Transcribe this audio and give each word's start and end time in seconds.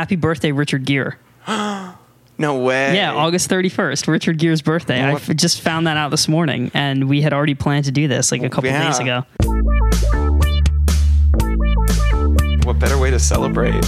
Happy 0.00 0.16
birthday, 0.16 0.50
Richard 0.50 0.86
Gere. 0.86 1.16
No 2.38 2.56
way. 2.62 2.96
Yeah, 2.96 3.12
August 3.12 3.50
31st, 3.50 4.08
Richard 4.08 4.38
Gere's 4.38 4.62
birthday. 4.62 5.02
I 5.02 5.12
What? 5.12 5.28
f- 5.28 5.36
just 5.36 5.60
found 5.60 5.86
that 5.86 5.98
out 5.98 6.10
this 6.10 6.26
morning, 6.26 6.70
and 6.72 7.06
we 7.06 7.20
had 7.20 7.34
already 7.34 7.54
planned 7.54 7.84
to 7.84 7.90
do 7.92 8.08
this 8.08 8.32
like 8.32 8.40
a 8.40 8.46
oh, 8.46 8.48
couple 8.48 8.70
Yeah. 8.70 8.86
days 8.86 8.98
ago. 8.98 9.26
What 12.64 12.78
better 12.78 12.96
way 12.96 13.10
to 13.10 13.18
celebrate? 13.18 13.84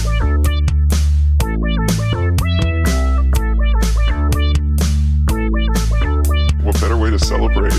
What 6.61 6.79
better 6.79 6.95
way 6.95 7.09
to 7.09 7.17
celebrate? 7.17 7.73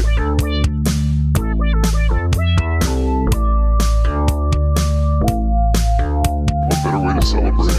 What 5.44 6.82
better 6.84 6.98
way 6.98 7.14
to 7.14 7.22
celebrate? 7.22 7.73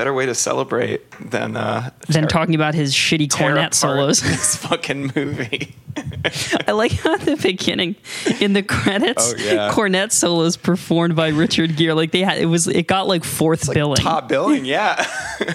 Better 0.00 0.14
way 0.14 0.24
to 0.24 0.34
celebrate 0.34 1.02
than 1.20 1.58
uh, 1.58 1.90
tear- 2.10 2.26
talking 2.26 2.54
about 2.54 2.72
his 2.74 2.94
shitty 2.94 3.30
cornet 3.30 3.74
solos. 3.74 4.22
This 4.30 4.56
fucking 4.56 5.12
movie. 5.14 5.74
I 6.66 6.72
like 6.72 6.92
how 6.92 7.12
at 7.16 7.20
the 7.20 7.36
beginning, 7.36 7.96
in 8.40 8.54
the 8.54 8.62
credits, 8.62 9.34
Oh, 9.34 9.36
yeah. 9.38 9.70
cornet 9.72 10.10
solos 10.10 10.56
performed 10.56 11.16
by 11.16 11.28
Richard 11.28 11.76
Gere. 11.76 11.92
Like 11.92 12.12
they 12.12 12.22
had, 12.22 12.38
it 12.38 12.46
was, 12.46 12.66
it 12.66 12.86
got 12.86 13.08
like 13.08 13.24
fourth 13.24 13.70
billing. 13.74 13.96
Top 14.02 14.26
billing, 14.26 14.64
yeah. 14.64 15.06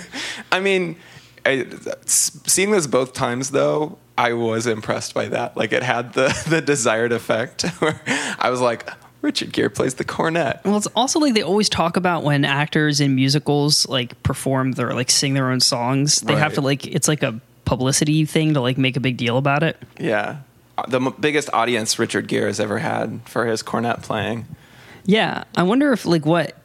I 0.52 0.60
mean, 0.60 0.98
I, 1.44 1.66
seeing 2.06 2.70
this 2.70 2.86
both 2.86 3.14
times 3.14 3.50
though, 3.50 3.98
I 4.16 4.34
was 4.34 4.68
impressed 4.68 5.16
by 5.16 5.28
that. 5.30 5.58
Like 5.58 5.74
it 5.74 5.82
had 5.82 6.14
the 6.14 6.28
the 6.48 6.62
desired 6.62 7.14
effect. 7.14 7.64
Where 7.80 8.00
I 8.38 8.52
was 8.52 8.62
like, 8.62 8.88
Richard 9.26 9.52
Gere 9.52 9.70
plays 9.70 9.96
the 9.96 10.04
cornet. 10.06 10.62
Well, 10.64 10.78
it's 10.78 10.88
also 10.96 11.20
like 11.20 11.34
they 11.34 11.42
always 11.42 11.68
talk 11.68 11.98
about 11.98 12.24
when 12.24 12.46
actors 12.46 13.02
in 13.02 13.16
musicals 13.16 13.88
like 13.90 14.22
perform 14.22 14.74
their 14.74 14.94
like 14.94 15.10
sing 15.10 15.34
their 15.34 15.50
own 15.50 15.60
songs. 15.60 16.22
They 16.22 16.36
have 16.36 16.54
to 16.54 16.62
like 16.62 16.86
it's 16.86 17.08
like 17.08 17.24
a 17.24 17.42
publicity 17.66 18.26
thing 18.26 18.54
to 18.54 18.62
like 18.62 18.78
make 18.78 18.96
a 18.96 19.00
big 19.00 19.18
deal 19.18 19.38
about 19.38 19.64
it. 19.64 19.78
Yeah, 20.00 20.38
the 20.88 21.02
m- 21.02 21.16
biggest 21.20 21.50
audience 21.54 21.98
Richard 21.98 22.28
Gere 22.28 22.46
has 22.46 22.60
ever 22.60 22.78
had 22.78 23.20
for 23.28 23.48
his 23.48 23.64
cornet 23.64 24.04
playing. 24.04 24.46
Yeah, 25.06 25.46
I 25.58 25.64
wonder 25.64 25.92
if 25.92 26.06
like 26.06 26.26
what 26.26 26.56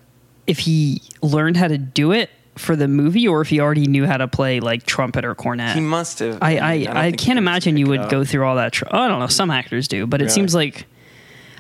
if 0.47 0.59
he 0.59 1.03
learned 1.23 1.57
how 1.57 1.69
to 1.69 1.79
do 1.79 2.13
it 2.13 2.29
for 2.57 2.77
the 2.77 2.89
movie 2.89 3.27
or 3.27 3.41
if 3.41 3.49
he 3.49 3.59
already 3.59 3.87
knew 3.87 4.05
how 4.07 4.19
to 4.19 4.29
play 4.29 4.61
like 4.61 4.85
trumpet 4.85 5.25
or 5.25 5.35
cornet. 5.35 5.75
He 5.75 5.81
must 5.81 6.19
have. 6.19 6.39
I 6.43 6.51
mean, 6.51 6.61
I, 6.63 6.73
I, 6.73 6.75
can't 6.75 6.87
he 6.87 7.11
can 7.11 7.17
just 7.17 7.39
imagine 7.39 7.77
you 7.79 7.87
would 7.87 8.11
go 8.11 8.23
through 8.23 8.45
all 8.45 8.57
that. 8.57 8.75
Tr- 8.75 8.85
oh, 8.91 8.99
I 8.99 9.09
don't 9.09 9.19
know. 9.19 9.29
Some 9.29 9.51
actors 9.51 9.89
do, 9.89 10.07
but 10.07 10.21
it 10.21 10.25
Really? 10.25 10.35
seems 10.35 10.55
like 10.55 10.87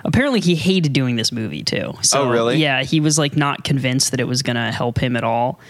apparently 0.04 0.40
he 0.40 0.54
hated 0.54 0.92
doing 0.92 1.16
this 1.16 1.32
movie 1.32 1.62
too. 1.62 1.94
So, 2.02 2.22
Oh, 2.22 2.30
really? 2.30 2.56
Yeah, 2.58 2.82
he 2.82 3.00
was 3.00 3.18
like 3.18 3.36
not 3.36 3.64
convinced 3.64 4.10
that 4.10 4.20
it 4.20 4.28
was 4.28 4.42
gonna 4.42 4.72
help 4.72 4.98
him 4.98 5.16
at 5.16 5.24
all. 5.24 5.60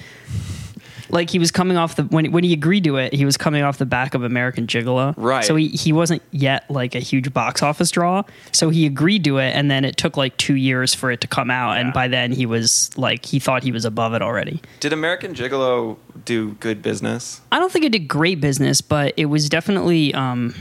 Like 1.12 1.30
he 1.30 1.40
was 1.40 1.50
coming 1.50 1.76
off 1.76 1.96
the 1.96 2.04
when 2.04 2.30
when 2.30 2.44
he 2.44 2.52
agreed 2.52 2.84
to 2.84 2.96
it, 2.96 3.12
he 3.12 3.24
was 3.24 3.36
coming 3.36 3.62
off 3.64 3.78
the 3.78 3.86
back 3.86 4.14
of 4.14 4.22
American 4.22 4.66
Gigolo. 4.68 5.12
Right. 5.16 5.44
So 5.44 5.56
he 5.56 5.66
he 5.68 5.92
wasn't 5.92 6.22
yet 6.30 6.70
like 6.70 6.94
a 6.94 7.00
huge 7.00 7.32
box 7.34 7.62
office 7.64 7.90
draw. 7.90 8.22
So 8.52 8.70
he 8.70 8.86
agreed 8.86 9.24
to 9.24 9.38
it, 9.38 9.50
and 9.50 9.68
then 9.70 9.84
it 9.84 9.96
took 9.96 10.16
like 10.16 10.36
two 10.36 10.54
years 10.54 10.94
for 10.94 11.10
it 11.10 11.20
to 11.22 11.26
come 11.26 11.50
out, 11.50 11.78
and 11.78 11.92
by 11.92 12.06
then 12.06 12.30
he 12.30 12.46
was 12.46 12.96
like 12.96 13.24
he 13.24 13.40
thought 13.40 13.64
he 13.64 13.72
was 13.72 13.84
above 13.84 14.14
it 14.14 14.22
already. 14.22 14.62
Did 14.78 14.92
American 14.92 15.34
Gigolo 15.34 15.96
do 16.24 16.52
good 16.60 16.80
business? 16.80 17.40
I 17.50 17.58
don't 17.58 17.72
think 17.72 17.84
it 17.84 17.90
did 17.92 18.06
great 18.06 18.40
business, 18.40 18.80
but 18.80 19.12
it 19.16 19.26
was 19.26 19.48
definitely 19.48 20.14
um, 20.14 20.54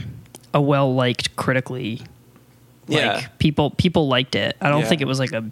a 0.52 0.60
well 0.60 0.92
liked 0.92 1.36
critically. 1.36 2.02
Like 2.90 3.00
Yeah. 3.00 3.26
people 3.38 3.70
people 3.70 4.08
liked 4.08 4.34
it. 4.34 4.56
I 4.60 4.68
don't 4.68 4.80
Yeah. 4.82 4.86
think 4.88 5.00
it 5.00 5.06
was 5.06 5.18
like 5.18 5.32
a 5.32 5.44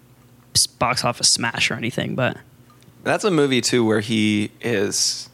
s- 0.55 0.67
box 0.67 1.05
office 1.05 1.29
smash 1.29 1.71
or 1.71 1.75
anything, 1.75 2.15
but 2.15 2.37
That's 3.05 3.25
a 3.25 3.31
movie 3.31 3.61
too 3.61 3.85
where 3.85 4.01
he 4.01 4.51
is 4.61 5.29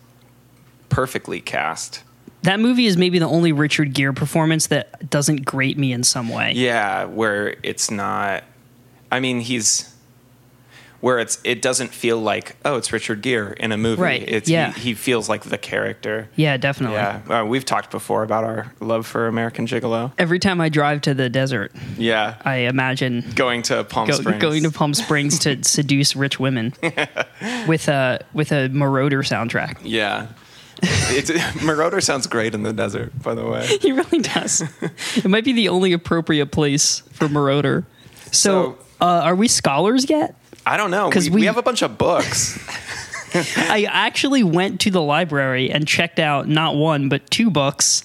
perfectly 0.90 1.40
cast. 1.40 2.02
that 2.42 2.60
movie 2.60 2.84
is 2.86 2.96
maybe 2.98 3.18
the 3.18 3.26
only 3.26 3.52
Richard 3.52 3.94
Gere 3.94 4.12
performance 4.12 4.66
that 4.66 5.08
doesn't 5.08 5.46
grate 5.46 5.78
me 5.78 5.92
in 5.92 6.04
some 6.04 6.28
way. 6.28 6.52
Yeah, 6.54 7.04
where 7.06 7.56
it's 7.62 7.90
not. 7.90 8.44
I 9.10 9.18
mean, 9.20 9.40
he's 9.40 9.93
where 11.04 11.18
it's 11.18 11.38
it 11.44 11.60
doesn't 11.60 11.92
feel 11.92 12.18
like 12.18 12.56
oh, 12.64 12.76
it's 12.76 12.90
Richard 12.90 13.20
Gere 13.20 13.54
in 13.60 13.72
a 13.72 13.76
movie. 13.76 14.00
Right, 14.00 14.22
It's 14.26 14.48
yeah. 14.48 14.72
he, 14.72 14.80
he 14.80 14.94
feels 14.94 15.28
like 15.28 15.42
the 15.42 15.58
character. 15.58 16.30
Yeah, 16.34 16.56
definitely. 16.56 16.96
Yeah, 16.96 17.20
uh, 17.42 17.44
we've 17.44 17.64
talked 17.66 17.90
before 17.90 18.22
about 18.22 18.44
our 18.44 18.72
love 18.80 19.06
for 19.06 19.26
American 19.26 19.66
Gigolo. 19.66 20.12
Every 20.16 20.38
time 20.38 20.62
I 20.62 20.70
drive 20.70 21.02
to 21.02 21.12
the 21.12 21.28
desert, 21.28 21.72
Yeah, 21.98 22.36
I 22.42 22.56
imagine 22.72 23.22
going 23.34 23.60
to 23.64 23.84
Palm 23.84 24.08
go, 24.08 24.14
Springs. 24.14 24.40
going 24.40 24.62
to 24.62 24.70
Palm 24.70 24.94
Springs 25.04 25.38
to 25.40 25.62
seduce 25.62 26.16
rich 26.16 26.40
women 26.40 26.72
with 27.68 27.88
a 27.88 28.24
with 28.32 28.50
a 28.52 28.70
Moroder 28.70 29.20
soundtrack. 29.22 29.78
yeah. 29.82 30.28
It's, 30.82 31.30
Moroder 31.62 32.02
sounds 32.02 32.26
great 32.26 32.54
in 32.54 32.62
the 32.62 32.72
desert, 32.72 33.12
by 33.22 33.34
the 33.34 33.44
way. 33.46 33.66
He 33.82 33.92
really 33.92 34.20
does. 34.20 34.62
it 35.16 35.26
might 35.28 35.44
be 35.44 35.52
the 35.52 35.68
only 35.68 35.92
appropriate 35.92 36.46
place 36.50 37.00
for 37.12 37.28
Moroder. 37.28 37.84
So, 38.26 38.30
So- 38.32 38.78
uh, 39.00 39.20
are 39.24 39.34
we 39.34 39.48
scholars 39.48 40.08
yet? 40.08 40.34
I 40.66 40.76
don't 40.76 40.90
know 40.90 41.10
'Cause 41.10 41.28
we, 41.28 41.34
we 41.34 41.40
we- 41.42 41.46
have 41.46 41.56
a 41.58 41.62
bunch 41.62 41.82
of 41.82 41.98
books. 41.98 42.58
I 43.56 43.86
actually 43.90 44.44
went 44.44 44.80
to 44.82 44.90
the 44.92 45.02
library 45.02 45.68
and 45.70 45.88
checked 45.88 46.20
out 46.20 46.48
not 46.48 46.76
one 46.76 47.08
but 47.08 47.28
two 47.30 47.50
books 47.50 48.04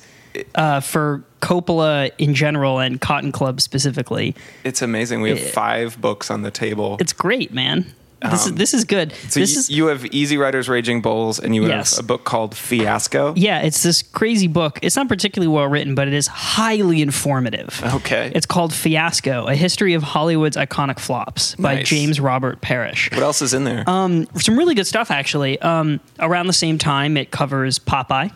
uh, 0.55 0.79
for 0.79 1.23
Coppola 1.41 2.09
in 2.17 2.33
general 2.33 2.79
and 2.79 2.99
Cotton 2.99 3.31
Club 3.31 3.61
specifically. 3.61 4.35
It's 4.63 4.81
amazing. 4.81 5.21
We 5.21 5.29
have 5.29 5.39
five 5.51 6.01
books 6.01 6.31
on 6.31 6.41
the 6.41 6.49
table. 6.51 6.97
It's 6.99 7.13
great, 7.13 7.53
man. 7.53 7.93
This 8.21 8.45
is 8.47 8.53
this 8.55 8.73
is 8.73 8.83
good. 8.83 9.13
Um, 9.13 9.17
so 9.29 9.39
this 9.39 9.55
y- 9.55 9.59
is 9.59 9.69
you 9.69 9.87
have 9.87 10.05
Easy 10.07 10.37
Riders, 10.37 10.67
Raging 10.67 11.01
Bulls, 11.01 11.39
and 11.39 11.55
you 11.55 11.67
Yes. 11.67 11.95
have 11.95 12.03
a 12.03 12.07
book 12.07 12.25
called 12.25 12.53
Fiasco. 12.55 13.33
yeah, 13.37 13.59
it's 13.61 13.81
this 13.81 14.01
crazy 14.01 14.47
book. 14.47 14.77
It's 14.81 14.95
not 14.95 15.07
particularly 15.07 15.47
well 15.53 15.67
written, 15.67 15.95
but 15.95 16.07
it 16.07 16.13
is 16.13 16.27
highly 16.27 17.01
informative. 17.01 17.81
Okay. 17.95 18.31
It's 18.35 18.45
called 18.45 18.73
Fiasco: 18.73 19.47
A 19.47 19.55
History 19.55 19.93
of 19.93 20.03
Hollywood's 20.03 20.57
Iconic 20.57 20.99
Flops 20.99 21.55
by 21.55 21.75
Nice. 21.75 21.87
James 21.89 22.19
Robert 22.19 22.61
Parrish. 22.61 23.09
what 23.11 23.21
else 23.23 23.41
is 23.41 23.53
in 23.53 23.63
there? 23.63 23.83
Um, 23.89 24.27
some 24.35 24.57
really 24.57 24.75
good 24.75 24.87
stuff 24.87 25.11
actually. 25.11 25.59
Um, 25.61 25.99
around 26.19 26.47
the 26.47 26.53
same 26.53 26.77
time, 26.77 27.15
it 27.17 27.31
covers 27.31 27.79
Popeye, 27.79 28.31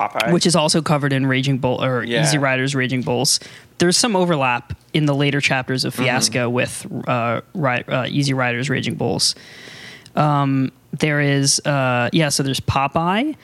Popeye. 0.00 0.32
which 0.32 0.46
is 0.46 0.56
also 0.56 0.80
covered 0.82 1.12
in 1.12 1.26
Raging 1.26 1.58
Bull 1.58 1.82
or 1.82 2.02
Yeah. 2.04 2.22
Easy 2.22 2.38
Riders 2.38 2.74
Raging 2.74 3.02
Bulls. 3.02 3.40
There's 3.78 3.96
some 3.96 4.16
overlap 4.16 4.72
in 4.92 5.06
the 5.06 5.14
later 5.14 5.40
chapters 5.40 5.82
Mm-hmm. 5.84 5.88
of 5.88 5.94
Fiasco 6.06 6.48
with 6.48 6.86
uh, 7.08 7.40
ri- 7.54 7.84
uh, 7.88 8.06
Easy 8.08 8.32
Riders 8.34 8.68
Raging 8.70 8.94
Bulls. 8.94 9.34
Um, 10.16 10.72
there 10.92 11.20
is 11.20 11.60
uh, 11.64 12.10
yeah, 12.12 12.28
so 12.30 12.42
there's 12.42 12.60
Popeye. 12.60 13.36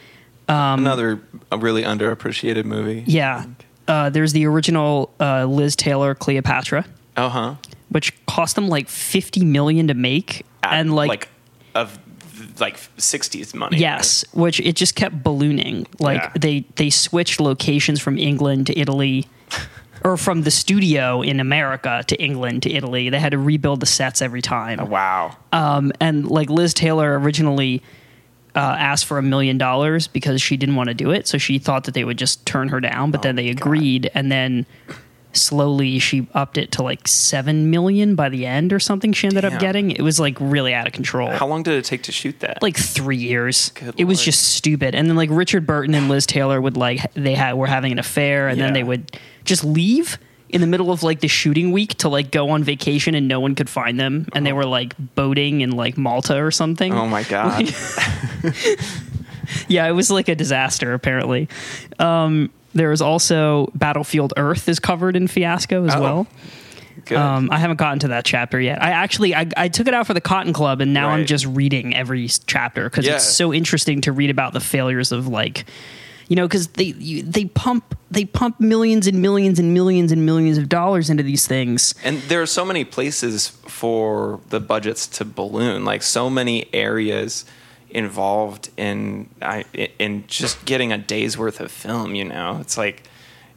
Another 0.49 1.21
really 1.56 1.83
underappreciated 1.83 2.65
movie. 2.65 3.05
Yeah, 3.06 3.47
uh, 3.89 4.11
there's 4.11 4.33
the 4.33 4.47
original 4.47 5.12
uh, 5.21 5.45
Liz 5.45 5.75
Taylor 5.77 6.15
Cleopatra, 6.15 6.84
Uh 7.16 7.28
huh. 7.28 7.55
which 7.89 8.12
cost 8.27 8.55
them 8.55 8.69
like 8.69 8.89
50 8.89 9.45
million 9.45 9.89
to 9.89 9.95
make, 9.95 10.45
and 10.62 10.95
like 10.95 11.28
of 11.75 11.99
like 12.61 12.78
sixties 12.97 13.55
money. 13.55 13.78
Yes, 13.78 14.25
which 14.33 14.61
it 14.61 14.77
just 14.77 14.94
kept 14.94 15.22
ballooning. 15.22 15.87
Like 16.00 16.22
Yeah. 16.22 16.33
they 16.39 16.65
they 16.77 16.91
switched 16.91 17.41
locations 17.41 18.00
from 18.00 18.19
England 18.19 18.67
to 18.69 18.78
Italy, 18.78 19.27
or 20.05 20.17
from 20.17 20.43
the 20.43 20.50
studio 20.50 21.22
in 21.22 21.41
America 21.41 22.05
to 22.06 22.16
England 22.22 22.62
to 22.65 22.72
Italy. 22.72 23.09
They 23.11 23.19
had 23.21 23.33
to 23.33 23.39
rebuild 23.39 23.81
the 23.81 23.87
sets 23.87 24.22
every 24.22 24.43
time. 24.43 24.78
right? 24.78 24.89
Wow. 24.89 25.37
Um, 25.53 25.93
and 26.00 26.27
like 26.28 26.49
Liz 26.50 26.75
Taylor 26.75 27.19
originally 27.19 27.83
uh, 28.55 28.59
asked 28.78 29.05
for 29.05 29.19
a 29.19 29.22
million 29.22 29.59
dollars 29.59 30.06
because 30.09 30.41
she 30.41 30.56
didn't 30.56 30.77
want 30.77 30.89
to 30.89 30.95
do 30.95 31.11
it, 31.11 31.27
so 31.27 31.37
she 31.39 31.59
thought 31.59 31.84
that 31.84 31.95
they 31.95 32.05
would 32.05 32.16
just 32.19 32.45
turn 32.47 32.69
her 32.69 32.81
down. 32.81 33.11
But 33.11 33.22
then 33.22 33.37
they 33.37 33.49
agreed, 33.50 34.11
and 34.15 34.33
then 34.33 34.65
slowly 35.37 35.99
she 35.99 36.29
upped 36.35 36.59
it 36.59 36.73
to 36.73 36.83
like 36.83 37.07
seven 37.07 37.71
million 37.71 38.15
by 38.15 38.29
the 38.29 38.47
end 38.47 38.73
or 38.73 38.81
something. 38.81 39.13
She 39.13 39.27
ended 39.27 39.43
Damn. 39.43 39.55
up 39.55 39.61
getting 39.61 39.91
it 39.91 40.03
was 40.03 40.19
like 40.19 40.37
really 40.41 40.75
out 40.75 40.87
of 40.87 40.93
control 40.93 41.31
How 41.31 41.47
long 41.47 41.63
did 41.63 41.75
it 41.75 41.84
take 41.84 42.03
to 42.05 42.13
shoot 42.13 42.41
that? 42.41 42.63
like 42.63 42.77
three 42.77 43.16
years. 43.16 43.71
Good 43.71 43.95
it 43.97 44.05
was 44.05 44.22
just 44.22 44.55
stupid. 44.55 44.95
And 44.95 45.09
then 45.09 45.16
like 45.16 45.31
Richard 45.31 45.66
Burton 45.66 45.95
and 45.95 46.09
Liz 46.09 46.27
Taylor 46.27 46.60
would 46.60 46.77
like 46.77 47.13
they 47.15 47.34
had 47.34 47.55
were 47.55 47.66
having 47.66 47.93
an 47.93 47.99
affair, 47.99 48.49
and 48.49 48.60
then 48.60 48.72
they 48.72 48.83
would 48.83 49.19
just 49.45 49.65
leave 49.65 50.19
in 50.49 50.60
the 50.60 50.66
middle 50.66 50.91
of 50.93 51.03
like 51.03 51.21
the 51.21 51.28
shooting 51.28 51.72
week 51.72 51.95
to 51.95 52.09
like 52.09 52.31
go 52.31 52.51
on 52.51 52.65
vacation, 52.65 53.15
and 53.15 53.28
no 53.28 53.41
one 53.41 53.55
could 53.55 53.69
find 53.69 53.99
them, 53.99 54.27
and 54.34 54.47
they 54.47 54.53
oh. 54.53 54.57
were 54.57 54.66
like 54.66 54.95
boating 55.15 55.60
in 55.60 55.71
like 55.71 55.99
Malta 55.99 56.43
or 56.43 56.51
something. 56.51 56.93
oh 56.93 57.07
my 57.07 57.22
god. 57.25 57.69
Yeah, 59.69 59.87
it 59.87 59.93
was 59.93 60.10
like 60.10 60.28
a 60.28 60.34
disaster 60.34 60.95
apparently. 60.95 61.48
Um, 61.98 62.51
there 62.75 62.91
was 62.91 63.01
also 63.01 63.71
Battlefield 63.75 64.34
Earth 64.37 64.69
is 64.69 64.78
covered 64.78 65.16
in 65.16 65.28
Fiasco 65.28 65.84
as 65.87 65.95
Oh. 65.95 66.01
well. 66.01 66.27
Um, 67.15 67.51
I 67.53 67.59
haven't 67.59 67.77
gotten 67.77 68.01
to 68.01 68.09
that 68.09 68.25
chapter 68.25 68.60
yet. 68.60 68.83
I 68.83 68.91
actually 68.91 69.34
I, 69.34 69.47
I 69.57 69.69
took 69.69 69.87
it 69.87 69.95
out 69.95 70.07
for 70.07 70.15
the 70.15 70.21
Cotton 70.21 70.53
Club, 70.53 70.81
and 70.81 70.93
now 70.93 71.10
I'm 71.10 71.25
just 71.27 71.47
reading 71.47 71.95
every 71.95 72.27
chapter 72.47 72.84
because 72.91 73.07
Yeah. 73.07 73.15
it's 73.16 73.25
so 73.25 73.53
interesting 73.54 74.01
to 74.03 74.13
read 74.13 74.31
about 74.31 74.53
the 74.54 74.60
failures 74.60 75.13
of 75.13 75.28
like, 75.28 75.66
You 76.28 76.34
know, 76.37 76.48
because 76.48 76.66
they 76.69 76.95
you, 76.98 77.22
they 77.22 77.45
pump 77.45 77.97
they 78.10 78.25
pump 78.25 78.60
millions 78.60 79.07
and 79.07 79.21
millions 79.22 79.59
and 79.60 79.72
millions 79.72 80.10
and 80.10 80.25
millions 80.27 80.59
of 80.59 80.69
dollars 80.69 81.09
into 81.10 81.22
these 81.22 81.47
things. 81.47 81.95
And 82.04 82.19
there 82.22 82.43
are 82.43 82.47
so 82.47 82.65
many 82.65 82.84
places 82.84 83.48
for 83.66 84.41
the 84.48 84.59
budgets 84.59 85.07
to 85.19 85.25
balloon, 85.25 85.84
like 85.84 86.03
so 86.03 86.28
many 86.28 86.66
areas 86.75 87.45
involved 87.97 88.69
in 88.77 89.28
I- 89.43 89.65
in 89.98 90.25
just 90.28 90.65
getting 90.66 90.93
a 90.93 90.98
day's 90.98 91.37
worth 91.39 91.60
of 91.60 91.71
film. 91.72 92.15
You 92.15 92.25
know, 92.25 92.59
it's 92.60 92.77
like 92.77 93.03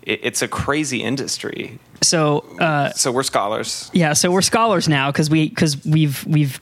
it, 0.01 0.19
it's 0.23 0.41
a 0.41 0.47
crazy 0.47 1.03
industry. 1.03 1.77
So 2.01 2.39
uh, 2.59 2.91
So 2.93 3.11
we're 3.11 3.23
scholars. 3.23 3.89
yeah, 3.93 4.13
so 4.13 4.31
we're 4.31 4.41
scholars 4.41 4.87
now 4.87 5.11
because 5.11 5.29
we 5.29 5.49
because 5.49 5.83
we've 5.85 6.25
we've 6.25 6.59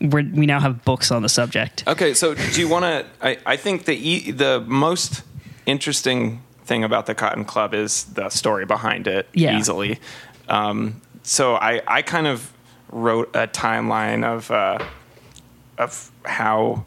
we're, 0.00 0.24
we 0.34 0.44
now 0.46 0.60
have 0.60 0.84
books 0.84 1.10
on 1.10 1.22
the 1.22 1.28
subject. 1.28 1.84
Okay, 1.86 2.12
so 2.14 2.34
do 2.34 2.60
you 2.60 2.68
want 2.68 2.84
to? 2.84 3.06
I, 3.22 3.38
I 3.46 3.56
think 3.56 3.84
the 3.84 3.94
e, 3.96 4.30
the 4.32 4.60
most 4.66 5.22
interesting 5.64 6.42
thing 6.64 6.84
about 6.84 7.06
the 7.06 7.14
Cotton 7.14 7.44
Club 7.44 7.72
is 7.74 8.04
the 8.14 8.28
story 8.28 8.66
behind 8.66 9.06
it. 9.06 9.28
Yeah. 9.32 9.56
easily. 9.58 9.98
Um, 10.48 11.00
so 11.22 11.54
I 11.54 11.80
I 11.86 12.02
kind 12.02 12.26
of 12.26 12.52
wrote 12.90 13.28
a 13.34 13.46
timeline 13.46 14.24
of 14.24 14.50
uh, 14.50 14.78
of 15.78 16.10
how 16.24 16.84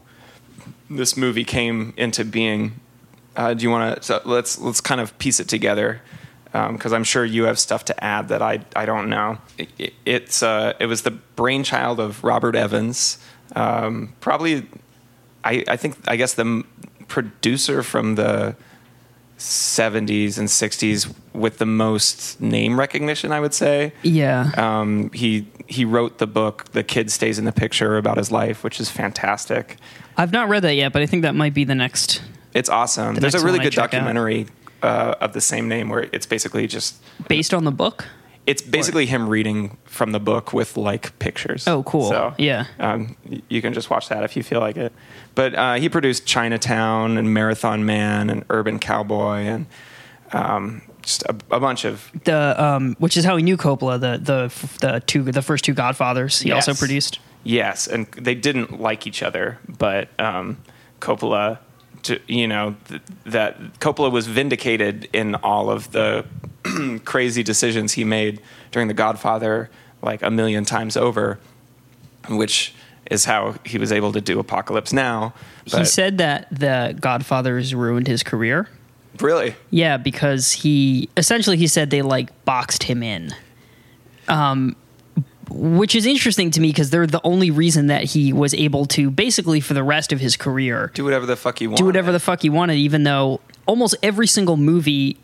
this 0.90 1.16
movie 1.16 1.44
came 1.44 1.94
into 1.96 2.24
being. 2.24 2.72
Uh, 3.36 3.54
do 3.54 3.62
you 3.62 3.70
want 3.70 3.96
to? 3.96 4.02
So 4.02 4.20
let's 4.24 4.58
let's 4.58 4.80
kind 4.80 5.00
of 5.00 5.16
piece 5.18 5.38
it 5.40 5.48
together 5.48 6.02
because 6.52 6.92
I'm 6.92 7.04
sure 7.04 7.24
you 7.24 7.44
have 7.44 7.58
stuff 7.60 7.84
to 7.86 8.04
add 8.04 8.28
that 8.28 8.42
I 8.42 8.60
I 8.74 8.84
don't 8.86 9.08
know. 9.08 9.38
It, 9.56 9.68
it, 9.78 9.94
it's 10.04 10.42
uh, 10.42 10.74
it 10.80 10.86
was 10.86 11.02
the 11.02 11.12
brainchild 11.12 12.00
of 12.00 12.22
Robert 12.24 12.56
Evans, 12.56 13.18
um, 13.54 14.12
probably. 14.20 14.66
I 15.44 15.64
I 15.68 15.76
think 15.76 15.96
I 16.08 16.16
guess 16.16 16.34
the 16.34 16.42
m- 16.42 16.66
producer 17.08 17.82
from 17.82 18.16
the 18.16 18.56
70s 19.38 20.36
and 20.38 20.48
60s 20.48 21.14
with 21.32 21.56
the 21.58 21.64
most 21.66 22.40
name 22.42 22.78
recognition, 22.78 23.32
I 23.32 23.40
would 23.40 23.54
say. 23.54 23.92
Yeah, 24.02 24.50
Um, 24.56 25.10
he 25.12 25.46
he 25.66 25.84
wrote 25.84 26.18
the 26.18 26.26
book 26.26 26.64
"The 26.72 26.82
Kid 26.82 27.10
Stays 27.10 27.38
in 27.38 27.44
the 27.46 27.52
Picture" 27.52 27.96
about 27.96 28.18
his 28.18 28.30
life, 28.30 28.62
which 28.64 28.80
is 28.80 28.90
fantastic. 28.90 29.76
I've 30.20 30.32
not 30.32 30.50
read 30.50 30.60
that 30.64 30.74
yet, 30.74 30.92
but 30.92 31.00
I 31.00 31.06
think 31.06 31.22
that 31.22 31.34
might 31.34 31.54
be 31.54 31.64
the 31.64 31.74
next. 31.74 32.20
It's 32.52 32.68
awesome. 32.68 33.14
The 33.14 33.22
There's 33.22 33.34
a 33.34 33.42
really 33.42 33.58
good 33.58 33.72
documentary 33.72 34.48
uh, 34.82 35.14
of 35.18 35.32
the 35.32 35.40
same 35.40 35.66
name 35.66 35.88
where 35.88 36.10
it's 36.12 36.26
basically 36.26 36.66
just 36.66 37.00
Based 37.26 37.54
on 37.54 37.64
the 37.64 37.70
book. 37.72 38.04
it's 38.46 38.60
basically 38.60 39.06
him 39.06 39.30
reading 39.30 39.78
from 39.86 40.12
the 40.12 40.20
book 40.20 40.52
with 40.52 40.76
like 40.76 41.18
pictures. 41.20 41.66
Oh, 41.66 41.82
cool. 41.84 42.10
So, 42.10 42.34
Yeah. 42.36 42.66
um, 42.78 43.16
you 43.48 43.62
can 43.62 43.72
just 43.72 43.88
watch 43.88 44.10
that 44.10 44.22
if 44.22 44.36
you 44.36 44.42
feel 44.42 44.60
like 44.60 44.76
it. 44.76 44.92
But 45.34 45.54
uh, 45.54 45.74
he 45.74 45.88
produced 45.88 46.26
Chinatown 46.26 47.16
and 47.16 47.32
Marathon 47.32 47.86
Man 47.86 48.28
and 48.28 48.44
Urban 48.50 48.78
Cowboy 48.78 49.38
and 49.46 49.66
um, 50.32 50.82
just 51.00 51.22
a, 51.22 51.36
a 51.50 51.60
bunch 51.60 51.86
of 51.86 52.10
The 52.24 52.62
um, 52.62 52.94
which 52.98 53.16
is 53.16 53.24
how 53.24 53.38
he 53.38 53.42
knew 53.42 53.56
Coppola. 53.56 53.98
The 53.98 54.18
the 54.18 54.86
the 54.86 55.00
two 55.00 55.22
the 55.22 55.40
first 55.40 55.64
two 55.64 55.72
Godfathers. 55.72 56.40
He 56.40 56.52
also 56.52 56.74
produced. 56.74 57.20
Yes, 57.42 57.86
and 57.86 58.06
they 58.12 58.34
didn't 58.34 58.80
like 58.80 59.06
each 59.06 59.22
other, 59.22 59.58
but 59.66 60.08
um, 60.18 60.58
Coppola, 61.00 61.58
to, 62.02 62.20
you 62.26 62.46
know, 62.46 62.76
th- 62.88 63.00
that 63.26 63.78
Coppola 63.80 64.10
was 64.12 64.26
vindicated 64.26 65.08
in 65.12 65.34
all 65.36 65.70
of 65.70 65.92
the 65.92 66.26
crazy 67.04 67.42
decisions 67.42 67.94
he 67.94 68.04
made 68.04 68.40
during 68.72 68.88
The 68.88 68.94
Godfather, 68.94 69.70
like 70.02 70.22
a 70.22 70.30
million 70.30 70.64
times 70.64 70.96
over, 70.96 71.38
which 72.28 72.74
is 73.10 73.24
how 73.24 73.54
he 73.64 73.78
was 73.78 73.90
able 73.90 74.12
to 74.12 74.20
do 74.20 74.38
Apocalypse 74.38 74.92
Now. 74.92 75.32
he 75.64 75.84
said 75.84 76.18
that 76.18 76.46
the 76.50 76.96
Godfathers 77.00 77.74
ruined 77.74 78.06
his 78.06 78.22
career. 78.22 78.68
really, 79.20 79.54
Yeah, 79.70 79.96
because 79.96 80.52
he 80.52 81.08
essentially 81.16 81.56
he 81.56 81.66
said 81.66 81.90
they 81.90 82.02
like 82.02 82.44
boxed 82.44 82.84
him 82.84 83.02
in. 83.02 83.34
Um 84.28 84.76
which 85.50 85.94
is 85.94 86.06
interesting 86.06 86.50
to 86.52 86.60
me 86.60 86.68
because 86.68 86.90
they're 86.90 87.06
the 87.06 87.20
only 87.24 87.50
reason 87.50 87.88
that 87.88 88.04
he 88.04 88.32
was 88.32 88.54
able 88.54 88.86
to 88.86 89.10
basically 89.10 89.60
for 89.60 89.74
the 89.74 89.82
rest 89.82 90.12
of 90.12 90.20
his 90.20 90.36
career 90.36 90.90
do 90.94 91.04
whatever 91.04 91.26
the 91.26 91.36
fuck 91.36 91.58
he 91.58 91.66
want. 91.66 91.76
do 91.76 91.84
whatever 91.84 92.12
the 92.12 92.20
fuck 92.20 92.42
he 92.42 92.48
wanted 92.48 92.74
even 92.74 93.02
though 93.02 93.40
almost 93.66 93.96
every 94.02 94.26
single 94.26 94.56
movie 94.56 95.16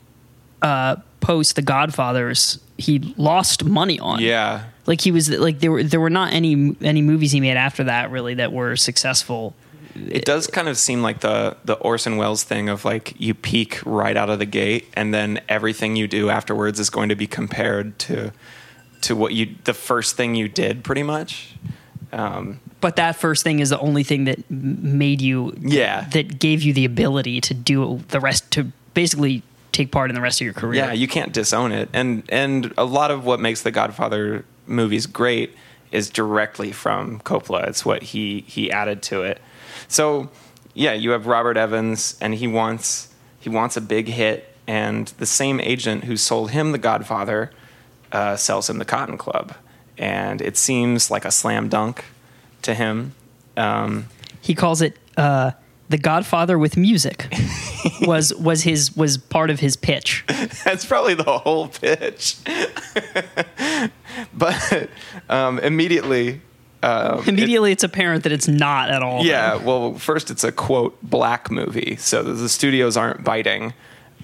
uh 0.62 0.96
post 1.20 1.56
the 1.56 1.62
Godfathers 1.62 2.58
he 2.78 3.14
lost 3.17 3.64
money 3.64 3.99
on. 3.99 4.20
Yeah. 4.20 4.64
Like 4.87 5.00
he 5.00 5.11
was 5.11 5.28
like 5.31 5.58
there 5.61 5.73
were 5.73 5.82
there 5.82 6.00
were 6.00 6.11
not 6.11 6.32
any 6.32 6.76
any 6.81 7.02
movies 7.02 7.32
he 7.32 7.40
made 7.40 7.56
after 7.56 7.84
that 7.84 8.11
really 8.11 8.34
that 8.34 8.52
were 8.52 8.76
successful. 8.76 9.55
It 9.94 10.25
does 10.25 10.46
kind 10.46 10.69
of 10.69 10.76
seem 10.76 11.02
like 11.02 11.20
the 11.20 11.56
the 11.64 11.75
Orson 11.75 12.17
Welles 12.17 12.44
thing 12.44 12.69
of 12.69 12.84
like 12.84 13.14
you 13.19 13.34
peak 13.34 13.81
right 13.84 14.17
out 14.17 14.31
of 14.31 14.38
the 14.38 14.46
gate, 14.46 14.88
and 14.94 15.12
then 15.12 15.40
everything 15.49 15.96
you 15.96 16.06
do 16.06 16.31
afterwards 16.31 16.79
is 16.79 16.90
going 16.90 17.08
to 17.08 17.17
be 17.17 17.26
compared 17.26 17.99
to 18.00 18.32
to 19.02 19.14
what 19.16 19.32
you 19.32 19.54
the 19.64 19.75
first 19.75 20.16
thing 20.16 20.34
you 20.34 20.48
did, 20.48 20.84
pretty 20.84 21.02
much. 21.02 21.54
Um, 22.12 22.60
But 22.81 22.96
that 22.96 23.16
first 23.16 23.43
thing 23.43 23.58
is 23.60 23.70
the 23.70 23.78
only 23.81 24.02
thing 24.04 24.25
that 24.25 24.48
made 24.50 25.20
you 25.20 25.54
Yeah. 25.60 26.06
that 26.12 26.38
gave 26.38 26.62
you 26.62 26.72
the 26.72 26.84
ability 26.84 27.40
to 27.43 27.54
do 27.54 28.00
the 28.08 28.20
rest 28.20 28.50
to 28.52 28.70
basically 28.94 29.43
take 29.72 29.90
part 29.90 30.10
in 30.10 30.14
the 30.14 30.20
rest 30.22 30.40
of 30.40 30.44
your 30.44 30.54
career. 30.54 30.84
yeah, 30.84 30.93
you 30.93 31.08
can't 31.08 31.32
disown 31.32 31.72
it, 31.72 31.88
and 31.93 32.22
and 32.28 32.72
a 32.78 32.84
lot 32.84 33.10
of 33.10 33.25
what 33.25 33.40
makes 33.40 33.62
the 33.62 33.70
Godfather 33.70 34.44
movies 34.66 35.06
great 35.06 35.54
is 35.93 36.08
directly 36.10 36.72
from 36.72 37.20
Coppola. 37.20 37.66
It's 37.69 37.84
what 37.84 38.02
he 38.02 38.44
he 38.46 38.70
added 38.70 39.02
to 39.02 39.22
it. 39.22 39.40
So 39.88 40.31
yeah, 40.75 40.93
you 40.93 41.10
have 41.10 41.26
Robert 41.26 41.56
Evans, 41.56 42.16
and 42.20 42.34
he 42.34 42.46
wants 42.46 43.08
he 43.40 43.48
wants 43.50 43.76
a 43.76 43.81
big 43.81 44.08
hit, 44.08 44.54
and 44.66 45.08
the 45.19 45.26
same 45.26 45.60
agent 45.60 46.04
who 46.04 46.16
sold 46.16 46.50
him 46.52 46.72
The 46.72 46.78
Godfather 46.78 47.50
uh, 48.12 48.37
sells 48.37 48.69
him 48.70 48.79
The 48.79 48.85
Cotton 48.85 49.19
Club, 49.19 49.55
and 49.99 50.41
it 50.41 50.56
seems 50.56 51.11
like 51.11 51.25
a 51.25 51.31
slam 51.31 51.69
dunk 51.69 52.05
to 52.62 52.75
him. 52.75 53.14
Um, 53.56 54.06
he 54.41 54.55
calls 54.55 54.82
it 54.82 54.97
uh, 55.17 55.53
the 55.88 55.99
Godfather 55.99 56.58
with 56.58 56.76
music. 56.76 57.32
was 58.03 58.35
was 58.35 58.62
his 58.62 58.97
was 58.97 59.17
part 59.19 59.50
of 59.50 59.61
his 59.61 59.76
pitch. 59.76 60.25
That's 60.64 60.85
probably 60.85 61.14
the 61.14 61.38
whole 61.38 61.69
pitch. 61.69 62.37
but 64.35 64.88
um, 65.29 65.58
immediately, 65.61 66.41
um, 66.82 67.20
it- 67.20 67.29
Immediately, 67.29 67.73
it's 67.73 67.85
apparent 67.85 68.23
that 68.25 68.32
it's 68.32 68.49
not 68.49 68.91
at 68.91 69.03
all. 69.03 69.25
yeah. 69.25 69.56
Well, 69.56 69.94
first 69.94 70.31
it's 70.31 70.44
a 70.44 70.53
quote 70.53 70.97
black 71.03 71.50
movie, 71.50 71.97
so 71.97 72.23
the 72.23 72.49
studios 72.49 72.97
aren't 72.97 73.25
biting. 73.25 73.73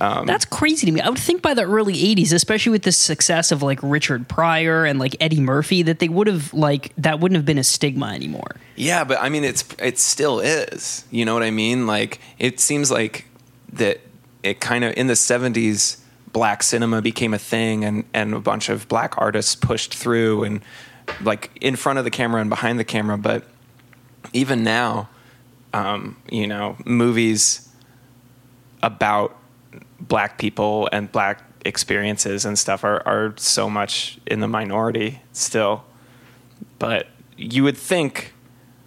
Um, 0.03 0.27
That's 0.27 0.45
crazy 0.45 0.85
to 0.87 0.91
me. 0.91 1.01
I 1.01 1.09
would 1.09 1.19
think 1.19 1.43
by 1.43 1.55
the 1.55 1.63
early 1.63 1.95
'80s, 1.95 2.33
especially 2.33 2.73
with 2.73 2.83
the 2.83 2.91
success 2.91 3.53
of 3.53 3.63
like 3.63 3.79
Richard 3.85 4.29
Pryor 4.29 4.85
and 4.85 4.99
like 4.99 5.15
Eddie 5.21 5.41
Murphy, 5.41 5.83
that 5.83 6.01
they 6.01 6.09
would 6.09 6.27
have 6.27 6.53
like 6.53 6.93
that 6.97 7.21
wouldn't 7.21 7.37
have 7.37 7.45
been 7.45 7.57
a 7.59 7.63
stigma 7.63 8.07
anymore. 8.07 8.57
yeah, 8.75 9.05
but 9.05 9.19
I 9.21 9.29
mean, 9.29 9.45
it's 9.45 9.65
it 9.79 10.01
still 10.01 10.41
is. 10.41 11.05
You 11.13 11.25
know 11.25 11.35
what 11.35 11.45
I 11.45 11.53
mean? 11.53 11.87
Like 11.87 12.19
it 12.41 12.59
seems 12.59 12.91
like 12.91 13.27
that 13.75 14.01
it 14.43 14.61
kind 14.61 14.83
of 14.83 14.93
in 14.97 15.07
the 15.07 15.13
'70s, 15.13 16.01
black 16.33 16.65
cinema 16.65 17.01
became 17.01 17.33
a 17.33 17.39
thing, 17.39 17.85
and 17.85 18.05
and 18.13 18.35
a 18.35 18.41
bunch 18.41 18.69
of 18.69 18.89
black 18.89 19.15
artists 19.19 19.55
pushed 19.55 19.95
through 19.95 20.43
and 20.43 20.63
like 21.23 21.53
in 21.61 21.77
front 21.77 22.01
of 22.01 22.05
the 22.05 22.11
camera 22.11 22.41
and 22.41 22.51
behind 22.51 22.77
the 22.77 22.85
camera, 22.85 23.17
but 23.17 23.45
even 24.33 24.65
now, 24.65 25.09
um, 25.73 26.17
you 26.29 26.49
know, 26.49 26.77
movies 26.85 27.69
about 28.83 29.37
black 30.09 30.39
people 30.39 30.89
and 30.93 31.11
black 31.11 31.43
experiences 31.65 32.45
and 32.45 32.59
stuff 32.59 32.85
are, 32.85 33.07
are 33.07 33.35
so 33.37 33.71
much 33.71 34.19
in 34.27 34.41
the 34.41 34.49
minority 34.49 35.23
still. 35.33 35.85
But 36.79 37.07
you 37.37 37.63
would 37.65 37.77
think 37.77 38.35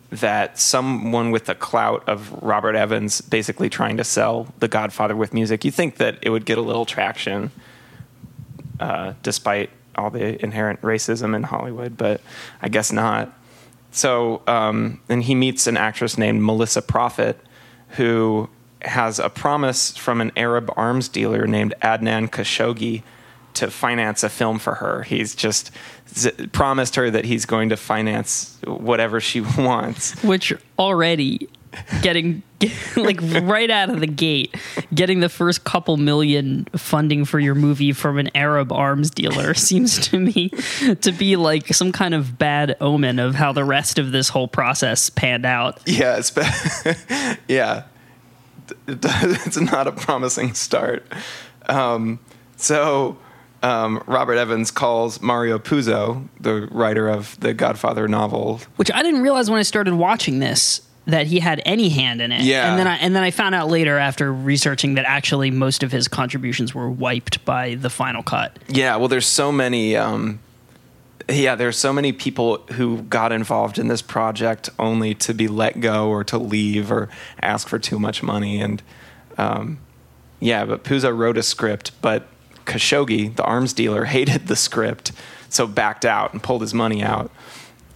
that 0.10 0.60
someone 0.60 1.31
with 1.31 1.45
the 1.45 1.55
clout 1.55 2.07
of 2.07 2.31
Robert 2.43 2.75
Evans 2.75 3.22
basically 3.22 3.69
trying 3.69 3.98
to 3.98 4.03
sell 4.03 4.53
The 4.60 4.67
Godfather 4.67 5.15
with 5.15 5.34
music, 5.34 5.65
you 5.65 5.72
think 5.72 5.98
that 5.98 6.19
it 6.22 6.29
would 6.29 6.45
get 6.45 6.57
a 6.57 6.62
little 6.62 6.86
traction 6.86 7.51
uh, 8.79 9.13
despite 9.24 9.69
all 9.98 10.10
the 10.10 10.41
inherent 10.43 10.81
racism 10.81 11.36
in 11.36 11.43
Hollywood, 11.43 11.98
but 11.98 12.22
I 12.62 12.69
guess 12.69 12.91
not. 12.91 13.34
So, 13.91 14.41
um, 14.45 15.00
and 15.07 15.24
he 15.24 15.36
meets 15.36 15.67
an 15.67 15.77
actress 15.77 16.17
named 16.17 16.43
Melissa 16.43 16.81
Prophet, 16.81 17.39
who 17.91 18.50
has 18.88 19.20
a 19.20 19.30
promise 19.30 19.96
from 19.98 20.22
an 20.22 20.32
Arab 20.38 20.72
arms 20.75 21.10
dealer 21.10 21.46
named 21.48 21.74
Adnan 21.82 22.30
Khashoggi 22.30 23.04
to 23.56 23.72
finance 23.72 24.24
a 24.24 24.30
film 24.30 24.60
for 24.60 24.75
her. 24.75 25.04
He's 25.04 25.34
just 25.34 25.72
z- 26.13 26.32
promised 26.51 26.96
her 26.96 27.10
that 27.10 27.25
he's 27.25 27.46
going 27.46 27.70
to 27.70 27.77
finance 27.77 28.58
whatever 28.65 29.20
she 29.22 29.42
wants. 29.58 30.22
Which 30.24 30.54
already 30.77 31.48
getting 32.01 32.42
like 32.96 33.20
right 33.22 33.70
out 33.70 33.89
of 33.89 34.00
the 34.00 34.08
gate, 34.08 34.56
getting 34.94 35.20
the 35.20 35.27
first 35.30 35.63
couple 35.65 35.98
million 35.98 36.65
funding 36.75 37.25
for 37.25 37.38
your 37.39 37.56
movie 37.56 37.92
from 37.92 38.18
an 38.18 38.30
Arab 38.36 38.72
arms 38.72 39.10
dealer 39.10 39.54
seems 39.56 40.00
to 40.10 40.20
me 40.20 40.50
to 41.01 41.12
be 41.12 41.36
like 41.36 41.68
some 41.74 41.92
kind 41.92 42.13
of 42.13 42.38
bad 42.38 42.75
omen 42.82 43.20
of 43.20 43.36
how 43.36 43.51
the 43.51 43.63
rest 43.65 44.00
of 44.00 44.12
this 44.12 44.30
whole 44.30 44.48
process 44.48 45.10
panned 45.10 45.46
out. 45.46 45.80
Yeah, 45.86 46.18
it's 46.18 46.32
be- 46.32 47.34
yeah. 47.54 47.84
it's 48.88 49.60
not 49.60 49.88
a 49.88 49.91
promising 49.91 50.53
start. 50.53 51.05
Um, 51.67 52.19
so 52.57 53.17
um, 53.63 54.03
Robert 54.05 54.36
Evans 54.36 54.72
calls 54.72 55.22
Mario 55.22 55.57
Puzo, 55.57 56.27
the 56.39 56.67
writer 56.72 57.07
of 57.07 57.39
the 57.39 57.53
Godfather 57.53 58.07
novel. 58.07 58.62
Which 58.75 58.91
I 58.91 59.01
didn't 59.01 59.22
realize 59.22 59.50
when 59.50 59.60
I 59.60 59.63
started 59.63 59.95
watching 59.95 60.39
this 60.39 60.81
that 61.07 61.27
he 61.27 61.39
had 61.39 61.62
any 61.65 61.89
hand 61.89 62.22
in 62.22 62.31
it. 62.31 62.41
Yeah. 62.41 62.69
And 62.69 62.79
then 62.79 62.88
I 62.88 62.95
and 62.98 63.15
then 63.15 63.24
I 63.24 63.31
found 63.31 63.55
out 63.55 63.69
later 63.69 63.98
after 63.98 64.34
researching 64.34 64.95
that 64.95 65.05
actually 65.05 65.51
most 65.51 65.84
of 65.84 65.91
his 65.91 66.07
contributions 66.07 66.74
were 66.74 66.89
wiped 66.89 67.43
by 67.45 67.75
the 67.75 67.89
final 67.89 68.24
cut. 68.24 68.57
Yeah, 68.67 68.95
well, 68.98 69.07
there's 69.07 69.27
so 69.27 69.51
many. 69.51 69.95
Um, 69.95 70.39
yeah, 71.29 71.55
there's 71.55 71.77
so 71.77 71.91
many 71.91 72.12
people 72.12 72.58
who 72.74 73.01
got 73.03 73.32
involved 73.32 73.79
in 73.79 73.88
this 73.88 74.01
project 74.01 74.70
only 74.77 75.15
to 75.15 75.34
be 75.34 75.48
let 75.48 75.79
go 75.79 76.10
or 76.10 76.24
to 76.25 76.38
leave 76.38 76.91
or 76.91 77.10
ask 77.41 77.67
for 77.67 77.79
too 77.79 77.98
much 77.98 78.22
money. 78.22 78.62
And 78.62 78.84
um, 79.38 79.79
yeah, 80.39 80.65
but 80.65 80.84
Puzo 80.84 81.15
wrote 81.15 81.38
a 81.38 81.44
script, 81.44 81.91
but 82.01 82.27
Khashoggi, 82.65 83.36
the 83.36 83.44
arms 83.44 83.74
dealer, 83.74 84.05
hated 84.15 84.48
the 84.48 84.55
script, 84.55 85.12
so 85.50 85.67
backed 85.67 86.05
out 86.05 86.34
and 86.34 86.44
pulled 86.44 86.62
his 86.62 86.74
money 86.74 87.03
out. 87.03 87.32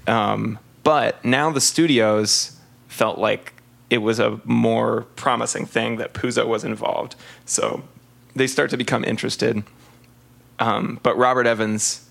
Um, 0.07 0.57
but 0.83 1.23
now 1.23 1.51
the 1.51 1.61
studios 1.61 2.57
felt 2.87 3.19
like 3.19 3.53
it 3.89 3.99
was 3.99 4.19
a 4.19 4.39
more 4.43 5.01
promising 5.15 5.65
thing 5.65 5.97
that 5.97 6.13
Puzo 6.13 6.47
was 6.47 6.63
involved. 6.63 7.15
So 7.45 7.83
they 8.35 8.47
start 8.47 8.69
to 8.71 8.77
become 8.77 9.03
interested. 9.03 9.63
Um, 10.59 10.99
but 11.03 11.17
Robert 11.17 11.47
Evans, 11.47 12.08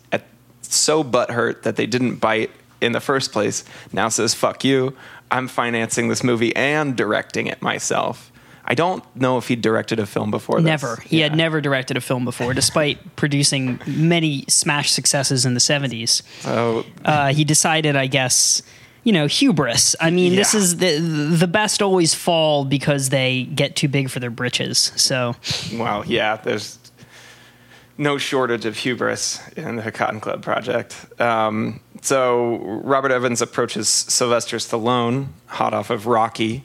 so 0.75 1.03
butthurt 1.05 1.63
that 1.63 1.77
they 1.77 1.87
didn't 1.87 2.17
bite 2.17 2.51
in 2.81 2.93
the 2.93 3.01
first 3.01 3.33
place, 3.33 3.65
now 3.93 4.09
says, 4.09 4.35
fuck 4.35 4.65
you. 4.65 4.97
I'm 5.31 5.49
financing 5.49 6.09
this 6.09 6.23
movie 6.23 6.55
and 6.57 6.97
directing 6.97 7.47
it 7.47 7.61
myself. 7.61 8.31
I 8.65 8.75
don't 8.75 9.03
know 9.17 9.39
if 9.39 9.49
he 9.49 9.57
directed 9.57 9.99
a 9.99 10.05
film 10.07 10.31
before 10.31 10.61
this. 10.61 10.67
Never. 10.67 10.97
He 11.07 11.21
had 11.21 11.35
never 11.35 11.61
directed 11.63 11.97
a 11.97 12.03
film 12.03 12.25
before, 12.27 12.53
despite 12.53 13.17
producing 13.17 13.81
many 13.87 14.45
smash 14.47 14.91
successes 14.91 15.47
in 15.47 15.55
the 15.55 15.61
70s. 15.61 16.23
So 16.43 16.85
Uh, 17.03 17.33
he 17.33 17.45
decided, 17.45 17.97
I 17.97 18.09
guess, 18.09 18.63
you 19.05 19.13
know, 19.13 19.27
hubris. 19.27 19.97
I 20.01 20.11
mean, 20.11 20.37
this 20.37 20.55
is 20.55 20.77
the 20.77 20.99
the 20.99 21.47
best 21.47 21.81
always 21.81 22.13
fall 22.15 22.67
because 22.67 23.09
they 23.09 23.45
get 23.45 23.75
too 23.75 23.89
big 23.89 24.11
for 24.11 24.21
their 24.21 24.31
britches. 24.31 24.93
So 24.97 25.35
Well, 25.73 26.05
yeah, 26.07 26.37
there's 26.37 26.78
no 27.99 28.17
shortage 28.17 28.65
of 28.65 28.77
hubris 28.77 29.41
in 29.57 29.77
the 29.77 29.93
Cotton 29.93 30.21
Club 30.21 30.43
project. 30.43 30.97
Um, 31.21 31.81
so 32.01 32.59
Robert 32.85 33.11
Evans 33.11 33.43
approaches 33.43 33.89
Sylvester 33.89 34.57
Stallone, 34.59 35.29
hot 35.47 35.75
off 35.75 35.91
of 35.91 36.07
Rocky, 36.07 36.65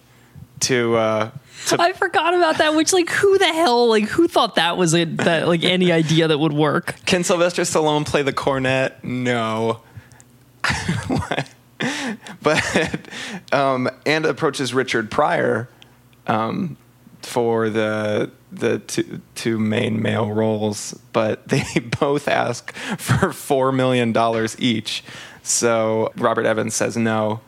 to 0.61 0.95
uh, 0.95 1.31
to 1.67 1.81
I 1.81 1.93
forgot 1.93 2.33
about 2.33 2.59
that. 2.59 2.75
Which, 2.75 2.93
like, 2.93 3.09
who 3.09 3.37
the 3.37 3.47
hell, 3.47 3.89
like, 3.89 4.05
who 4.05 4.27
thought 4.27 4.55
that 4.55 4.77
was 4.77 4.93
it? 4.93 5.17
That 5.17 5.47
like 5.47 5.63
any 5.63 5.91
idea 5.91 6.27
that 6.27 6.37
would 6.37 6.53
work? 6.53 6.95
can 7.05 7.23
Sylvester 7.23 7.63
Stallone 7.63 8.05
play 8.05 8.21
the 8.21 8.33
cornet? 8.33 9.03
No. 9.03 9.81
but 12.41 13.09
um, 13.51 13.89
and 14.05 14.25
approaches 14.25 14.73
Richard 14.73 15.11
Pryor 15.11 15.67
um, 16.27 16.77
for 17.21 17.69
the 17.69 18.31
the 18.59 18.79
two, 18.79 19.21
two 19.35 19.59
main 19.59 20.01
male 20.01 20.31
roles, 20.31 20.93
but 21.11 21.47
they 21.47 21.63
both 21.99 22.27
ask 22.27 22.73
for 22.97 23.31
four 23.33 23.71
million 23.71 24.11
dollars 24.11 24.55
each. 24.59 25.03
So 25.43 26.11
Robert 26.15 26.45
Evans 26.45 26.75
says 26.75 26.95
no, 26.95 27.41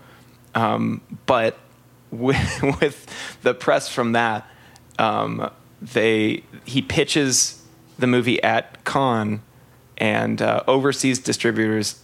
um, 0.53 1.01
but 1.25 1.57
with, 2.11 2.61
with 2.81 3.05
the 3.41 3.53
press 3.53 3.89
from 3.89 4.13
that, 4.13 4.47
um, 4.99 5.51
they 5.81 6.43
he 6.63 6.81
pitches 6.81 7.61
the 7.97 8.07
movie 8.07 8.41
at 8.43 8.83
Cannes, 8.85 9.41
and 9.97 10.41
uh, 10.41 10.63
overseas 10.67 11.19
distributors 11.19 12.01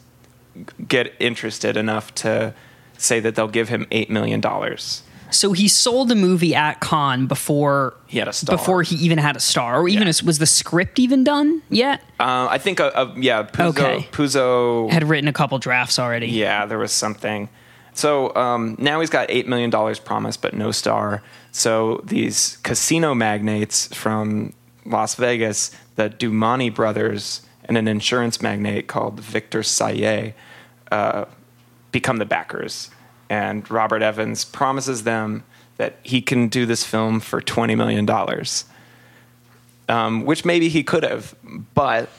get 0.87 1.13
interested 1.19 1.77
enough 1.77 2.13
to 2.15 2.53
say 2.97 3.19
that 3.19 3.35
they'll 3.35 3.47
give 3.47 3.69
him 3.69 3.87
eight 3.91 4.09
million 4.09 4.39
dollars. 4.39 5.03
So 5.31 5.53
he 5.53 5.67
sold 5.67 6.09
the 6.09 6.15
movie 6.15 6.53
at 6.53 6.79
Cannes 6.81 7.27
before 7.27 7.95
He 8.07 8.19
had 8.19 8.27
a 8.27 8.33
star. 8.33 8.55
before 8.57 8.83
he 8.83 8.95
even 8.97 9.17
had 9.17 9.35
a 9.35 9.39
star, 9.39 9.81
or 9.81 9.87
even 9.89 10.03
Yeah. 10.03 10.09
as, 10.09 10.23
was 10.23 10.37
the 10.39 10.45
script 10.45 10.99
even 10.99 11.23
done 11.23 11.61
yet? 11.69 12.01
Uh, 12.19 12.47
I 12.49 12.57
think, 12.57 12.79
uh, 12.79 12.91
uh, 12.93 13.13
yeah, 13.17 13.43
Puzo, 13.43 13.67
Okay. 13.69 14.07
Puzo 14.11 14.91
Had 14.91 15.03
written 15.07 15.27
a 15.27 15.33
couple 15.33 15.57
drafts 15.59 15.97
already. 15.99 16.27
Yeah, 16.27 16.65
there 16.65 16.77
was 16.77 16.91
something. 16.91 17.49
So 17.93 18.33
um, 18.35 18.75
now 18.79 18.99
he's 19.01 19.09
got 19.09 19.27
$8 19.29 19.47
million 19.47 19.71
promised, 20.05 20.41
but 20.41 20.53
no 20.53 20.71
star. 20.71 21.21
So 21.51 22.01
these 22.05 22.57
casino 22.63 23.13
magnates 23.13 23.87
from 23.93 24.53
Las 24.85 25.15
Vegas, 25.15 25.71
the 25.95 26.09
Doumani 26.09 26.73
brothers, 26.73 27.41
and 27.65 27.77
an 27.77 27.87
insurance 27.87 28.41
magnate 28.41 28.87
called 28.87 29.19
Victor 29.19 29.59
Sayyah, 29.59 30.33
uh, 30.91 31.25
become 31.91 32.17
the 32.17 32.25
backers. 32.25 32.89
And 33.31 33.71
Robert 33.71 34.01
Evans 34.01 34.43
promises 34.43 35.05
them 35.05 35.45
that 35.77 35.95
he 36.03 36.21
can 36.21 36.49
do 36.49 36.65
this 36.65 36.83
film 36.83 37.21
for 37.21 37.41
$20 37.41 37.77
million, 37.77 38.05
um, 39.87 40.25
which 40.25 40.43
maybe 40.43 40.67
he 40.67 40.83
could 40.83 41.03
have, 41.03 41.33
but 41.73 42.09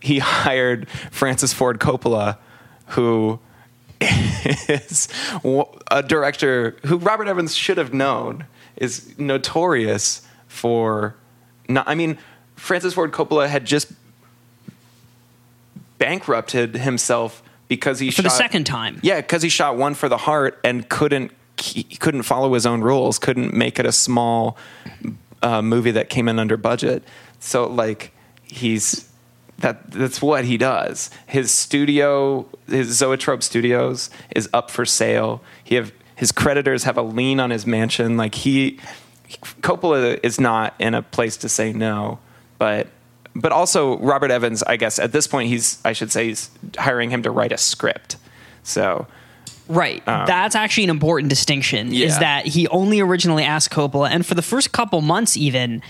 he 0.00 0.18
hired 0.20 0.88
Francis 1.10 1.52
Ford 1.52 1.80
Coppola, 1.80 2.38
who 2.86 3.40
is 4.00 5.08
a 5.90 6.04
director 6.04 6.76
who 6.86 6.98
Robert 6.98 7.26
Evans 7.26 7.56
should 7.56 7.76
have 7.76 7.92
known 7.92 8.46
is 8.76 9.18
notorious 9.18 10.24
for 10.46 11.16
not. 11.68 11.88
I 11.88 11.96
mean, 11.96 12.16
Francis 12.54 12.94
Ford 12.94 13.10
Coppola 13.10 13.48
had 13.48 13.64
just 13.64 13.92
bankrupted 15.98 16.76
himself 16.76 17.42
because 17.68 17.98
he 17.98 18.10
For 18.10 18.22
the 18.22 18.30
second 18.30 18.64
time. 18.64 19.00
Yeah, 19.02 19.20
because 19.20 19.42
he 19.42 19.48
shot 19.48 19.76
one 19.76 19.94
for 19.94 20.08
the 20.08 20.18
heart 20.18 20.58
and 20.64 20.88
couldn't 20.88 21.32
he 21.58 21.84
couldn't 21.84 22.22
follow 22.22 22.52
his 22.54 22.66
own 22.66 22.80
rules, 22.80 23.18
couldn't 23.18 23.54
make 23.54 23.78
it 23.78 23.86
a 23.86 23.92
small 23.92 24.56
uh, 25.42 25.62
movie 25.62 25.92
that 25.92 26.08
came 26.08 26.28
in 26.28 26.38
under 26.38 26.56
budget. 26.56 27.04
So 27.38 27.66
like 27.66 28.12
he's 28.42 29.08
that 29.58 29.90
that's 29.90 30.20
what 30.20 30.44
he 30.44 30.56
does. 30.56 31.10
His 31.26 31.52
studio, 31.52 32.46
his 32.66 32.88
Zoetrope 32.88 33.42
Studios, 33.42 34.10
is 34.34 34.48
up 34.52 34.70
for 34.70 34.84
sale. 34.84 35.42
He 35.62 35.76
have 35.76 35.92
his 36.16 36.32
creditors 36.32 36.84
have 36.84 36.96
a 36.96 37.02
lien 37.02 37.40
on 37.40 37.50
his 37.50 37.66
mansion. 37.66 38.16
Like 38.16 38.34
he, 38.34 38.78
Coppola 39.62 40.18
is 40.22 40.40
not 40.40 40.74
in 40.78 40.94
a 40.94 41.02
place 41.02 41.36
to 41.38 41.48
say 41.48 41.72
no, 41.72 42.18
but 42.58 42.88
but 43.34 43.52
also 43.52 43.98
Robert 43.98 44.30
Evans. 44.30 44.62
I 44.62 44.76
guess 44.76 44.98
at 44.98 45.12
this 45.12 45.26
point 45.26 45.48
he's 45.48 45.78
I 45.84 45.92
should 45.92 46.10
say 46.12 46.26
he's 46.28 46.50
hiring 46.78 47.10
him 47.10 47.22
to 47.22 47.30
write 47.30 47.52
a 47.52 47.58
script. 47.58 48.16
So 48.62 49.06
Right. 49.66 50.04
That's 50.04 50.54
actually 50.54 50.84
an 50.84 50.90
important 50.90 51.30
distinction. 51.30 51.92
Is 51.92 52.14
Um, 52.16 52.20
that 52.20 52.46
he 52.46 52.68
only 52.68 53.00
originally 53.00 53.44
asked 53.44 53.70
Coppola, 53.70 54.10
and 54.10 54.26
for 54.26 54.34
the 54.34 54.42
first 54.42 54.72
couple 54.72 55.00
months, 55.00 55.36
even 55.38 55.80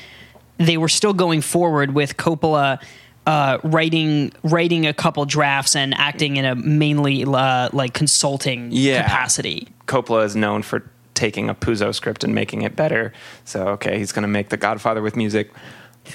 they 0.58 0.76
were 0.76 0.88
still 0.88 1.12
going 1.12 1.40
forward 1.40 1.92
with 1.94 2.16
Coppola 2.16 2.78
uh, 3.26 3.58
writing 3.64 4.30
writing 4.42 4.86
a 4.86 4.92
couple 4.92 5.24
drafts 5.24 5.74
and 5.74 5.94
acting 5.94 6.36
in 6.36 6.44
a 6.44 6.54
mainly 6.54 7.24
uh, 7.24 7.68
like 7.72 7.94
consulting 7.94 8.68
Yeah. 8.70 9.02
capacity. 9.02 9.66
Coppola 9.86 10.24
is 10.24 10.36
known 10.36 10.62
for 10.62 10.84
taking 11.14 11.48
a 11.48 11.54
Puzo 11.54 11.94
script 11.94 12.22
and 12.22 12.34
making 12.34 12.62
it 12.62 12.76
better. 12.76 13.12
So 13.44 13.68
okay, 13.68 13.98
he's 13.98 14.12
going 14.12 14.22
to 14.22 14.28
make 14.28 14.50
The 14.50 14.56
Godfather 14.56 15.02
with 15.02 15.16
music. 15.16 15.50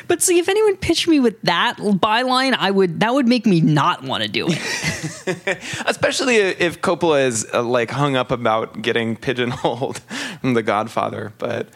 But 0.08 0.22
see, 0.22 0.40
if 0.40 0.48
anyone 0.48 0.78
pitched 0.78 1.08
me 1.08 1.20
with 1.20 1.42
that 1.42 1.78
byline, 1.78 2.56
I 2.58 2.72
would 2.72 3.00
that 3.00 3.14
would 3.14 3.28
make 3.28 3.46
me 3.46 3.62
not 3.62 4.04
want 4.04 4.24
to 4.24 4.30
do 4.30 4.48
it. 4.50 5.58
Especially 5.86 6.38
if 6.38 6.82
Coppola 6.82 7.26
is 7.26 7.48
uh, 7.54 7.64
like 7.64 7.92
hung 7.92 8.16
up 8.16 8.32
about 8.32 8.82
getting 8.82 9.16
pigeonholed 9.16 10.00
from 10.42 10.54
The 10.54 10.64
Godfather. 10.64 11.34
But 11.38 11.70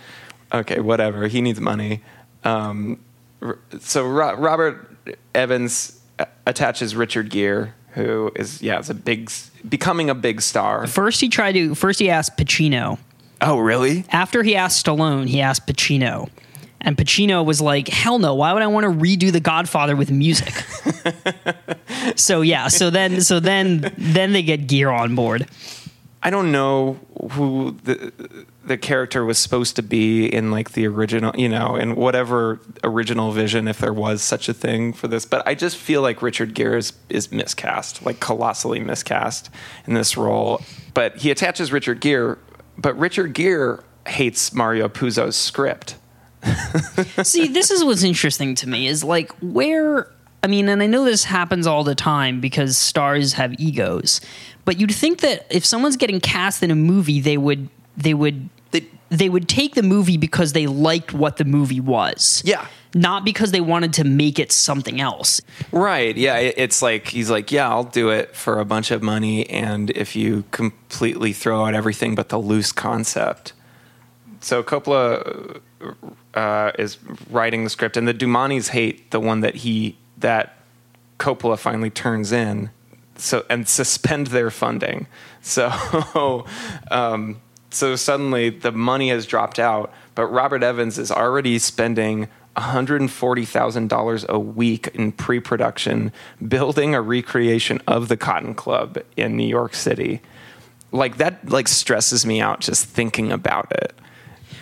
okay, 0.53 0.79
whatever. 0.79 1.27
He 1.27 1.41
needs 1.41 1.59
money. 1.59 2.01
Um, 2.43 2.99
so 3.79 4.05
Ro- 4.05 4.35
Robert 4.35 4.95
Evans 5.33 5.99
uh, 6.19 6.25
attaches 6.45 6.95
Richard 6.95 7.29
Gere, 7.29 7.73
who 7.91 8.31
is 8.35 8.61
yeah, 8.61 8.79
is 8.79 8.89
a 8.89 8.93
big, 8.93 9.31
becoming 9.67 10.09
a 10.09 10.15
big 10.15 10.41
star. 10.41 10.87
First, 10.87 11.21
he 11.21 11.29
tried 11.29 11.53
to. 11.53 11.75
First, 11.75 11.99
he 11.99 12.09
asked 12.09 12.37
Pacino. 12.37 12.99
Oh, 13.41 13.59
really? 13.59 14.05
After 14.09 14.41
he 14.41 14.55
asked 14.55 14.85
Stallone, 14.85 15.27
he 15.27 15.41
asked 15.41 15.67
Pacino. 15.67 16.29
And 16.83 16.97
Pacino 16.97 17.45
was 17.45 17.61
like, 17.61 17.87
hell 17.87 18.19
no, 18.19 18.35
why 18.35 18.53
would 18.53 18.61
I 18.61 18.67
want 18.67 18.83
to 18.83 19.05
redo 19.05 19.31
The 19.31 19.39
Godfather 19.39 19.95
with 19.95 20.11
music? 20.11 20.53
so 22.15 22.41
yeah, 22.41 22.67
so 22.67 22.89
then 22.89 23.21
so 23.21 23.39
then 23.39 23.93
then 23.97 24.33
they 24.33 24.43
get 24.43 24.67
Gere 24.67 24.93
on 24.93 25.15
board. 25.15 25.47
I 26.21 26.29
don't 26.29 26.51
know 26.51 26.99
who 27.31 27.77
the 27.83 28.11
the 28.65 28.77
character 28.77 29.25
was 29.25 29.37
supposed 29.37 29.75
to 29.75 29.83
be 29.83 30.25
in 30.25 30.51
like 30.51 30.71
the 30.71 30.87
original, 30.87 31.33
you 31.35 31.49
know, 31.49 31.75
in 31.75 31.95
whatever 31.95 32.61
original 32.83 33.31
vision, 33.31 33.67
if 33.67 33.79
there 33.79 33.93
was 33.93 34.21
such 34.21 34.47
a 34.47 34.53
thing 34.53 34.93
for 34.93 35.07
this. 35.07 35.25
But 35.25 35.45
I 35.45 35.53
just 35.53 35.75
feel 35.75 36.01
like 36.01 36.21
Richard 36.21 36.53
Gere 36.53 36.77
is, 36.77 36.93
is 37.09 37.31
miscast, 37.31 38.05
like 38.05 38.19
colossally 38.21 38.79
miscast 38.79 39.49
in 39.85 39.93
this 39.95 40.15
role. 40.15 40.61
But 40.93 41.17
he 41.17 41.29
attaches 41.29 41.73
Richard 41.73 41.99
Gere, 41.99 42.37
but 42.77 42.97
Richard 42.97 43.33
Gere 43.33 43.79
hates 44.07 44.53
Mario 44.53 44.87
Puzo's 44.87 45.35
script. 45.35 45.95
See, 47.23 47.47
this 47.47 47.71
is 47.71 47.83
what's 47.83 48.03
interesting 48.03 48.55
to 48.55 48.69
me 48.69 48.87
is 48.87 49.03
like 49.03 49.31
where 49.41 50.07
I 50.43 50.47
mean, 50.47 50.67
and 50.67 50.83
I 50.83 50.87
know 50.87 51.05
this 51.05 51.23
happens 51.23 51.65
all 51.67 51.83
the 51.85 51.95
time 51.95 52.41
because 52.41 52.77
stars 52.77 53.33
have 53.33 53.53
egos, 53.59 54.19
but 54.65 54.77
you'd 54.79 54.93
think 54.93 55.21
that 55.21 55.45
if 55.49 55.63
someone's 55.65 55.95
getting 55.95 56.19
cast 56.19 56.61
in 56.63 56.69
a 56.71 56.75
movie, 56.75 57.21
they 57.21 57.37
would 57.37 57.69
they 57.95 58.13
would 58.13 58.49
They- 58.71 58.87
they 59.09 59.29
would 59.29 59.47
take 59.47 59.75
the 59.75 59.83
movie 59.83 60.17
because 60.17 60.53
they 60.53 60.65
liked 60.67 61.13
what 61.13 61.37
the 61.37 61.45
movie 61.45 61.79
was. 61.79 62.41
Yeah. 62.43 62.65
Not 62.95 63.23
because 63.23 63.51
they 63.51 63.61
wanted 63.61 63.93
to 63.93 64.03
make 64.03 64.37
it 64.39 64.51
something 64.51 64.99
else. 64.99 65.39
Right. 65.71 66.15
Yeah. 66.17 66.37
it- 66.37 66.55
It's 66.57 66.81
like 66.81 67.07
he's 67.07 67.29
like, 67.29 67.51
yeah, 67.51 67.69
I'll 67.69 67.83
do 67.83 68.09
it 68.09 68.35
for 68.35 68.59
a 68.59 68.65
bunch 68.65 68.91
of 68.91 69.01
money, 69.03 69.47
and 69.49 69.91
if 69.91 70.15
you 70.15 70.43
completely 70.51 71.31
throw 71.31 71.65
out 71.65 71.73
everything 71.75 72.15
but 72.15 72.29
the 72.29 72.37
loose 72.39 72.71
concept. 72.71 73.53
So 74.41 74.61
Coppola 74.63 75.59
uh, 76.33 76.71
is 76.77 76.97
writing 77.29 77.63
the 77.63 77.69
script, 77.69 77.97
and 77.97 78.07
the 78.07 78.13
Doumanis 78.13 78.69
hate 78.69 79.11
the 79.11 79.19
one 79.19 79.41
that 79.41 79.55
he 79.55 79.97
that 80.17 80.57
Coppola 81.19 81.57
finally 81.57 81.89
turns 81.89 82.31
in, 82.31 82.69
so 83.15 83.45
and 83.49 83.67
suspend 83.67 84.27
their 84.27 84.51
funding. 84.51 85.07
So, 85.45 86.45
um, 86.89 87.41
so 87.69 87.97
suddenly 87.97 88.49
the 88.49 88.71
money 88.71 89.09
has 89.09 89.25
dropped 89.25 89.59
out, 89.59 89.91
but 90.15 90.27
Robert 90.27 90.63
Evans 90.63 90.97
is 90.97 91.11
already 91.11 91.59
spending 91.59 92.29
$140,000 92.55 94.27
a 94.27 94.39
week 94.39 94.87
in 94.93 95.11
pre-production 95.11 96.11
building 96.47 96.93
a 96.93 97.01
recreation 97.01 97.81
of 97.87 98.07
the 98.07 98.17
Cotton 98.17 98.53
Club 98.53 98.99
in 99.17 99.35
New 99.35 99.47
York 99.47 99.73
City. 99.73 100.21
Like 100.91 101.17
that 101.17 101.49
like 101.49 101.67
stresses 101.67 102.25
me 102.25 102.39
out 102.39 102.59
just 102.61 102.85
thinking 102.85 103.31
about 103.31 103.71
it. 103.71 103.93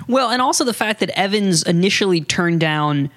Well, 0.08 0.30
and 0.30 0.42
also 0.42 0.64
the 0.64 0.74
fact 0.74 1.00
that 1.00 1.10
Evans 1.12 1.64
initially 1.64 2.22
turned 2.22 2.60
down 2.60 3.10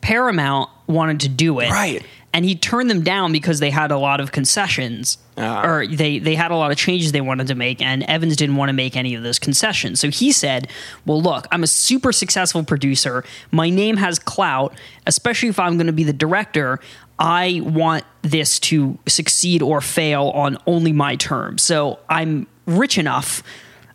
Paramount 0.00 0.68
wanted 0.86 1.20
to 1.20 1.28
do 1.28 1.60
it. 1.60 1.70
Right. 1.70 2.04
And 2.34 2.44
he 2.44 2.54
turned 2.54 2.90
them 2.90 3.02
down 3.02 3.30
because 3.30 3.60
they 3.60 3.70
had 3.70 3.90
a 3.90 3.98
lot 3.98 4.20
of 4.20 4.32
concessions. 4.32 5.18
Ah. 5.38 5.66
or 5.66 5.86
they, 5.86 6.18
they 6.18 6.34
had 6.34 6.50
a 6.50 6.56
lot 6.56 6.70
of 6.70 6.76
changes 6.76 7.12
they 7.12 7.22
wanted 7.22 7.46
to 7.46 7.54
make, 7.54 7.80
and 7.80 8.02
Evans 8.02 8.36
didn't 8.36 8.56
want 8.56 8.68
to 8.68 8.74
make 8.74 8.96
any 8.98 9.14
of 9.14 9.22
those 9.22 9.38
concessions. 9.38 9.98
So 9.98 10.10
he 10.10 10.30
said, 10.30 10.68
Well, 11.06 11.22
look, 11.22 11.46
I'm 11.50 11.62
a 11.62 11.66
super 11.66 12.12
successful 12.12 12.62
producer. 12.64 13.24
My 13.50 13.70
name 13.70 13.96
has 13.96 14.18
clout, 14.18 14.74
especially 15.06 15.48
if 15.48 15.58
I'm 15.58 15.78
going 15.78 15.86
to 15.86 15.92
be 15.92 16.04
the 16.04 16.12
director. 16.12 16.80
I 17.18 17.62
want 17.64 18.04
this 18.20 18.60
to 18.60 18.98
succeed 19.08 19.62
or 19.62 19.80
fail 19.80 20.28
on 20.34 20.58
only 20.66 20.92
my 20.92 21.16
terms. 21.16 21.62
So 21.62 21.98
I'm 22.10 22.46
rich 22.66 22.98
enough 22.98 23.42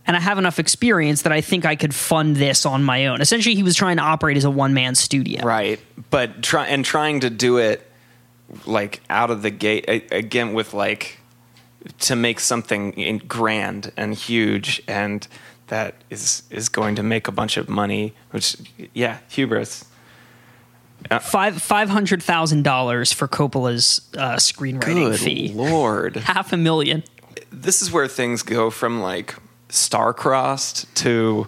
and 0.08 0.16
I 0.16 0.20
have 0.20 0.38
enough 0.38 0.58
experience 0.58 1.22
that 1.24 1.32
I 1.34 1.42
think 1.42 1.66
I 1.66 1.76
could 1.76 1.94
fund 1.94 2.38
this 2.38 2.66
on 2.66 2.84
my 2.84 3.08
own. 3.08 3.22
Essentially, 3.22 3.54
he 3.56 3.64
was 3.64 3.76
trying 3.76 3.98
to 3.98 4.04
operate 4.04 4.38
as 4.38 4.46
a 4.46 4.50
one 4.52 4.74
man 4.74 4.96
studio. 4.96 5.44
Right. 5.44 5.80
But 6.10 6.42
try 6.42 6.68
and 6.68 6.84
trying 6.86 7.20
to 7.20 7.30
do 7.30 7.58
it 7.58 7.86
like 8.66 9.02
out 9.10 9.30
of 9.30 9.42
the 9.42 9.50
gate 9.50 9.86
again 10.12 10.54
with 10.54 10.74
like 10.74 11.20
to 12.00 12.16
make 12.16 12.40
something 12.40 13.22
grand 13.28 13.92
and 13.98 14.16
huge 14.16 14.82
and 14.88 15.28
that 15.68 15.96
is 16.10 16.44
is 16.50 16.70
going 16.70 16.96
to 16.96 17.04
make 17.04 17.28
a 17.28 17.32
bunch 17.32 17.58
of 17.58 17.68
money 17.68 18.14
which 18.32 18.56
yeah 18.94 19.18
hubris 19.30 19.84
Five 21.22 21.62
five 21.62 21.90
hundred 21.90 22.24
thousand 22.24 22.64
dollars 22.64 23.14
for 23.14 23.28
Coppola's 23.28 24.02
uh, 24.18 24.36
screenwriting 24.38 24.80
good 24.80 25.20
fee. 25.20 25.52
lord 25.54 26.16
Half 26.18 26.54
a 26.54 26.58
million. 26.58 27.04
this 27.52 27.82
is 27.82 27.92
where 27.92 28.08
things 28.08 28.44
go 28.44 28.70
from 28.70 29.02
like 29.02 29.36
star-crossed 29.70 30.94
to 30.96 31.48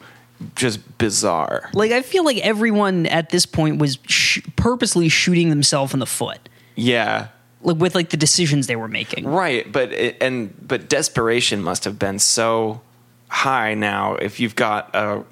just 0.56 0.98
bizarre 0.98 1.70
Like 1.74 1.92
I 1.92 2.02
feel 2.02 2.24
like 2.24 2.38
everyone 2.38 3.06
at 3.08 3.30
this 3.30 3.46
point 3.46 3.78
was 3.78 4.00
sh- 4.08 4.40
purposely 4.56 5.10
shooting 5.10 5.50
themselves 5.50 5.94
in 5.94 6.00
the 6.00 6.06
foot, 6.06 6.50
yeah 6.76 7.28
like 7.62 7.78
with 7.78 7.96
like 7.96 8.10
the 8.10 8.18
decisions 8.18 8.68
they 8.68 8.76
were 8.76 8.88
making. 8.88 9.28
Right, 9.28 9.70
but 9.70 9.92
it, 9.92 10.18
and 10.22 10.54
but 10.66 10.90
desperation 10.90 11.62
must 11.62 11.84
have 11.86 12.00
been 12.00 12.20
so 12.20 12.82
high 13.28 13.74
now 13.74 14.16
if 14.16 14.40
you've 14.40 14.56
got 14.56 14.96
a 14.96 15.24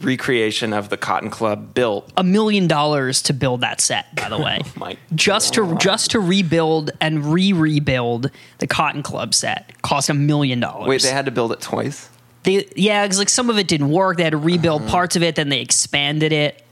recreation 0.00 0.72
of 0.72 0.88
the 0.88 0.96
Cotton 0.96 1.30
Club 1.30 1.74
built. 1.74 2.10
A 2.16 2.24
million 2.24 2.66
dollars 2.66 3.22
to 3.22 3.32
build 3.32 3.60
that 3.60 3.80
set, 3.80 4.14
by 4.16 4.28
the 4.28 4.38
way. 4.38 4.60
Oh 4.64 4.72
my 4.76 4.96
just 5.14 5.54
to 5.54 5.76
just 5.78 6.12
to 6.12 6.20
rebuild 6.20 6.90
and 7.00 7.32
re-rebuild 7.32 8.30
the 8.58 8.66
Cotton 8.66 9.02
Club 9.02 9.34
set 9.34 9.72
cost 9.82 10.08
a 10.08 10.14
million 10.14 10.60
dollars. 10.60 10.88
Wait, 10.88 11.02
they 11.02 11.10
had 11.10 11.26
to 11.26 11.30
build 11.30 11.52
it 11.52 11.60
twice. 11.60 12.08
They, 12.44 12.66
yeah, 12.74 13.04
because 13.04 13.18
like 13.18 13.28
some 13.28 13.50
of 13.50 13.58
it 13.58 13.68
didn't 13.68 13.90
work. 13.90 14.16
They 14.16 14.24
had 14.24 14.30
to 14.32 14.36
rebuild 14.38 14.82
Uh-huh. 14.82 14.90
parts 14.90 15.16
of 15.16 15.22
it, 15.22 15.36
then 15.36 15.48
they 15.48 15.60
expanded 15.60 16.32
it. 16.32 16.62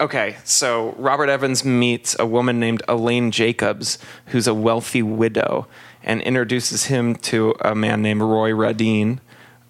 Okay, 0.00 0.36
so 0.42 0.94
Robert 0.98 1.28
Evans 1.28 1.64
meets 1.64 2.16
a 2.18 2.26
woman 2.26 2.58
named 2.58 2.82
Elaine 2.88 3.30
Jacobs, 3.30 3.96
who's 4.26 4.48
a 4.48 4.54
wealthy 4.54 5.02
widow, 5.02 5.68
and 6.02 6.20
introduces 6.22 6.86
him 6.86 7.14
to 7.14 7.54
a 7.60 7.74
man 7.76 8.02
named 8.02 8.22
Roy 8.22 8.50
Radine, 8.50 9.20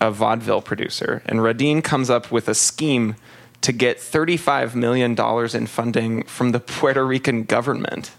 a 0.00 0.10
vaudeville 0.10 0.62
producer. 0.62 1.22
And 1.26 1.40
Radine 1.40 1.84
comes 1.84 2.08
up 2.08 2.32
with 2.32 2.48
a 2.48 2.54
scheme 2.54 3.16
to 3.60 3.72
get 3.72 3.98
$35 3.98 4.74
million 4.74 5.14
in 5.54 5.66
funding 5.66 6.22
from 6.24 6.52
the 6.52 6.60
Puerto 6.60 7.04
Rican 7.06 7.44
government. 7.44 8.12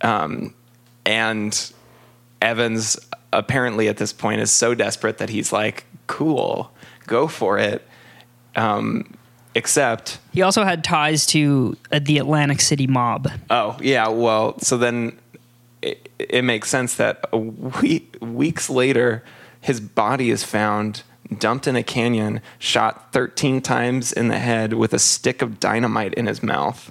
Um, 0.00 0.54
and 1.06 1.72
Evans 2.42 2.98
apparently 3.32 3.86
at 3.86 3.98
this 3.98 4.12
point 4.12 4.40
is 4.40 4.50
so 4.50 4.74
desperate 4.74 5.18
that 5.18 5.28
he's 5.28 5.52
like, 5.52 5.84
cool, 6.08 6.72
go 7.06 7.28
for 7.28 7.58
it. 7.58 7.86
Um, 8.56 9.14
except 9.54 10.18
He 10.32 10.42
also 10.42 10.64
had 10.64 10.82
ties 10.82 11.24
to 11.26 11.76
uh, 11.92 12.00
the 12.02 12.18
Atlantic 12.18 12.60
City 12.60 12.86
mob. 12.86 13.30
Oh 13.50 13.78
yeah, 13.80 14.08
well, 14.08 14.58
so 14.58 14.76
then 14.76 15.18
it, 15.82 16.10
it 16.18 16.42
makes 16.42 16.68
sense 16.68 16.96
that 16.96 17.24
a 17.32 17.38
week, 17.38 18.16
weeks 18.20 18.68
later, 18.68 19.22
his 19.60 19.80
body 19.80 20.30
is 20.30 20.44
found 20.44 21.02
dumped 21.36 21.66
in 21.66 21.76
a 21.76 21.82
canyon, 21.82 22.40
shot 22.58 23.12
13 23.12 23.60
times 23.60 24.12
in 24.12 24.28
the 24.28 24.38
head 24.38 24.72
with 24.72 24.94
a 24.94 24.98
stick 24.98 25.42
of 25.42 25.60
dynamite 25.60 26.14
in 26.14 26.26
his 26.26 26.42
mouth. 26.42 26.90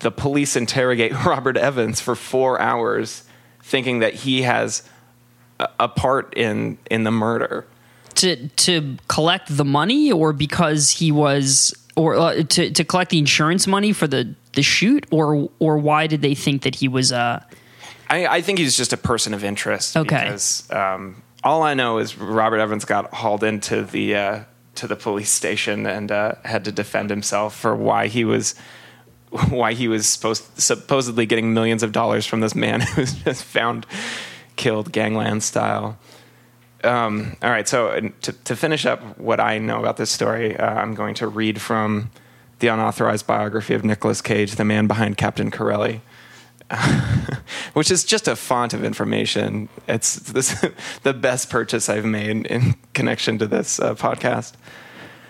The 0.00 0.10
police 0.10 0.54
interrogate 0.54 1.12
Robert 1.24 1.56
Evans 1.56 2.00
for 2.00 2.14
four 2.14 2.60
hours, 2.60 3.24
thinking 3.62 4.00
that 4.00 4.14
he 4.14 4.42
has 4.42 4.82
a, 5.58 5.68
a 5.80 5.88
part 5.88 6.32
in 6.36 6.78
in 6.90 7.04
the 7.04 7.10
murder. 7.10 7.66
To 8.18 8.48
to 8.48 8.96
collect 9.08 9.56
the 9.56 9.64
money 9.64 10.12
or 10.12 10.32
because 10.32 10.90
he 10.90 11.10
was 11.12 11.74
or 11.96 12.14
uh, 12.16 12.42
to 12.42 12.70
to 12.70 12.84
collect 12.84 13.10
the 13.10 13.18
insurance 13.18 13.66
money 13.66 13.92
for 13.92 14.06
the 14.06 14.34
the 14.52 14.62
shoot 14.62 15.06
or 15.10 15.48
or 15.58 15.78
why 15.78 16.06
did 16.06 16.22
they 16.22 16.34
think 16.34 16.62
that 16.62 16.74
he 16.74 16.88
was 16.88 17.12
uh 17.12 17.42
I, 18.10 18.26
I 18.26 18.40
think 18.42 18.58
he's 18.58 18.76
just 18.76 18.92
a 18.92 18.96
person 18.96 19.34
of 19.34 19.44
interest. 19.44 19.96
Okay. 19.96 20.24
Because 20.24 20.70
um, 20.70 21.22
all 21.44 21.62
I 21.62 21.74
know 21.74 21.98
is 21.98 22.16
Robert 22.16 22.58
Evans 22.58 22.84
got 22.84 23.12
hauled 23.12 23.44
into 23.44 23.82
the 23.82 24.16
uh, 24.16 24.40
to 24.76 24.86
the 24.86 24.96
police 24.96 25.30
station 25.30 25.86
and 25.86 26.10
uh, 26.10 26.34
had 26.44 26.64
to 26.64 26.72
defend 26.72 27.10
himself 27.10 27.54
for 27.54 27.76
why 27.76 28.06
he 28.06 28.24
was 28.24 28.54
why 29.50 29.74
he 29.74 29.88
was 29.88 30.06
supposed 30.06 30.44
supposedly 30.58 31.26
getting 31.26 31.52
millions 31.52 31.82
of 31.82 31.92
dollars 31.92 32.24
from 32.24 32.40
this 32.40 32.54
man 32.54 32.80
who 32.94 33.02
was 33.02 33.12
just 33.12 33.44
found 33.44 33.86
killed 34.56 34.90
gangland 34.90 35.42
style. 35.42 35.98
Um, 36.84 37.36
all 37.42 37.50
right, 37.50 37.68
so 37.68 37.88
uh, 37.88 38.00
to, 38.22 38.32
to 38.32 38.56
finish 38.56 38.86
up 38.86 39.18
what 39.18 39.40
I 39.40 39.58
know 39.58 39.80
about 39.80 39.96
this 39.96 40.10
story, 40.10 40.56
uh, 40.56 40.74
I'm 40.74 40.94
going 40.94 41.14
to 41.16 41.26
read 41.26 41.60
from 41.60 42.10
the 42.60 42.68
unauthorized 42.68 43.26
biography 43.26 43.74
of 43.74 43.84
Nicolas 43.84 44.20
Cage, 44.20 44.52
the 44.52 44.64
man 44.64 44.86
behind 44.86 45.16
Captain 45.16 45.50
Corelli 45.50 46.02
which 47.72 47.90
is 47.90 48.04
just 48.04 48.28
a 48.28 48.36
font 48.36 48.74
of 48.74 48.84
information. 48.84 49.68
It's 49.86 50.16
this, 50.32 50.64
the 51.02 51.14
best 51.14 51.50
purchase 51.50 51.88
I've 51.88 52.04
made 52.04 52.46
in 52.46 52.74
connection 52.94 53.38
to 53.38 53.46
this 53.46 53.80
uh, 53.80 53.94
podcast. 53.94 54.54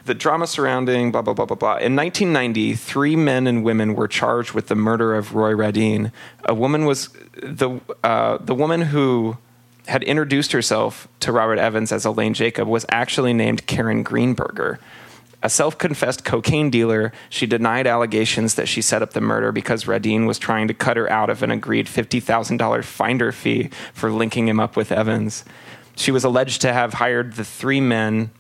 The 0.05 0.15
drama 0.15 0.47
surrounding 0.47 1.13
blah 1.13 1.23
blah 1.23 1.35
blah 1.35 1.45
blah 1.45 1.57
blah. 1.57 1.77
In 1.77 1.95
1990, 1.95 2.75
three 2.75 3.15
men 3.15 3.47
and 3.47 3.63
women 3.63 3.95
were 3.95 4.09
charged 4.09 4.53
with 4.53 4.69
the 4.69 4.75
murder 4.75 5.15
of 5.15 5.35
Roy 5.35 5.53
Radin. 5.53 6.13
A 6.47 6.55
woman 6.55 6.87
was 6.87 7.11
the 7.43 7.79
uh, 8.03 8.39
the 8.39 8.55
woman 8.55 8.83
who 8.83 9.37
had 9.89 10.03
introduced 10.03 10.53
herself 10.53 11.09
to 11.21 11.33
Robert 11.33 11.59
Evans 11.59 11.93
as 11.93 12.05
Elaine 12.05 12.35
Jacob 12.35 12.69
was 12.69 12.85
actually 12.91 13.33
named 13.33 13.67
Karen 13.67 14.05
Greenberger. 14.05 14.79
A 15.43 15.49
self 15.49 15.79
confessed 15.79 16.25
cocaine 16.25 16.69
dealer, 16.69 17.13
she 17.31 17.47
denied 17.47 17.87
allegations 17.87 18.55
that 18.57 18.69
she 18.69 18.83
set 18.83 19.03
up 19.03 19.13
the 19.13 19.21
murder 19.21 19.53
because 19.53 19.85
Radine 19.85 20.27
was 20.27 20.39
trying 20.39 20.69
to 20.69 20.75
cut 20.75 20.97
her 20.97 21.11
out 21.11 21.31
of 21.31 21.43
an 21.43 21.51
agreed 21.51 21.87
$50,000 21.87 22.85
finder 22.85 23.33
fee 23.33 23.71
for 23.95 24.11
linking 24.11 24.49
him 24.49 24.61
up 24.61 24.77
with 24.77 24.93
Evans. 24.93 25.45
She 25.97 26.11
was 26.11 26.25
alleged 26.25 26.61
to 26.63 26.73
have 26.73 26.95
hired 26.95 27.35
the 27.35 27.45
three 27.45 27.81
men 27.81 28.31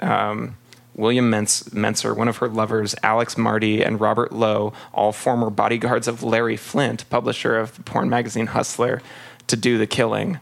um, 0.00 0.56
William 0.96 1.30
Mentzer, 1.30 2.16
one 2.16 2.26
of 2.26 2.38
her 2.38 2.48
lovers, 2.48 2.94
Alex 3.02 3.36
Marti, 3.36 3.82
and 3.82 4.00
Robert 4.00 4.32
Lowe, 4.32 4.72
all 4.94 5.12
former 5.12 5.50
bodyguards 5.50 6.08
of 6.08 6.22
Larry 6.22 6.56
Flynt, 6.56 7.08
publisher 7.10 7.58
of 7.58 7.76
the 7.76 7.82
porn 7.82 8.08
magazine 8.08 8.46
Hustler, 8.46 9.02
to 9.46 9.56
do 9.56 9.76
the 9.76 9.86
killing. 9.86 10.40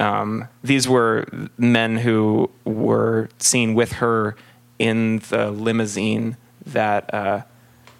Um, 0.00 0.48
these 0.62 0.88
were 0.88 1.26
men 1.56 1.96
who 1.96 2.50
were 2.64 3.28
seen 3.38 3.74
with 3.74 3.92
her 3.92 4.36
in 4.78 5.18
the 5.30 5.50
limousine 5.50 6.36
that 6.66 7.12
uh, 7.12 7.42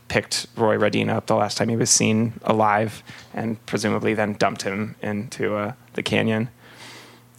picked 0.08 0.46
Roy 0.56 0.76
Radina 0.76 1.10
up 1.10 1.26
the 1.26 1.36
last 1.36 1.56
time 1.56 1.68
he 1.68 1.76
was 1.76 1.90
seen 1.90 2.34
alive, 2.44 3.02
and 3.34 3.64
presumably 3.66 4.14
then 4.14 4.34
dumped 4.34 4.62
him 4.62 4.94
into 5.02 5.56
uh, 5.56 5.72
the 5.94 6.02
canyon. 6.02 6.48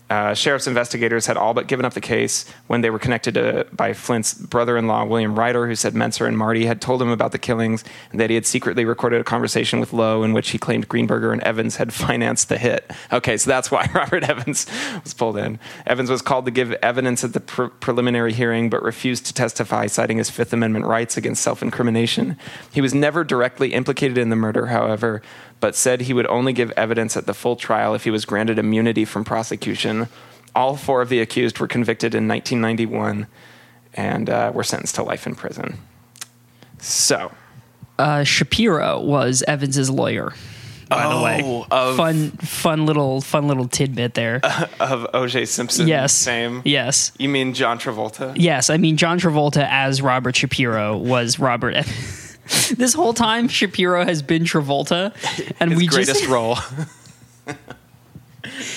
Uh, 0.10 0.34
sheriff's 0.34 0.66
investigators 0.66 1.28
had 1.28 1.38
all 1.38 1.54
but 1.54 1.68
given 1.68 1.86
up 1.86 1.94
the 1.94 2.02
case 2.02 2.50
when 2.68 2.82
they 2.82 2.90
were 2.90 2.98
connected 2.98 3.36
to, 3.36 3.68
by 3.72 3.94
Flynt's 3.94 4.34
brother-in-law, 4.34 5.06
William 5.06 5.38
Rider, 5.38 5.68
who 5.68 5.76
said 5.76 5.94
Mentzer 5.94 6.28
and 6.28 6.38
Marti 6.38 6.66
had 6.66 6.82
told 6.82 7.02
him 7.02 7.10
about 7.10 7.32
the 7.32 7.38
killings 7.38 7.84
and 8.12 8.20
that 8.20 8.30
he 8.30 8.36
had 8.36 8.46
secretly 8.46 8.86
recorded 8.86 9.22
a 9.22 9.24
conversation 9.24 9.80
with 9.80 9.94
Lowe 9.94 10.24
in 10.24 10.34
which 10.34 10.50
he 10.50 10.58
claimed 10.58 10.90
Greenberger 10.90 11.32
and 11.32 11.42
Evans 11.44 11.76
had 11.76 11.94
financed 12.10 12.50
the 12.50 12.58
hit. 12.58 12.90
Okay, 13.12 13.38
so 13.38 13.50
that's 13.50 13.70
why 13.70 13.88
Robert 13.94 14.24
Evans 14.24 14.66
was 15.04 15.14
pulled 15.14 15.38
in. 15.38 15.60
Evans 15.86 16.10
was 16.10 16.22
called 16.22 16.46
to 16.46 16.52
give 16.52 16.72
evidence 16.74 17.24
at 17.24 17.34
the 17.34 17.40
pre- 17.40 17.70
preliminary 17.70 18.34
hearing, 18.34 18.70
but 18.70 18.82
refused 18.82 19.26
to 19.28 19.34
testify, 19.34 19.86
citing 19.86 20.18
his 20.18 20.30
Fifth 20.30 20.54
Amendment 20.54 20.86
rights 20.86 21.18
against 21.18 21.44
self-incrimination. 21.44 22.38
He 22.72 22.82
was 22.82 22.94
never 22.94 23.24
directly 23.24 23.74
implicated 23.74 24.18
in 24.18 24.30
the 24.30 24.36
murder, 24.36 24.68
however, 24.68 25.22
but 25.60 25.76
said 25.76 26.02
he 26.02 26.14
would 26.14 26.28
only 26.28 26.54
give 26.54 26.72
evidence 26.72 27.18
at 27.18 27.26
the 27.26 27.34
full 27.34 27.56
trial 27.56 27.94
if 27.94 28.04
he 28.06 28.12
was 28.12 28.26
granted 28.26 28.58
immunity 28.60 29.06
from 29.06 29.24
prosecution. 29.26 30.08
All 30.56 30.76
four 30.78 31.02
of 31.02 31.10
the 31.10 31.20
accused 31.20 31.60
were 31.60 31.68
convicted 31.68 32.16
in 32.16 32.28
1991 32.28 33.28
and 33.94 34.30
uh, 34.30 34.52
were 34.54 34.64
sentenced 34.64 34.96
to 34.96 35.04
life 35.04 35.28
in 35.28 35.36
prison. 35.36 35.78
So, 36.80 37.32
Uh, 37.98 38.24
Shapiro 38.24 39.00
was 39.02 39.44
Evans's 39.48 39.90
lawyer. 39.90 40.34
By 40.88 41.08
the 41.14 41.22
way, 41.22 41.42
Oh, 41.44 41.68
of- 41.70 41.98
fun, 41.98 42.32
fun 42.32 42.86
little, 42.88 43.22
fun 43.22 43.48
little 43.48 43.68
tidbit 43.68 44.16
there. 44.16 44.40
of 44.80 45.06
O.J. 45.14 45.46
Simpson, 45.46 45.88
yes, 45.88 46.14
same. 46.14 46.62
Yes, 46.66 47.12
You 47.20 47.30
mean 47.30 47.54
John 47.54 47.78
Travolta? 47.78 48.34
yes. 48.36 48.70
I 48.72 48.78
mean, 48.78 48.98
John 48.98 49.20
Travolta 49.20 49.68
as 49.70 50.02
Robert 50.02 50.36
Shapiro 50.36 50.98
was 50.98 51.38
Robert. 51.38 51.76
Evans. 51.76 52.26
this 52.78 52.94
whole 52.94 53.14
time, 53.14 53.48
Shapiro 53.48 54.04
has 54.04 54.22
been 54.22 54.44
Travolta, 54.44 55.14
and 55.60 55.72
His 55.72 55.80
we 55.80 55.88
greatest 55.88 56.22
just 56.22 56.30
role. 56.30 56.58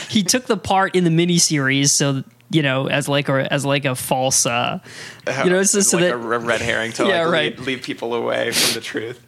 he 0.08 0.22
took 0.22 0.46
the 0.46 0.56
part 0.56 0.94
in 0.94 1.04
the 1.04 1.10
miniseries, 1.10 1.90
so 1.90 2.24
you 2.50 2.62
know, 2.62 2.86
as 2.88 3.08
like 3.08 3.28
a 3.28 3.52
as 3.52 3.64
like 3.64 3.84
a 3.84 3.94
false, 3.94 4.44
uh, 4.46 4.80
you 5.44 5.50
know, 5.50 5.62
so, 5.62 5.78
It's 5.78 5.88
so 5.90 5.96
like 5.96 6.06
that 6.06 6.14
a 6.14 6.16
red 6.16 6.60
herring 6.60 6.92
to 6.92 7.06
Yeah, 7.08 7.24
like 7.24 7.32
right. 7.32 7.58
lead, 7.58 7.66
lead 7.66 7.82
people 7.82 8.14
away 8.14 8.52
from 8.52 8.74
the 8.74 8.80
truth. 8.80 9.24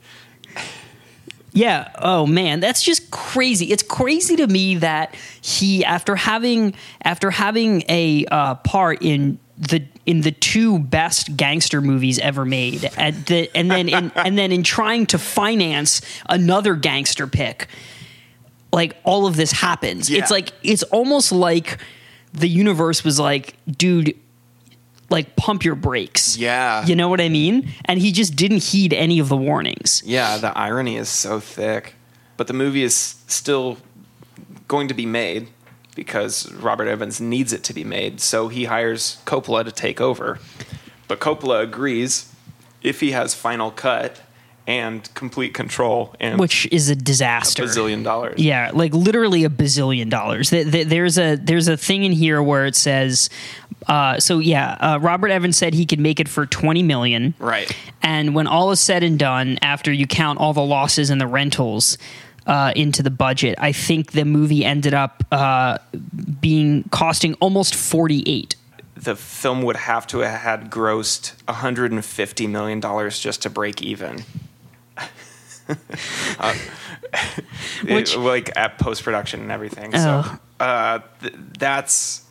Yeah. 1.53 1.91
Oh 1.99 2.27
man, 2.27 2.61
that's 2.61 2.83
just 2.83 3.11
crazy. 3.13 3.71
It's 3.71 3.83
crazy 3.83 4.37
to 4.37 4.47
me 4.47 4.75
that 4.77 5.15
he, 5.41 5.85
after 5.85 6.17
having 6.17 6.75
after 7.03 7.31
having 7.31 7.85
a 7.89 8.27
uh, 8.27 8.57
part 8.57 9.03
in 9.03 9.39
the 9.57 9.85
in 10.07 10.21
the 10.21 10.33
two 10.33 10.79
best 10.79 11.37
gangster 11.37 11.81
movies 11.81 12.19
ever 12.19 12.45
made, 12.45 12.85
at 12.97 13.27
the, 13.27 13.51
and 13.55 13.71
then 13.71 13.89
in, 13.89 14.13
and 14.17 14.37
then 14.37 14.53
in 14.53 14.63
trying 14.63 15.07
to 15.07 15.19
finance 15.19 16.01
another 16.29 16.75
gangster 16.75 17.27
pick, 17.27 17.69
like 18.73 18.97
all 19.05 19.27
of 19.27 19.37
this 19.37 19.53
happens. 19.53 20.11
Yeah. 20.11 20.21
It's 20.21 20.31
like 20.31 20.53
it's 20.63 20.83
almost 20.85 21.33
like 21.33 21.79
the 22.33 22.49
universe 22.49 23.05
was 23.05 23.19
like, 23.19 23.57
dude. 23.67 24.19
Like 25.11 25.37
pump 25.37 25.65
your 25.65 25.75
brakes. 25.75 26.39
Yeah. 26.39 26.85
You 26.87 26.97
know 26.97 27.09
what 27.09 27.21
I 27.21 27.29
mean? 27.29 27.71
And 27.85 28.01
he 28.01 28.11
just 28.11 28.35
didn't 28.35 28.65
heed 28.65 28.95
any 28.95 29.19
of 29.19 29.29
the 29.29 29.37
warnings. 29.37 30.03
Yeah, 30.05 30.39
the 30.39 30.57
irony 30.59 30.97
is 30.97 31.11
so 31.11 31.39
thick. 31.41 31.95
But 32.39 32.47
the 32.47 32.55
movie 32.55 32.83
is 32.83 32.97
still 33.29 33.77
going 34.67 34.89
to 34.89 34.95
be 34.95 35.05
made 35.05 35.49
because 35.95 36.51
Robert 36.53 36.89
Evans 36.89 37.21
needs 37.21 37.53
it 37.53 37.63
to 37.65 37.75
be 37.75 37.85
made. 37.85 38.21
So 38.21 38.49
he 38.49 38.65
hires 38.65 39.21
Coppola 39.27 39.65
to 39.65 39.73
take 39.73 40.01
over. 40.01 40.39
But 41.09 41.21
Coppola 41.21 41.63
agrees 41.63 42.33
if 42.83 43.01
he 43.01 43.13
has 43.13 43.35
final 43.35 43.71
cut 43.71 44.21
and 44.67 45.13
complete 45.15 45.53
control 45.53 46.15
and 46.19 46.41
which 46.41 46.67
is 46.73 46.89
a 46.89 46.93
a 46.93 46.97
disaster. 46.97 47.65
bazillion 47.65 48.03
dollars. 48.03 48.41
Yeah, 48.41 48.71
like 48.73 48.95
literally 48.95 49.45
a 49.45 49.51
bazillion 49.51 50.09
dollars. 50.09 50.51
Th- 50.51 50.71
th- 50.71 50.87
There's 50.87 51.19
a 51.19 51.37
there's 51.37 51.69
a 51.69 51.77
thing 51.77 52.05
in 52.05 52.13
here 52.13 52.43
where 52.43 52.65
it 52.65 52.75
says, 52.75 53.29
uh, 53.89 54.19
so 54.19 54.39
yeah, 54.39 54.73
uh, 54.81 54.99
Robert 55.03 55.29
Evans 55.29 55.59
said 55.59 55.75
he 55.75 55.85
could 55.85 56.01
make 56.01 56.19
it 56.19 56.29
for 56.29 56.47
twenty 56.47 56.83
million. 56.83 57.35
Right. 57.39 57.71
And 58.03 58.35
when 58.35 58.47
all 58.47 58.71
is 58.71 58.81
said 58.81 59.03
and 59.03 59.19
done, 59.19 59.59
after 59.61 59.93
you 59.93 60.07
count 60.07 60.39
all 60.39 60.55
the 60.55 60.65
losses 60.65 61.11
and 61.11 61.21
the 61.21 61.27
rentals 61.27 61.99
uh, 62.47 62.73
into 62.77 63.03
the 63.03 63.11
budget, 63.11 63.55
I 63.59 63.73
think 63.73 64.13
the 64.13 64.25
movie 64.25 64.65
ended 64.65 64.95
up 64.95 65.25
uh, 65.33 65.79
being 66.41 66.85
costing 66.91 67.35
almost 67.35 67.75
forty 67.75 68.23
eight. 68.27 68.57
The 68.97 69.17
film 69.17 69.63
would 69.63 69.77
have 69.77 70.07
to 70.09 70.21
have 70.21 70.41
had 70.41 70.71
grossed 70.71 71.35
$150 71.47 72.49
million 72.49 72.81
just 73.11 73.43
to 73.43 73.51
break 73.51 73.83
even. 73.83 74.25
Uh, 76.39 76.55
it- 77.83 77.95
Which- 77.95 78.17
like 78.17 78.55
at 78.57 78.79
post 78.79 79.03
production 79.03 79.41
and 79.41 79.51
everything. 79.51 79.93
So 79.97 80.23
Oh. 80.61 80.65
uh, 80.65 80.99
th- 81.23 81.35
that's 81.59 82.23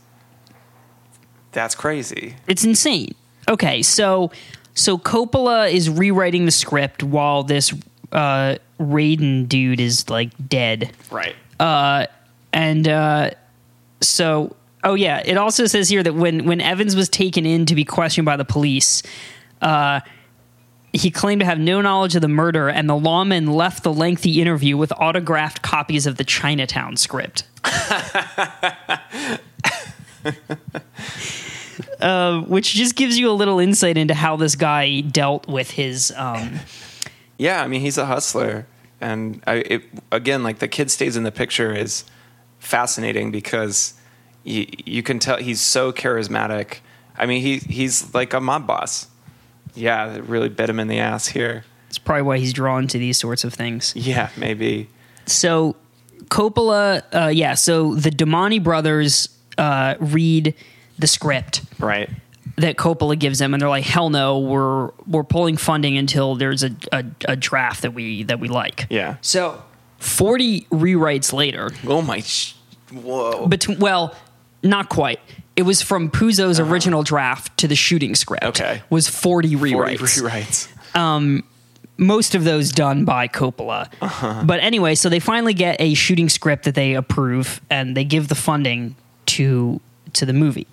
that's 1.52 1.74
crazy. 1.76 2.36
It's 2.48 2.64
insane. 2.64 3.16
Okay, 3.50 3.82
so 3.82 4.32
so 4.76 4.98
Coppola 5.00 5.72
is 5.72 5.90
rewriting 5.90 6.46
the 6.46 6.52
script 6.52 7.02
while 7.04 7.44
this 7.44 7.74
uh, 8.14 8.56
Raiden 8.80 9.48
dude 9.48 9.80
is 9.80 10.10
like 10.10 10.32
dead. 10.48 10.92
Right. 11.12 11.36
Uh, 11.60 12.06
and 12.54 12.88
uh, 12.88 13.32
so 14.02 14.56
oh 14.84 14.94
yeah 14.94 15.22
it 15.26 15.38
also 15.38 15.66
says 15.66 15.90
here 15.90 16.04
that 16.04 16.14
when 16.14 16.46
when 16.46 16.62
evans 16.62 16.96
was 16.96 17.10
taken 17.10 17.46
in 17.46 17.66
to 17.66 17.76
be 17.76 17.84
questioned 17.84 18.26
by 18.26 18.38
the 18.38 18.46
police 18.46 19.04
uh, 19.62 20.00
he 20.92 21.10
claimed 21.10 21.40
to 21.40 21.46
have 21.46 21.60
no 21.60 21.82
knowledge 21.82 22.16
of 22.16 22.22
the 22.22 22.28
murder 22.28 22.70
and 22.70 22.90
the 22.90 22.96
lawman 22.96 23.48
left 23.48 23.84
the 23.84 23.94
lengthy 23.94 24.42
interview 24.42 24.78
with 24.78 24.92
autographed 24.94 25.62
copies 25.62 26.06
of 26.06 26.18
the 26.18 26.24
chinatown 26.24 26.96
script 26.98 27.44
uh, 32.02 32.42
which 32.42 32.74
just 32.74 32.96
gives 32.96 33.18
you 33.18 33.30
a 33.30 33.34
little 33.34 33.60
insight 33.60 33.98
into 33.98 34.14
how 34.14 34.36
this 34.36 34.56
guy 34.56 35.00
dealt 35.02 35.48
with 35.48 35.72
his 35.72 36.14
um, 36.18 36.60
yeah, 37.38 37.62
I 37.64 37.68
mean 37.68 37.82
he's 37.82 37.98
a 37.98 38.06
hustler, 38.06 38.66
and 39.02 39.42
I, 39.48 39.56
it, 39.56 39.84
again, 40.12 40.44
like 40.44 40.60
the 40.60 40.68
kid 40.68 40.92
stays 40.92 41.16
in 41.18 41.24
the 41.24 41.32
picture 41.32 41.74
is 41.74 42.04
fascinating 42.60 43.32
because 43.32 43.94
you, 44.44 44.66
you 44.86 45.04
can 45.04 45.20
tell 45.20 45.38
he's 45.38 45.62
so 45.62 45.92
charismatic. 45.92 46.78
I 47.18 47.26
mean, 47.26 47.42
he 47.42 47.58
he's 47.58 48.14
like 48.14 48.34
a 48.34 48.40
mob 48.42 48.68
boss. 48.68 49.08
Yeah, 49.76 50.14
it 50.14 50.24
really 50.26 50.50
bit 50.50 50.70
him 50.70 50.80
in 50.80 50.88
the 50.88 51.00
ass 51.00 51.28
here. 51.28 51.64
it's 51.90 51.98
probably 51.98 52.22
why 52.24 52.38
he's 52.38 52.54
drawn 52.54 52.88
to 52.88 52.98
these 53.00 53.18
sorts 53.18 53.44
of 53.44 53.54
things 53.54 53.94
Yeah, 53.96 54.30
maybe. 54.38 54.88
so 55.26 55.76
Coppola, 56.26 57.04
uh, 57.14 57.28
yeah. 57.30 57.54
So 57.56 57.96
the 57.96 58.10
Doumani 58.12 58.64
brothers 58.64 59.30
uh, 59.58 59.96
read 60.00 60.54
the 61.00 61.08
script 61.08 61.62
Right. 61.80 62.10
That 62.58 62.78
Coppola 62.78 63.18
gives 63.18 63.40
them, 63.40 63.54
and 63.54 63.62
they're 63.62 63.70
like, 63.70 63.84
"Hell 63.86 64.10
no, 64.10 64.40
we're 64.40 64.90
we're 65.08 65.24
pulling 65.24 65.58
funding 65.58 65.98
until 65.98 66.36
there's 66.36 66.64
a, 66.64 66.72
a, 66.92 67.04
a 67.30 67.36
draft 67.36 67.82
that 67.82 67.94
we 67.94 68.24
that 68.24 68.40
we 68.40 68.48
like." 68.48 68.88
Yeah. 68.90 69.18
So 69.22 69.64
forty 69.98 70.62
rewrites 70.72 71.34
later, 71.34 71.72
Oh 71.88 72.02
my. 72.02 72.20
Sh- 72.20 72.56
whoa. 72.92 73.48
between 73.48 73.80
well, 73.80 74.16
not 74.62 74.90
quite. 74.90 75.20
It 75.56 75.64
was 75.64 75.82
from 75.82 76.10
Puzo's 76.10 76.60
original 76.60 77.04
draft 77.04 77.58
to 77.60 77.68
the 77.68 77.76
shooting 77.76 78.16
script. 78.16 78.44
Uh-huh. 78.44 78.50
Okay. 78.50 78.82
was 78.90 79.08
forty 79.08 79.56
rewrites. 79.56 79.98
40 80.00 80.22
rewrites 80.22 80.68
rewrites. 80.96 81.44
most 81.98 82.34
of 82.36 82.44
those 82.44 82.72
done 82.72 83.06
by 83.06 83.28
Coppola. 83.28 83.88
Uh-huh. 84.02 84.44
But 84.46 84.60
anyway, 84.62 84.96
so 84.96 85.10
they 85.10 85.20
finally 85.20 85.54
get 85.54 85.80
a 85.80 85.94
shooting 85.94 86.28
script 86.30 86.66
that 86.66 86.76
they 86.76 86.96
approve 86.96 87.62
and 87.70 87.96
they 87.96 88.04
give 88.04 88.28
the 88.30 88.36
funding 88.36 88.96
to 89.28 89.80
to 90.14 90.26
the 90.26 90.34
movie. 90.34 90.68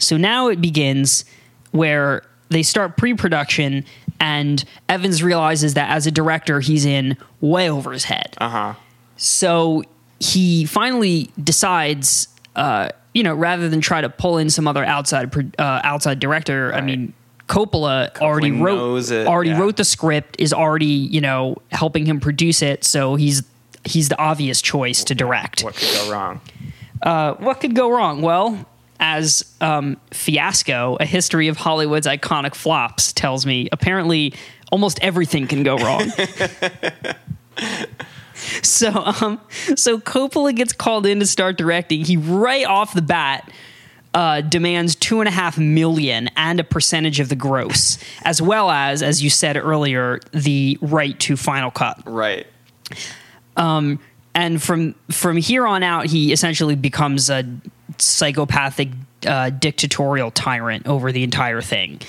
So 0.00 0.16
now 0.16 0.48
it 0.48 0.60
begins 0.60 1.24
where 1.70 2.24
they 2.48 2.64
start 2.64 2.96
pre-production 2.96 3.84
and 4.20 4.64
Evans 4.88 5.22
realizes 5.22 5.74
that 5.74 5.90
as 5.90 6.06
a 6.06 6.10
director 6.10 6.60
he's 6.60 6.84
in 6.84 7.16
way 7.40 7.70
over 7.70 7.92
his 7.92 8.04
head. 8.04 8.34
Uh 8.38 8.48
huh. 8.48 8.74
So 9.16 9.82
he 10.20 10.66
finally 10.66 11.30
decides, 11.42 12.28
uh, 12.54 12.90
you 13.14 13.22
know, 13.22 13.34
rather 13.34 13.68
than 13.68 13.80
try 13.80 14.02
to 14.02 14.10
pull 14.10 14.36
in 14.38 14.50
some 14.50 14.68
other 14.68 14.84
outside 14.84 15.34
uh, 15.58 15.80
outside 15.82 16.20
director, 16.20 16.72
I 16.74 16.82
mean, 16.82 17.14
Coppola, 17.48 18.16
already 18.18 18.52
wrote 18.52 19.10
it, 19.10 19.26
already 19.26 19.50
yeah. 19.50 19.58
wrote 19.58 19.76
the 19.76 19.84
script, 19.84 20.36
is 20.38 20.52
already 20.52 20.84
you 20.86 21.20
know 21.20 21.56
helping 21.72 22.06
him 22.06 22.20
produce 22.20 22.62
it, 22.62 22.84
so 22.84 23.16
he's 23.16 23.42
he's 23.84 24.10
the 24.10 24.18
obvious 24.18 24.60
choice 24.60 25.02
to 25.04 25.14
direct. 25.14 25.62
What 25.64 25.74
could 25.74 25.88
go 25.94 26.12
wrong? 26.12 26.40
Uh, 27.02 27.34
what 27.34 27.60
could 27.60 27.74
go 27.74 27.90
wrong? 27.90 28.20
Well. 28.22 28.66
As 29.02 29.44
um, 29.60 29.98
Fiasco, 30.10 30.98
a 31.00 31.06
history 31.06 31.48
of 31.48 31.56
Hollywood's 31.56 32.06
iconic 32.06 32.54
flops, 32.54 33.12
tells 33.12 33.46
me, 33.46 33.68
apparently 33.72 34.34
almost 34.70 35.00
everything 35.02 35.46
can 35.46 35.62
go 35.62 35.76
wrong. 35.78 36.12
So, 38.62 38.90
um, 38.90 39.38
so 39.76 39.98
Coppola 39.98 40.54
gets 40.56 40.72
called 40.72 41.04
in 41.04 41.20
to 41.20 41.26
start 41.26 41.58
directing. 41.58 42.06
He 42.06 42.16
right 42.16 42.64
off 42.64 42.94
the 42.94 43.02
bat 43.02 43.50
uh, 44.14 44.40
demands 44.40 44.94
two 44.94 45.20
and 45.20 45.28
a 45.28 45.30
half 45.30 45.58
million 45.58 46.30
and 46.36 46.58
a 46.58 46.64
percentage 46.64 47.20
of 47.20 47.28
the 47.28 47.36
gross, 47.36 47.98
as 48.24 48.40
well 48.40 48.70
as, 48.70 49.02
as 49.02 49.22
you 49.22 49.28
said 49.30 49.58
earlier, 49.58 50.20
the 50.32 50.78
right 50.80 51.18
to 51.20 51.36
final 51.36 51.70
cut. 51.70 52.00
Right. 52.06 52.46
And 54.34 54.62
from 54.62 54.94
from 55.10 55.36
here 55.36 55.66
on 55.66 55.82
out, 55.82 56.06
he 56.06 56.32
essentially 56.32 56.76
becomes 56.76 57.28
a 57.28 57.44
psychopathic, 57.98 58.90
uh, 59.26 59.50
dictatorial 59.50 60.30
tyrant 60.30 60.86
over 60.86 61.12
the 61.12 61.22
entire 61.22 61.60
thing. 61.60 62.00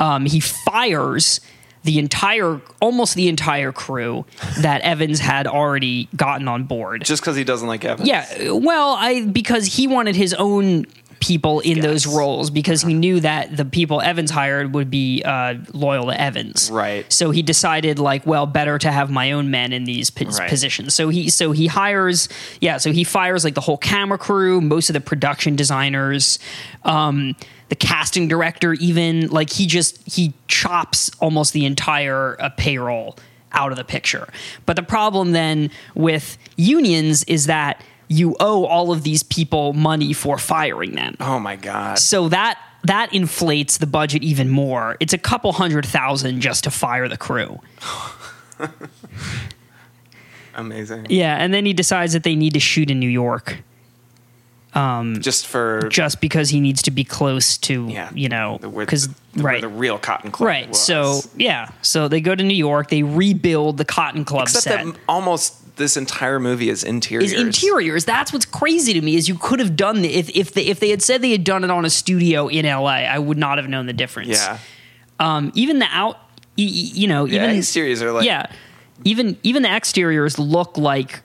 Um, 0.00 0.26
he 0.26 0.40
fires 0.40 1.40
the 1.84 1.98
entire, 1.98 2.60
almost 2.80 3.14
the 3.14 3.28
entire 3.28 3.72
crew 3.72 4.26
that 4.58 4.80
Evans 4.82 5.20
had 5.20 5.46
already 5.46 6.08
gotten 6.16 6.48
on 6.48 6.64
board. 6.64 7.04
Just 7.04 7.22
because 7.22 7.36
he 7.36 7.44
doesn't 7.44 7.68
like 7.68 7.84
Evans. 7.84 8.08
Yeah, 8.08 8.50
well, 8.50 8.96
I 8.98 9.22
because 9.22 9.76
he 9.76 9.86
wanted 9.86 10.16
his 10.16 10.34
own 10.34 10.86
people 11.20 11.60
in 11.60 11.80
those 11.80 12.06
roles 12.06 12.50
because 12.50 12.82
he 12.82 12.92
knew 12.94 13.20
that 13.20 13.56
the 13.56 13.64
people 13.64 14.00
Evans 14.00 14.30
hired 14.30 14.74
would 14.74 14.90
be 14.90 15.22
uh, 15.24 15.54
loyal 15.72 16.06
to 16.06 16.20
Evans. 16.20 16.70
Right. 16.70 17.10
So 17.12 17.30
he 17.30 17.42
decided 17.42 17.98
like, 17.98 18.26
well, 18.26 18.46
better 18.46 18.78
to 18.78 18.92
have 18.92 19.10
my 19.10 19.32
own 19.32 19.50
men 19.50 19.72
in 19.72 19.84
these 19.84 20.10
pos- 20.10 20.38
Right. 20.38 20.48
positions. 20.48 20.94
So 20.94 21.08
he 21.08 21.30
so 21.30 21.52
he 21.52 21.66
hires 21.66 22.28
yeah, 22.60 22.76
so 22.76 22.92
he 22.92 23.02
fires 23.04 23.44
like 23.44 23.54
the 23.54 23.60
whole 23.62 23.78
camera 23.78 24.18
crew, 24.18 24.60
most 24.60 24.90
of 24.90 24.94
the 24.94 25.00
production 25.00 25.56
designers, 25.56 26.38
um, 26.84 27.34
the 27.68 27.76
casting 27.76 28.28
director, 28.28 28.74
even 28.74 29.28
like 29.28 29.50
he 29.50 29.66
just 29.66 29.98
he 30.06 30.34
chops 30.48 31.10
almost 31.20 31.52
the 31.52 31.64
entire 31.64 32.36
uh, 32.40 32.50
payroll 32.56 33.16
out 33.52 33.70
of 33.72 33.78
the 33.78 33.84
picture. 33.84 34.28
But 34.66 34.76
the 34.76 34.82
problem 34.82 35.32
then 35.32 35.70
with 35.94 36.36
unions 36.56 37.24
is 37.24 37.46
that 37.46 37.82
you 38.08 38.36
owe 38.40 38.64
all 38.66 38.92
of 38.92 39.02
these 39.02 39.22
people 39.22 39.72
money 39.72 40.12
for 40.12 40.38
firing 40.38 40.94
them. 40.94 41.16
Oh 41.20 41.38
my 41.38 41.56
god. 41.56 41.98
So 41.98 42.28
that 42.28 42.58
that 42.84 43.12
inflates 43.12 43.78
the 43.78 43.86
budget 43.86 44.22
even 44.22 44.48
more. 44.48 44.96
It's 45.00 45.12
a 45.12 45.18
couple 45.18 45.52
hundred 45.52 45.84
thousand 45.86 46.40
just 46.40 46.64
to 46.64 46.70
fire 46.70 47.08
the 47.08 47.16
crew. 47.16 47.60
Amazing. 50.54 51.06
Yeah, 51.10 51.36
and 51.36 51.52
then 51.52 51.66
he 51.66 51.72
decides 51.74 52.12
that 52.14 52.22
they 52.22 52.34
need 52.34 52.54
to 52.54 52.60
shoot 52.60 52.90
in 52.90 52.98
New 52.98 53.10
York 53.10 53.58
Um, 54.72 55.20
Just 55.20 55.46
for 55.46 55.88
just 55.90 56.20
because 56.20 56.48
he 56.50 56.60
needs 56.60 56.82
to 56.82 56.90
be 56.90 57.04
close 57.04 57.58
to, 57.58 57.86
yeah, 57.88 58.10
you 58.14 58.28
know, 58.28 58.58
the- 58.60 58.68
because 58.68 59.08
the, 59.08 59.14
the- 59.34 59.42
where 59.42 59.52
right, 59.54 59.60
the 59.60 59.68
real 59.68 59.98
Cotton 59.98 60.30
Club. 60.30 60.46
right. 60.46 60.68
was. 60.68 60.80
So 60.80 61.20
yeah, 61.36 61.70
so 61.82 62.08
they 62.08 62.20
go 62.22 62.34
to 62.34 62.42
New 62.44 62.54
York. 62.56 62.88
They 62.88 63.02
rebuild 63.02 63.76
the 63.78 63.84
Cotton 63.84 64.24
Club 64.24 64.44
except 64.44 64.64
set. 64.64 64.84
that 64.86 64.96
almost 65.08 65.54
this 65.76 65.96
entire 65.96 66.40
movie 66.40 66.68
is 66.68 66.82
interiors. 66.84 67.32
is 67.32 67.40
interiors. 67.40 68.04
That's 68.04 68.32
what's 68.32 68.44
crazy 68.46 68.92
to 68.94 69.00
me 69.00 69.14
is 69.16 69.28
you 69.28 69.36
could 69.36 69.60
have 69.60 69.76
done 69.76 70.02
the, 70.02 70.08
if 70.14 70.28
if 70.36 70.52
they, 70.54 70.66
if 70.66 70.80
they 70.80 70.90
had 70.90 71.02
said 71.02 71.22
they 71.22 71.30
had 71.32 71.44
done 71.44 71.64
it 71.64 71.70
on 71.70 71.84
a 71.84 71.90
studio 71.90 72.48
in 72.48 72.64
L.A. 72.66 73.06
I 73.06 73.18
would 73.18 73.38
not 73.38 73.58
have 73.58 73.68
known 73.68 73.86
the 73.86 73.92
difference. 73.92 74.28
Yeah. 74.30 74.58
Um, 75.20 75.52
even 75.54 75.78
the 75.78 75.86
out, 75.90 76.18
you 76.56 77.06
know, 77.08 77.24
Yeah. 77.24 77.44
even 77.44 77.56
Interiors 77.56 78.02
are 78.02 78.12
like. 78.12 78.24
yeah, 78.26 78.46
even 79.04 79.36
even 79.42 79.62
the 79.62 79.70
exteriors 79.70 80.38
look 80.38 80.76
like 80.76 81.20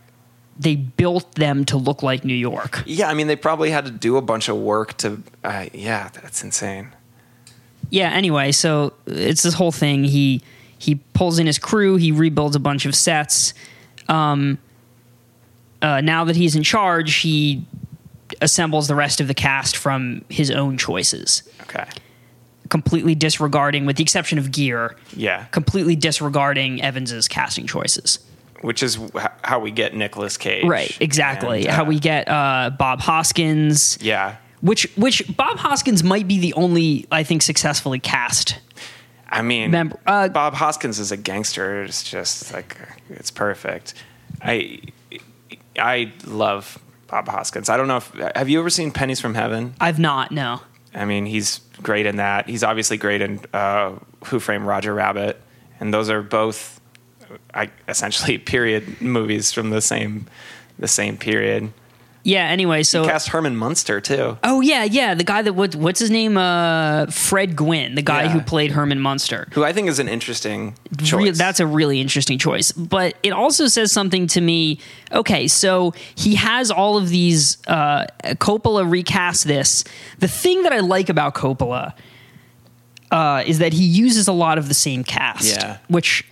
they 0.59 0.75
built 0.75 1.33
them 1.35 1.65
to 1.65 1.77
look 1.77 2.03
like 2.03 2.23
New 2.23 2.35
York. 2.35 2.83
Yeah, 2.85 3.09
I 3.09 3.13
mean, 3.15 3.27
they 3.27 3.35
probably 3.35 3.71
had 3.71 3.85
to 3.85 3.91
do 3.91 4.17
a 4.17 4.21
bunch 4.21 4.47
of 4.49 4.57
work 4.57 4.95
to. 4.97 5.23
Uh, 5.43 5.65
yeah, 5.73 6.09
that's 6.13 6.43
insane. 6.43 6.89
Yeah. 7.89 8.09
Anyway, 8.11 8.51
so 8.51 8.93
it's 9.07 9.43
this 9.43 9.53
whole 9.55 9.71
thing. 9.71 10.03
He 10.03 10.41
he 10.77 10.95
pulls 11.13 11.39
in 11.39 11.47
his 11.47 11.57
crew. 11.59 11.95
He 11.97 12.11
rebuilds 12.11 12.55
a 12.55 12.59
bunch 12.59 12.85
of 12.85 12.95
sets. 12.95 13.53
Um, 14.11 14.57
uh, 15.81 16.01
now 16.01 16.23
that 16.25 16.35
he's 16.35 16.55
in 16.55 16.63
charge, 16.63 17.15
he 17.17 17.65
assembles 18.41 18.87
the 18.87 18.95
rest 18.95 19.19
of 19.21 19.27
the 19.27 19.33
cast 19.33 19.75
from 19.77 20.23
his 20.29 20.51
own 20.51 20.77
choices, 20.77 21.43
Okay. 21.63 21.85
completely 22.69 23.15
disregarding, 23.15 23.85
with 23.85 23.95
the 23.97 24.03
exception 24.03 24.37
of 24.37 24.51
Gere, 24.51 24.89
Yeah, 25.15 25.45
completely 25.45 25.95
disregarding 25.95 26.81
Evans's 26.81 27.27
casting 27.27 27.67
choices. 27.67 28.19
which 28.61 28.83
is 28.83 28.95
wh- 29.15 29.25
how 29.43 29.57
we 29.59 29.71
get 29.71 29.95
Nicolas 29.95 30.37
Cage. 30.37 30.65
Right, 30.65 30.95
exactly. 31.01 31.61
And, 31.61 31.69
uh, 31.69 31.73
How 31.73 31.83
we 31.83 31.97
get 31.99 32.29
uh, 32.29 32.69
Bob 32.77 33.01
Hoskins, 33.01 33.97
Yeah, 34.01 34.35
which 34.61 34.87
which 34.95 35.23
Bob 35.35 35.57
Hoskins 35.57 36.03
might 36.03 36.27
be 36.27 36.37
the 36.39 36.53
only 36.53 37.07
I 37.11 37.23
think 37.23 37.41
successfully 37.41 37.97
cast. 37.99 38.59
I 39.31 39.41
mean, 39.41 39.71
Member- 39.71 39.99
uh, 40.05 40.27
Bob 40.29 40.53
Hoskins 40.53 40.99
is 40.99 41.11
a 41.11 41.17
gangster. 41.17 41.83
It's 41.83 42.03
just 42.03 42.53
like 42.53 42.77
it's 43.09 43.31
perfect. 43.31 43.93
I 44.41 44.81
I 45.79 46.11
love 46.25 46.77
Bob 47.07 47.27
Hoskins. 47.27 47.69
I 47.69 47.77
don't 47.77 47.87
know 47.87 47.97
if 47.97 48.11
have 48.35 48.49
you 48.49 48.59
ever 48.59 48.69
seen 48.69 48.91
Pennies 48.91 49.19
from 49.21 49.35
Heaven? 49.35 49.73
I've 49.79 49.99
not 49.99 50.31
no. 50.31 50.61
I 50.93 51.05
mean, 51.05 51.25
he's 51.25 51.61
great 51.81 52.05
in 52.05 52.17
that. 52.17 52.49
He's 52.49 52.63
obviously 52.63 52.97
great 52.97 53.21
in 53.21 53.39
uh, 53.53 53.95
Who 54.25 54.39
Framed 54.39 54.65
Roger 54.65 54.93
Rabbit, 54.93 55.41
and 55.79 55.93
those 55.93 56.09
are 56.09 56.21
both, 56.21 56.81
I, 57.53 57.69
essentially 57.87 58.37
period 58.53 59.01
movies 59.01 59.51
from 59.53 59.69
the 59.69 59.81
same 59.81 60.27
the 60.77 60.89
same 60.89 61.17
period. 61.17 61.71
Yeah. 62.23 62.45
Anyway, 62.47 62.83
so 62.83 63.03
Cast 63.03 63.29
Herman 63.29 63.55
Munster 63.55 63.99
too. 63.99 64.37
oh 64.43 64.61
yeah, 64.61 64.83
yeah, 64.83 65.15
the 65.15 65.23
guy 65.23 65.41
that 65.41 65.53
what, 65.53 65.75
what's 65.75 65.99
his 65.99 66.11
name? 66.11 66.37
Uh, 66.37 67.07
Fred 67.07 67.55
Gwynne, 67.55 67.95
the 67.95 68.01
guy 68.03 68.23
Yeah. 68.23 68.29
who 68.29 68.41
played 68.41 68.71
Herman 68.71 68.99
Munster. 68.99 69.47
who 69.53 69.63
I 69.63 69.73
think 69.73 69.89
is 69.89 69.97
an 69.99 70.07
interesting 70.07 70.75
choice. 71.03 71.13
Re- 71.13 71.31
that's 71.31 71.59
a 71.59 71.65
really 71.65 71.99
interesting 71.99 72.37
choice. 72.37 72.71
But 72.71 73.15
it 73.23 73.31
also 73.33 73.67
says 73.67 73.91
something 73.91 74.27
to 74.27 74.41
me. 74.41 74.79
Okay, 75.11 75.47
so 75.47 75.93
he 76.15 76.35
has 76.35 76.69
all 76.69 76.97
of 76.97 77.09
these. 77.09 77.57
Uh, 77.67 78.05
Coppola 78.35 78.89
recast 78.89 79.45
this. 79.47 79.83
The 80.19 80.27
thing 80.27 80.63
that 80.63 80.73
I 80.73 80.79
like 80.79 81.09
about 81.09 81.33
Coppola 81.33 81.93
uh, 83.11 83.43
is 83.45 83.59
that 83.59 83.73
he 83.73 83.83
uses 83.83 84.27
a 84.27 84.31
lot 84.33 84.57
of 84.57 84.67
the 84.67 84.73
same 84.73 85.03
cast, 85.03 85.55
Yeah. 85.55 85.77
which 85.87 86.25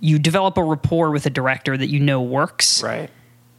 you 0.00 0.18
develop 0.18 0.56
a 0.56 0.62
rapport 0.62 1.10
with 1.10 1.26
a 1.26 1.30
director 1.30 1.76
that 1.76 1.88
you 1.88 2.00
know 2.00 2.22
works. 2.22 2.82
right. 2.82 3.10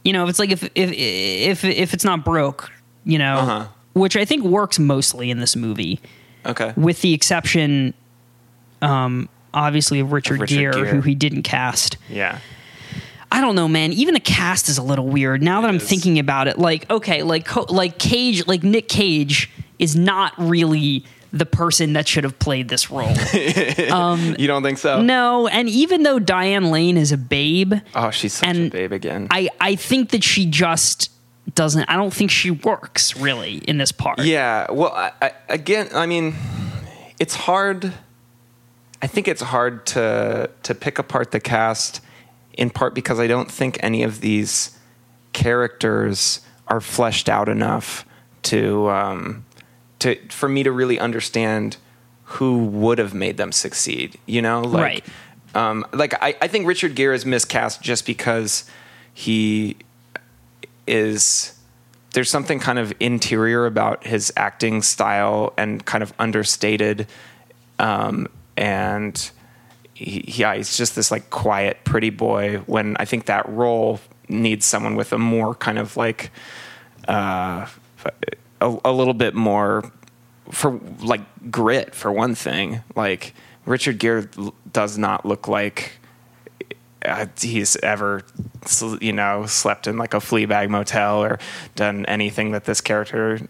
You 0.04 0.12
know, 0.12 0.24
if 0.24 0.30
it's 0.30 0.38
like 0.38 0.50
if 0.50 0.62
if 0.74 0.92
if 0.92 1.64
if 1.64 1.94
it's 1.94 2.04
not 2.04 2.24
broke, 2.24 2.70
you 3.04 3.18
know, 3.18 3.36
Uh-huh. 3.36 3.66
which 3.94 4.16
I 4.16 4.24
think 4.24 4.44
works 4.44 4.78
mostly 4.78 5.30
in 5.30 5.38
this 5.38 5.54
movie 5.56 6.00
Okay. 6.44 6.72
with 6.76 7.02
the 7.02 7.14
exception, 7.14 7.94
um, 8.80 9.28
obviously 9.54 10.00
of 10.00 10.12
Richard, 10.12 10.40
Richard 10.40 10.54
Gere, 10.56 10.72
Gere. 10.72 10.88
who 10.90 11.00
he 11.02 11.14
didn't 11.14 11.42
cast. 11.42 11.96
Yeah. 12.08 12.38
I 13.30 13.40
don't 13.40 13.54
know, 13.54 13.68
man. 13.68 13.92
Even 13.92 14.12
the 14.14 14.20
cast 14.20 14.68
is 14.68 14.76
a 14.76 14.82
little 14.82 15.06
weird 15.06 15.42
now 15.42 15.60
that 15.62 15.68
I'm 15.68 15.76
is. 15.76 15.88
thinking 15.88 16.18
about 16.18 16.48
it. 16.48 16.58
Like, 16.58 16.90
okay, 16.90 17.22
like 17.22 17.70
like 17.70 17.98
Cage, 17.98 18.46
like 18.46 18.62
Nick 18.62 18.88
Cage 18.88 19.50
is 19.78 19.96
not 19.96 20.32
really 20.36 21.04
the 21.32 21.46
person 21.46 21.94
that 21.94 22.06
should 22.06 22.24
have 22.24 22.38
played 22.38 22.68
this 22.68 22.90
role. 22.90 23.08
you 23.32 24.46
don't 24.46 24.62
think 24.62 24.78
so? 24.78 25.00
no, 25.00 25.46
and 25.48 25.68
even 25.68 26.02
though 26.02 26.18
Diane 26.18 26.70
Lane 26.70 26.96
is 26.96 27.10
a 27.12 27.16
babe, 27.18 27.74
Oh, 27.94 28.10
she's 28.10 28.34
such 28.34 28.56
a 28.56 28.68
babe 28.68 28.92
again. 28.92 29.28
I 29.30 29.48
I 29.60 29.74
think 29.76 30.10
that 30.10 30.22
she 30.22 30.46
just 30.46 31.10
doesn't. 31.54 31.88
I 31.88 31.96
don't 31.96 32.12
think 32.12 32.30
she 32.30 32.50
works 32.50 33.16
really 33.16 33.56
in 33.56 33.78
this 33.78 33.92
part. 33.92 34.20
Yeah. 34.20 34.70
Well, 34.70 34.92
I, 34.92 35.12
I, 35.20 35.32
again, 35.48 35.88
I 35.94 36.06
mean, 36.06 36.34
it's 37.18 37.34
hard. 37.34 37.92
I 39.00 39.06
think 39.06 39.26
it's 39.26 39.42
hard 39.42 39.86
to 39.86 40.50
to 40.62 40.74
pick 40.74 40.98
apart 40.98 41.30
the 41.32 41.40
cast, 41.40 42.00
in 42.52 42.70
part 42.70 42.94
because 42.94 43.18
I 43.18 43.26
don't 43.26 43.50
think 43.50 43.78
any 43.82 44.02
of 44.02 44.20
these 44.20 44.78
characters 45.32 46.40
are 46.68 46.80
fleshed 46.80 47.28
out 47.28 47.48
enough 47.48 48.06
to 48.42 48.88
um, 48.90 49.44
to 50.02 50.16
for 50.28 50.48
me 50.48 50.62
to 50.62 50.72
really 50.72 50.98
understand 50.98 51.76
who 52.24 52.64
would 52.66 52.98
have 52.98 53.14
made 53.14 53.36
them 53.36 53.52
succeed. 53.52 54.18
You 54.26 54.42
know, 54.42 54.60
like, 54.60 54.82
Right. 54.82 55.04
Um, 55.54 55.86
like 55.92 56.14
I, 56.22 56.34
I 56.40 56.48
think 56.48 56.66
Richard 56.66 56.94
Gere 56.94 57.14
is 57.14 57.26
miscast 57.26 57.82
just 57.82 58.06
because 58.06 58.64
he 59.12 59.76
is 60.86 61.58
there's 62.14 62.30
something 62.30 62.58
kind 62.58 62.78
of 62.78 62.92
interior 63.00 63.66
about 63.66 64.06
his 64.06 64.32
acting 64.36 64.82
style 64.82 65.52
and 65.56 65.84
kind 65.84 66.02
of 66.02 66.12
understated 66.18 67.06
um, 67.78 68.28
and 68.56 69.30
he, 69.94 70.24
yeah 70.26 70.54
he's 70.54 70.76
just 70.76 70.96
this 70.96 71.10
like 71.10 71.30
quiet 71.30 71.78
pretty 71.84 72.10
boy 72.10 72.56
when 72.66 72.96
i 72.98 73.04
think 73.04 73.26
that 73.26 73.48
role 73.48 74.00
needs 74.28 74.64
someone 74.64 74.96
with 74.96 75.12
a 75.12 75.18
more 75.18 75.54
kind 75.54 75.78
of 75.78 75.96
like 75.96 76.30
uh, 77.08 77.66
a, 78.62 78.78
a 78.86 78.92
little 78.92 79.14
bit 79.14 79.34
more 79.34 79.90
for 80.50 80.78
like 81.00 81.22
grit 81.50 81.94
for 81.94 82.12
one 82.12 82.34
thing. 82.34 82.82
Like 82.96 83.34
richard 83.64 83.98
gere 83.98 84.28
does 84.72 84.98
not 84.98 85.24
look 85.24 85.46
like 85.48 85.92
uh, 87.04 87.26
he's 87.40 87.76
ever 87.76 88.22
you 89.00 89.12
know 89.12 89.44
slept 89.46 89.86
in 89.86 89.98
like 89.98 90.14
a 90.14 90.18
Fleabag 90.18 90.68
motel 90.68 91.22
or 91.22 91.38
done 91.74 92.06
anything 92.06 92.52
that 92.52 92.64
this 92.64 92.80
character 92.80 93.40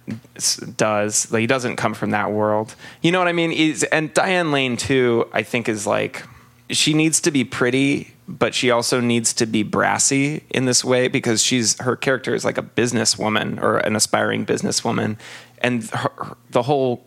does. 0.76 1.30
Like, 1.30 1.40
he 1.40 1.46
doesn't 1.46 1.76
come 1.76 1.94
from 1.94 2.10
that 2.10 2.32
world. 2.32 2.74
You 3.02 3.12
know 3.12 3.18
what 3.18 3.28
i 3.28 3.32
mean? 3.32 3.50
He's, 3.50 3.82
and 3.84 4.12
diane 4.14 4.52
lane 4.52 4.76
too 4.76 5.28
i 5.32 5.42
think 5.42 5.68
is 5.68 5.86
like 5.86 6.24
she 6.70 6.94
needs 6.94 7.20
to 7.20 7.30
be 7.30 7.44
pretty 7.44 8.11
but 8.28 8.54
she 8.54 8.70
also 8.70 9.00
needs 9.00 9.32
to 9.34 9.46
be 9.46 9.62
brassy 9.62 10.44
in 10.50 10.64
this 10.64 10.84
way 10.84 11.08
because 11.08 11.42
she's 11.42 11.80
her 11.80 11.96
character 11.96 12.34
is 12.34 12.44
like 12.44 12.58
a 12.58 12.62
businesswoman 12.62 13.60
or 13.60 13.78
an 13.78 13.96
aspiring 13.96 14.46
businesswoman 14.46 15.18
and 15.58 15.84
her, 15.90 16.36
the 16.50 16.62
whole 16.62 17.04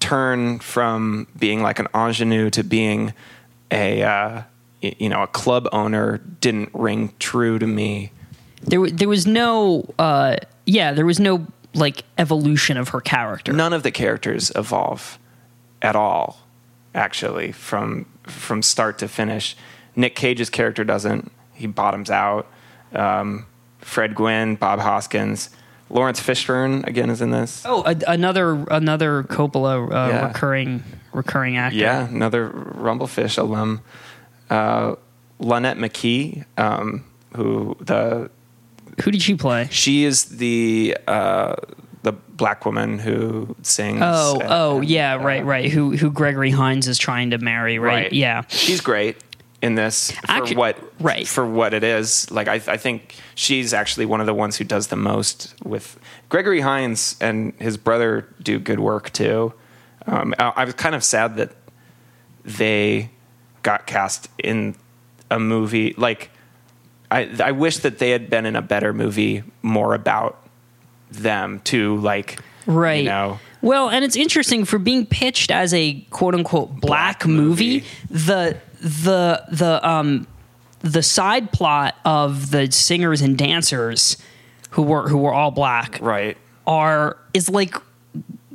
turn 0.00 0.58
from 0.58 1.26
being 1.38 1.62
like 1.62 1.78
an 1.78 1.88
ingenue 1.94 2.50
to 2.50 2.62
being 2.62 3.12
a 3.70 4.02
uh, 4.02 4.42
you 4.80 5.08
know 5.08 5.22
a 5.22 5.26
club 5.26 5.68
owner 5.72 6.18
didn't 6.40 6.70
ring 6.72 7.12
true 7.18 7.58
to 7.58 7.66
me. 7.66 8.12
There, 8.62 8.90
there 8.90 9.08
was 9.08 9.26
no, 9.26 9.88
uh, 9.98 10.36
yeah, 10.66 10.92
there 10.92 11.06
was 11.06 11.20
no 11.20 11.46
like 11.74 12.04
evolution 12.16 12.76
of 12.76 12.88
her 12.88 13.00
character. 13.00 13.52
None 13.52 13.72
of 13.72 13.82
the 13.82 13.90
characters 13.90 14.50
evolve 14.56 15.18
at 15.80 15.94
all, 15.94 16.40
actually, 16.94 17.52
from 17.52 18.06
from 18.24 18.62
start 18.62 18.98
to 18.98 19.08
finish. 19.08 19.56
Nick 19.98 20.14
Cage's 20.14 20.48
character 20.48 20.84
doesn't. 20.84 21.30
He 21.52 21.66
bottoms 21.66 22.08
out. 22.08 22.46
Um, 22.94 23.46
Fred 23.80 24.14
Gwynne, 24.14 24.54
Bob 24.54 24.78
Hoskins, 24.78 25.50
Laurence 25.90 26.20
Fishburne 26.20 26.86
again 26.86 27.10
is 27.10 27.20
in 27.20 27.30
this. 27.32 27.62
Oh, 27.66 27.82
a, 27.84 27.96
another 28.06 28.52
another 28.70 29.24
Coppola 29.24 29.88
uh, 29.90 30.08
Yeah. 30.08 30.26
recurring 30.28 30.84
recurring 31.12 31.56
actor. 31.56 31.76
Yeah, 31.78 32.06
another 32.08 32.48
Rumblefish 32.48 33.38
alum. 33.38 33.80
Uh, 34.48 34.94
Lynette 35.40 35.78
McKee, 35.78 36.44
um, 36.56 37.04
who 37.34 37.76
the 37.80 38.30
Who 39.02 39.10
did 39.10 39.20
she 39.22 39.34
play? 39.34 39.66
she 39.70 40.04
is 40.04 40.26
the 40.26 40.96
uh, 41.08 41.56
the 42.02 42.12
black 42.12 42.64
woman 42.64 42.98
who 43.00 43.56
sings. 43.62 44.00
Oh, 44.02 44.38
and- 44.40 44.48
oh, 44.52 44.78
and, 44.78 44.88
yeah, 44.88 45.14
uh, 45.14 45.24
right, 45.24 45.44
right. 45.44 45.70
Who 45.70 45.96
who 45.96 46.10
Gregory 46.10 46.50
Hines 46.50 46.86
is 46.86 46.98
trying 46.98 47.30
to 47.30 47.38
marry, 47.38 47.78
right? 47.80 48.04
Right. 48.04 48.12
Yeah. 48.12 48.42
she's 48.48 48.80
great 48.80 49.16
in 49.60 49.74
this 49.74 50.12
for 50.12 50.46
what 50.54 50.78
right. 51.00 51.26
for 51.26 51.46
what 51.46 51.74
it 51.74 51.82
is. 51.82 52.30
Like 52.30 52.48
I, 52.48 52.54
I 52.54 52.76
think 52.76 53.16
she's 53.34 53.74
actually 53.74 54.06
one 54.06 54.20
of 54.20 54.26
the 54.26 54.34
ones 54.34 54.56
who 54.56 54.64
does 54.64 54.86
the 54.88 54.96
most 54.96 55.54
with 55.64 55.98
Gregory 56.28 56.60
Hines 56.60 57.16
and 57.20 57.52
his 57.58 57.76
brother 57.76 58.28
do 58.42 58.58
good 58.58 58.80
work 58.80 59.10
too. 59.12 59.52
Um, 60.06 60.34
I, 60.38 60.52
I 60.56 60.64
was 60.64 60.74
kind 60.74 60.94
of 60.94 61.02
sad 61.02 61.36
that 61.36 61.52
they 62.44 63.10
got 63.62 63.86
cast 63.86 64.28
in 64.38 64.76
a 65.30 65.38
movie 65.38 65.94
like. 65.96 66.30
I, 67.10 67.30
I 67.42 67.52
wish 67.52 67.78
that 67.78 67.98
they 68.00 68.10
had 68.10 68.28
been 68.28 68.44
in 68.44 68.54
a 68.54 68.60
better 68.60 68.92
movie 68.92 69.42
more 69.62 69.94
about 69.94 70.46
them 71.10 71.60
too 71.60 71.96
like 71.96 72.38
Right. 72.66 73.02
you 73.04 73.08
know 73.08 73.40
Well, 73.62 73.88
and 73.88 74.04
it's 74.04 74.14
interesting 74.14 74.66
for 74.66 74.78
being 74.78 75.06
pitched 75.06 75.50
as 75.50 75.72
a 75.72 75.94
quote 76.10 76.34
unquote 76.34 76.68
black, 76.82 77.20
Black 77.20 77.26
movie, 77.26 77.76
movie. 77.78 77.86
the 78.10 78.58
the 78.80 79.44
the 79.50 79.86
um 79.86 80.26
the 80.80 81.02
side 81.02 81.52
plot 81.52 81.96
of 82.04 82.50
the 82.50 82.70
singers 82.70 83.20
and 83.20 83.36
dancers 83.36 84.16
who 84.70 84.82
were 84.82 85.08
who 85.08 85.18
were 85.18 85.32
all 85.32 85.50
black 85.50 85.98
right 86.00 86.36
are 86.66 87.16
is 87.34 87.48
like 87.48 87.74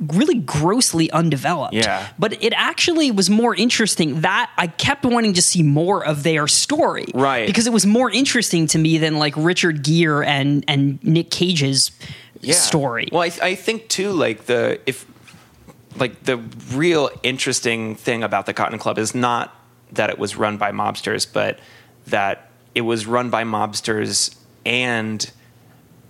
really 0.08 0.38
grossly 0.40 1.10
undeveloped. 1.12 1.74
Yeah. 1.74 2.08
But 2.18 2.42
it 2.42 2.52
actually 2.56 3.10
was 3.10 3.30
more 3.30 3.54
interesting 3.54 4.20
that 4.20 4.50
I 4.56 4.66
kept 4.66 5.04
wanting 5.04 5.34
to 5.34 5.42
see 5.42 5.62
more 5.62 6.04
of 6.04 6.22
their 6.22 6.46
story. 6.46 7.06
Right. 7.14 7.46
Because 7.46 7.66
it 7.66 7.72
was 7.72 7.86
more 7.86 8.10
interesting 8.10 8.66
to 8.68 8.78
me 8.78 8.98
than 8.98 9.18
like 9.18 9.34
Richard 9.36 9.82
Gere 9.82 10.26
and 10.26 10.64
and 10.68 11.02
Nick 11.02 11.30
Cage's 11.30 11.90
story. 12.50 13.08
Well, 13.10 13.22
I, 13.22 13.32
I 13.42 13.54
think 13.54 13.88
too, 13.88 14.10
like 14.12 14.46
the 14.46 14.80
if 14.86 15.06
like 15.96 16.24
the 16.24 16.38
real 16.72 17.10
interesting 17.22 17.94
thing 17.94 18.22
about 18.22 18.46
the 18.46 18.52
Cotton 18.52 18.78
Club 18.78 18.98
is 18.98 19.14
not 19.14 19.54
that 19.94 20.10
it 20.10 20.18
was 20.18 20.36
run 20.36 20.56
by 20.56 20.72
mobsters, 20.72 21.26
but 21.30 21.58
that 22.06 22.48
it 22.74 22.82
was 22.82 23.06
run 23.06 23.30
by 23.30 23.44
mobsters 23.44 24.36
and 24.66 25.30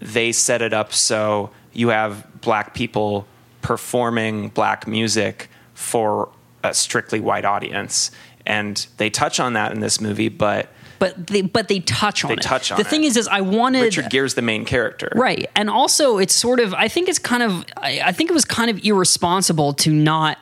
they 0.00 0.32
set 0.32 0.62
it 0.62 0.72
up 0.72 0.92
so 0.92 1.50
you 1.72 1.88
have 1.88 2.26
black 2.40 2.74
people 2.74 3.26
performing 3.62 4.48
black 4.48 4.86
music 4.86 5.48
for 5.74 6.28
a 6.62 6.74
strictly 6.74 7.20
white 7.20 7.44
audience. 7.44 8.10
And 8.46 8.86
they 8.98 9.10
touch 9.10 9.40
on 9.40 9.54
that 9.54 9.72
in 9.72 9.80
this 9.80 10.00
movie, 10.00 10.28
but 10.28 10.68
but 10.98 11.26
they 11.26 11.42
but 11.42 11.68
they 11.68 11.80
touch 11.80 12.24
on 12.24 12.28
They 12.28 12.34
it. 12.34 12.42
touch 12.42 12.70
on 12.70 12.78
the 12.78 12.84
thing 12.84 13.04
is, 13.04 13.16
is 13.16 13.26
I 13.26 13.40
wanted 13.40 13.80
Richard 13.80 14.10
Gere's 14.10 14.34
the 14.34 14.42
main 14.42 14.64
character. 14.64 15.10
Right. 15.14 15.50
And 15.56 15.68
also 15.70 16.18
it's 16.18 16.34
sort 16.34 16.60
of 16.60 16.72
I 16.74 16.88
think 16.88 17.08
it's 17.08 17.18
kind 17.18 17.42
of 17.42 17.64
I, 17.76 18.00
I 18.04 18.12
think 18.12 18.30
it 18.30 18.34
was 18.34 18.44
kind 18.44 18.70
of 18.70 18.84
irresponsible 18.84 19.72
to 19.74 19.90
not 19.92 20.38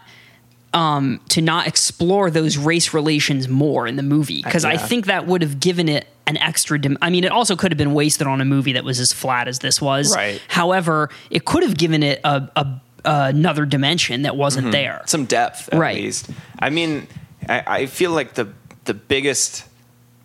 um 0.74 1.20
to 1.28 1.40
not 1.42 1.66
explore 1.66 2.30
those 2.30 2.56
race 2.56 2.94
relations 2.94 3.48
more 3.48 3.86
in 3.86 3.96
the 3.96 4.02
movie 4.02 4.42
because 4.42 4.64
I 4.64 4.76
think 4.76 5.06
that 5.06 5.26
would 5.26 5.42
have 5.42 5.60
given 5.60 5.88
it 5.88 6.06
an 6.26 6.36
extra 6.38 6.78
dim- 6.80 6.96
I 7.02 7.10
mean 7.10 7.24
it 7.24 7.32
also 7.32 7.56
could 7.56 7.72
have 7.72 7.78
been 7.78 7.92
wasted 7.94 8.26
on 8.26 8.40
a 8.40 8.44
movie 8.44 8.72
that 8.72 8.84
was 8.84 8.98
as 9.00 9.12
flat 9.12 9.48
as 9.48 9.58
this 9.58 9.80
was. 9.82 10.14
Right. 10.14 10.40
However, 10.48 11.10
it 11.30 11.44
could 11.44 11.62
have 11.62 11.76
given 11.76 12.02
it 12.02 12.20
a, 12.24 12.48
a 12.56 12.80
another 13.04 13.66
dimension 13.66 14.22
that 14.22 14.36
wasn't 14.36 14.70
there. 14.72 15.02
some 15.06 15.24
depth 15.26 15.68
at 15.72 15.78
Right. 15.78 15.96
least. 15.96 16.30
I 16.60 16.70
mean, 16.70 17.06
I, 17.48 17.62
I 17.66 17.86
feel 17.86 18.12
like 18.12 18.34
the 18.34 18.48
the 18.84 18.94
biggest 18.94 19.64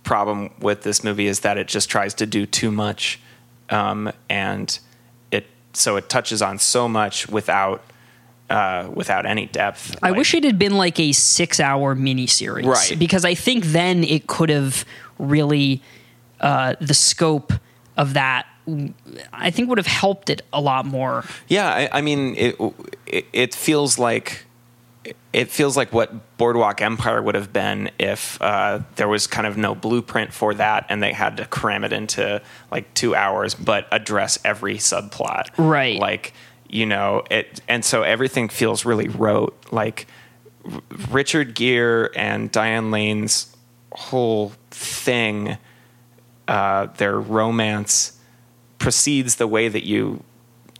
problem 0.03 0.51
with 0.59 0.83
this 0.83 1.03
movie 1.03 1.27
is 1.27 1.41
that 1.41 1.57
it 1.57 1.67
just 1.67 1.89
tries 1.89 2.13
to 2.15 2.25
do 2.25 2.45
too 2.45 2.71
much, 2.71 3.19
um, 3.69 4.11
and 4.29 4.79
it 5.31 5.47
so 5.73 5.95
it 5.97 6.07
touches 6.09 6.41
on 6.41 6.57
so 6.59 6.87
much 6.87 7.27
without 7.27 7.83
uh, 8.49 8.89
without 8.93 9.25
any 9.25 9.45
depth. 9.47 9.97
I 10.01 10.09
Like, 10.09 10.17
wish 10.17 10.33
it 10.33 10.43
had 10.43 10.57
been 10.57 10.77
like 10.77 10.99
a 10.99 11.11
six 11.11 11.59
hour 11.59 11.95
miniseries. 11.95 12.65
Right. 12.65 12.97
Because 12.97 13.25
I 13.25 13.35
think 13.35 13.65
then 13.65 14.03
it 14.03 14.27
could 14.27 14.49
have 14.49 14.85
really, 15.19 15.81
uh, 16.39 16.75
the 16.79 16.93
scope 16.93 17.53
of 17.97 18.13
that, 18.13 18.45
I 19.31 19.49
think 19.49 19.69
would 19.69 19.77
have 19.77 19.87
helped 19.87 20.29
it 20.29 20.41
a 20.51 20.59
lot 20.61 20.85
more. 20.85 21.23
Yeah, 21.47 21.67
I, 21.69 21.89
I 21.99 22.01
mean, 22.01 22.35
it, 22.35 22.55
it 23.05 23.25
it 23.31 23.55
feels 23.55 23.97
like 23.97 24.45
it 25.31 25.49
feels 25.49 25.77
like 25.77 25.93
what 25.93 26.37
Boardwalk 26.37 26.81
Empire 26.81 27.21
would 27.21 27.35
have 27.35 27.53
been 27.53 27.89
if 27.97 28.41
uh, 28.41 28.81
there 28.97 29.07
was 29.07 29.25
kind 29.25 29.47
of 29.47 29.55
no 29.55 29.73
blueprint 29.73 30.33
for 30.33 30.53
that, 30.55 30.85
and 30.89 31.01
they 31.01 31.13
had 31.13 31.37
to 31.37 31.45
cram 31.45 31.85
it 31.85 31.93
into 31.93 32.41
like 32.69 32.93
two 32.93 33.15
hours, 33.15 33.55
but 33.55 33.87
address 33.91 34.37
every 34.43 34.75
subplot. 34.75 35.47
Right. 35.57 35.97
Like 35.97 36.33
you 36.69 36.85
know 36.85 37.23
it, 37.29 37.61
and 37.67 37.83
so 37.83 38.03
everything 38.03 38.49
feels 38.49 38.85
really 38.85 39.07
rote. 39.07 39.55
Like 39.71 40.07
R- 40.65 40.81
Richard 41.11 41.55
Gere 41.55 42.09
and 42.15 42.51
Diane 42.51 42.91
Lane's 42.91 43.55
whole 43.91 44.53
thing, 44.69 45.57
uh, 46.47 46.87
their 46.97 47.19
romance 47.19 48.17
proceeds 48.79 49.35
the 49.35 49.47
way 49.47 49.67
that 49.67 49.85
you 49.85 50.23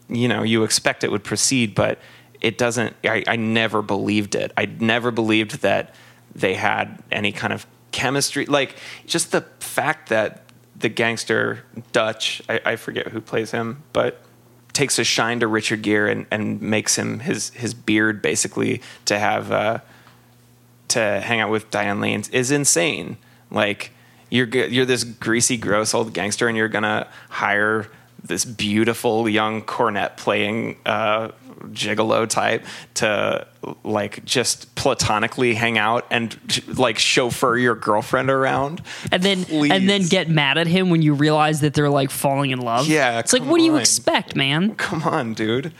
you 0.10 0.28
know 0.28 0.44
you 0.44 0.64
expect 0.64 1.04
it 1.04 1.12
would 1.12 1.24
proceed 1.24 1.76
but 1.76 2.00
it 2.42 2.58
doesn't 2.58 2.96
I, 3.04 3.24
I 3.28 3.36
never 3.36 3.82
believed 3.82 4.36
it 4.36 4.52
i 4.56 4.66
never 4.66 5.12
believed 5.12 5.62
that 5.62 5.94
they 6.34 6.54
had 6.54 7.02
any 7.12 7.32
kind 7.32 7.52
of 7.52 7.66
chemistry 7.92 8.46
like 8.46 8.76
just 9.06 9.32
the 9.32 9.42
fact 9.60 10.10
that 10.10 10.44
the 10.76 10.90
gangster 10.90 11.64
dutch 11.92 12.42
i, 12.48 12.62
I 12.64 12.76
forget 12.76 13.08
who 13.08 13.20
plays 13.20 13.52
him 13.52 13.84
but 13.94 14.22
takes 14.78 15.00
a 15.00 15.04
shine 15.04 15.40
to 15.40 15.48
richard 15.48 15.82
gere 15.82 16.08
and, 16.08 16.28
and 16.30 16.62
makes 16.62 16.98
him 16.98 17.20
his 17.20 17.50
his 17.50 17.74
beard 17.74 18.22
basically 18.22 18.82
to 19.06 19.18
have 19.18 19.52
uh 19.52 19.80
to 20.88 21.22
hang 21.22 21.40
out 21.40 21.50
with 21.50 21.70
Diane 21.70 22.00
Lane 22.00 22.24
is 22.32 22.52
insane. 22.52 23.18
Like 23.52 23.92
you're 24.30 24.48
you're 24.48 24.86
this 24.86 25.04
greasy, 25.04 25.58
gross 25.58 25.94
old 25.94 26.14
gangster, 26.14 26.48
and 26.48 26.58
you're 26.58 26.68
gonna 26.68 27.08
hire 27.30 27.88
this 28.24 28.46
beautiful 28.46 29.30
young 29.30 29.62
cornet 29.62 30.18
playing 30.18 30.78
uh, 30.86 31.30
gigolo 31.72 32.28
type 32.28 32.66
to 32.96 33.48
like 33.84 34.24
just 34.26 34.74
platonically 34.76 35.54
hang 35.54 35.78
out 35.78 36.06
and 36.12 36.38
like 36.78 36.98
chauffeur 37.00 37.58
your 37.58 37.76
girlfriend 37.76 38.30
around, 38.30 38.82
And 39.12 39.24
then, 39.24 39.46
and 39.50 39.90
then 39.90 40.04
get 40.08 40.30
mad 40.30 40.58
at 40.58 40.68
him 40.68 40.90
when 40.90 41.02
you 41.02 41.14
realize 41.14 41.62
that 41.62 41.74
they're 41.74 41.90
like 41.90 42.10
falling 42.12 42.52
in 42.52 42.60
love. 42.60 42.88
Yeah, 42.88 43.20
It's 43.20 43.34
like, 43.34 43.44
what 43.44 43.58
do 43.58 43.64
you 43.64 43.76
expect, 43.78 44.36
man? 44.36 44.76
come 44.76 45.04
on, 45.04 45.34
dude. 45.34 45.74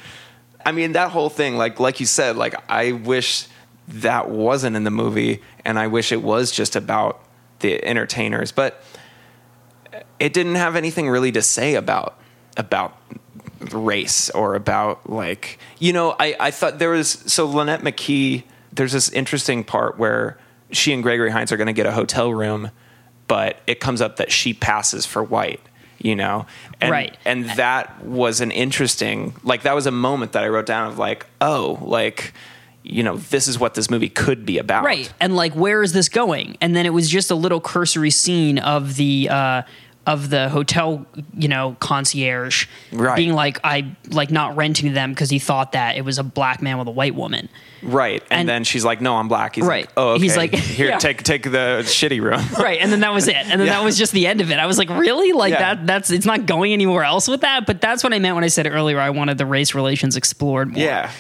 I 0.66 0.72
mean, 0.72 0.92
that 0.94 1.12
whole 1.12 1.30
thing, 1.30 1.56
like 1.56 1.80
like 1.80 2.00
you 2.00 2.06
said, 2.06 2.36
like 2.36 2.56
I 2.70 2.92
wish 2.92 3.48
that 3.88 4.30
wasn't 4.30 4.76
in 4.76 4.84
the 4.84 4.92
movie, 4.92 5.42
and 5.64 5.80
I 5.80 5.88
wish 5.88 6.12
it 6.12 6.22
was 6.22 6.52
just 6.52 6.76
about 6.76 7.24
the 7.60 7.84
entertainers, 7.86 8.52
but 8.52 8.84
it 10.20 10.34
didn't 10.34 10.56
have 10.56 10.76
anything 10.76 11.08
really 11.10 11.32
to 11.32 11.42
say 11.42 11.76
about 11.76 12.20
about 12.58 12.98
race 13.74 14.30
or 14.32 14.56
about 14.56 15.10
like 15.10 15.60
you 15.80 15.94
know 15.94 16.16
I, 16.20 16.36
I 16.40 16.52
thought 16.52 16.80
there 16.80 16.90
was 16.92 17.10
so 17.10 17.46
Lynette 17.46 17.82
McKee 17.82 18.44
there's 18.74 18.92
this 18.94 19.10
interesting 19.10 19.64
part 19.64 19.98
where 19.98 20.38
she 20.72 20.94
and 20.94 21.02
Gregory 21.02 21.32
Hines 21.32 21.52
are 21.52 21.58
going 21.58 21.68
to 21.68 21.74
get 21.74 21.86
a 21.86 21.92
hotel 21.92 22.34
room 22.34 22.72
but 23.28 23.60
it 23.68 23.80
comes 23.80 24.02
up 24.02 24.18
that 24.18 24.32
she 24.32 24.54
passes 24.54 25.06
for 25.06 25.24
white 25.24 25.62
you 26.00 26.16
know 26.16 26.46
and, 26.80 26.92
Right. 26.92 27.18
and 27.26 27.46
that 27.52 28.04
was 28.04 28.40
an 28.42 28.52
interesting 28.52 29.36
like 29.44 29.64
that 29.64 29.74
was 29.76 29.86
a 29.88 29.92
moment 29.92 30.34
that 30.34 30.44
I 30.44 30.48
wrote 30.48 30.66
down 30.66 30.88
of 30.92 30.98
like 31.00 31.26
oh 31.42 31.80
like 31.82 32.34
you 32.84 33.04
know 33.04 33.18
this 33.18 33.50
is 33.50 33.60
what 33.60 33.74
this 33.74 33.90
movie 33.90 34.08
could 34.08 34.46
be 34.46 34.58
about 34.60 34.86
Right. 34.86 35.12
And 35.20 35.36
like, 35.36 35.54
where 35.54 35.84
is 35.84 35.92
this 35.92 36.08
going? 36.08 36.56
And 36.62 36.74
then 36.74 36.86
it 36.86 36.92
was 36.94 37.10
just 37.10 37.30
a 37.32 37.36
little 37.36 37.60
cursory 37.60 38.12
scene 38.12 38.60
of 38.60 38.96
the 38.96 39.28
uh, 39.30 39.62
of 40.08 40.30
the 40.32 40.48
hotel, 40.50 41.06
you 41.38 41.48
know, 41.50 41.76
concierge 41.80 42.66
Right. 42.92 43.16
being 43.16 43.34
like 43.34 43.60
I 43.64 43.92
like 44.10 44.32
not 44.32 44.56
renting 44.56 44.94
them 44.94 45.12
because 45.12 45.30
he 45.30 45.38
thought 45.38 45.74
that 45.74 45.98
it 45.98 46.06
was 46.06 46.18
a 46.18 46.24
black 46.24 46.62
man 46.62 46.78
with 46.80 46.88
a 46.88 46.92
white 46.92 47.14
woman. 47.14 47.50
Right. 47.84 48.24
And, 48.32 48.40
And- 48.40 48.50
then 48.50 48.64
she's 48.64 48.84
like, 48.86 49.02
"No, 49.02 49.18
I'm 49.18 49.28
black." 49.28 49.56
He's 49.56 49.66
Right. 49.66 49.88
Oh, 49.96 50.02
like, 50.02 50.12
"Oh, 50.12 50.14
okay. 50.16 50.24
He's 50.24 50.38
like- 50.38 50.56
"Here, 50.56 50.88
Yeah. 50.92 50.98
take 50.98 51.22
take 51.24 51.44
the 51.44 51.84
shitty 51.84 52.22
room." 52.22 52.42
Right, 52.58 52.80
and 52.82 52.92
then 52.92 53.02
that 53.02 53.14
was 53.14 53.28
it. 53.28 53.36
And 53.36 53.60
then 53.60 53.68
Yeah. 53.68 53.74
that 53.74 53.84
was 53.84 53.98
just 53.98 54.14
the 54.14 54.26
end 54.26 54.42
of 54.42 54.50
it. 54.50 54.58
I 54.60 54.66
was 54.66 54.78
like, 54.80 54.90
really? 54.90 55.34
Like 55.34 55.52
Yeah. 55.52 55.76
that 55.76 55.86
that's 55.86 56.10
it's 56.10 56.26
not 56.26 56.46
going 56.46 56.74
anywhere 56.74 57.04
else 57.04 57.28
with 57.28 57.42
that, 57.42 57.66
but 57.68 57.82
that's 57.82 58.04
what 58.04 58.14
I 58.14 58.20
meant 58.20 58.34
when 58.36 58.44
I 58.46 58.48
said 58.48 58.66
earlier 58.66 59.00
I 59.00 59.10
wanted 59.12 59.38
the 59.38 59.46
race 59.46 59.76
relations 59.76 60.16
explored 60.16 60.72
more. 60.74 60.82
yeah. 60.82 61.12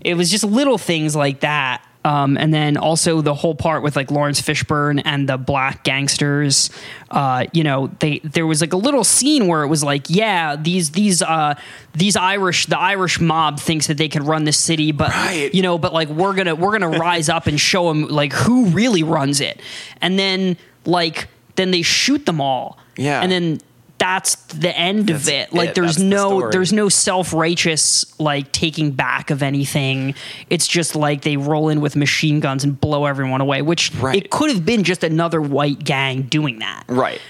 it 0.00 0.14
was 0.14 0.30
just 0.30 0.44
little 0.44 0.76
things 0.78 1.14
like 1.16 1.40
that. 1.40 1.82
Um, 2.08 2.38
and 2.38 2.54
then 2.54 2.76
also 2.78 3.20
the 3.20 3.34
whole 3.34 3.54
part 3.54 3.82
with 3.82 3.94
like 3.96 4.10
Laurence 4.10 4.40
Fishburne 4.40 5.02
and 5.04 5.28
the 5.28 5.36
black 5.36 5.84
gangsters. 5.84 6.70
Uh, 7.10 7.44
you 7.52 7.62
know, 7.64 7.88
they 8.00 8.20
there 8.20 8.46
was 8.46 8.60
like 8.62 8.72
a 8.72 8.76
little 8.78 9.04
scene 9.04 9.46
where 9.46 9.62
it 9.62 9.68
was 9.68 9.84
like, 9.84 10.06
yeah, 10.08 10.56
these 10.56 10.90
these 10.92 11.20
uh, 11.20 11.54
these 11.92 12.16
Irish 12.16 12.64
the 12.66 12.78
Irish 12.78 13.20
mob 13.20 13.60
thinks 13.60 13.88
that 13.88 13.98
they 13.98 14.08
can 14.08 14.24
run 14.24 14.44
the 14.44 14.52
city, 14.52 14.90
but 14.92 15.10
Right. 15.10 15.52
you 15.52 15.60
know, 15.62 15.76
but 15.76 15.92
like 15.92 16.08
we're 16.08 16.34
gonna 16.34 16.54
we're 16.54 16.72
gonna 16.78 16.98
rise 17.08 17.28
up 17.28 17.46
and 17.46 17.60
show 17.60 17.88
them 17.88 18.08
like 18.08 18.32
who 18.32 18.66
really 18.66 19.02
runs 19.02 19.40
it. 19.40 19.60
And 20.00 20.18
then 20.18 20.56
like 20.86 21.28
then 21.56 21.72
they 21.72 21.82
shoot 21.82 22.24
them 22.24 22.40
all. 22.40 22.78
Yeah. 22.96 23.20
and 23.22 23.30
then. 23.30 23.60
That's 23.98 24.36
the 24.46 24.76
end 24.76 25.10
of 25.10 25.28
it. 25.28 25.52
Like 25.52 25.70
it. 25.70 25.74
there's 25.74 25.96
That's 25.96 26.04
no 26.04 26.38
story. 26.38 26.52
there's 26.52 26.72
no 26.72 26.88
self-righteous 26.88 28.18
like 28.20 28.52
taking 28.52 28.92
back 28.92 29.30
of 29.30 29.42
anything. 29.42 30.14
It's 30.50 30.66
just 30.68 30.94
like 30.94 31.22
they 31.22 31.36
roll 31.36 31.68
in 31.68 31.80
with 31.80 31.96
machine 31.96 32.40
guns 32.40 32.64
and 32.64 32.80
blow 32.80 33.06
everyone 33.06 33.40
away, 33.40 33.62
which 33.62 33.92
Right. 33.96 34.16
it 34.16 34.30
could 34.30 34.50
have 34.50 34.64
been 34.64 34.84
just 34.84 35.02
another 35.04 35.40
white 35.40 35.82
gang 35.84 36.22
doing 36.22 36.60
that. 36.60 36.84
Right. 36.86 37.20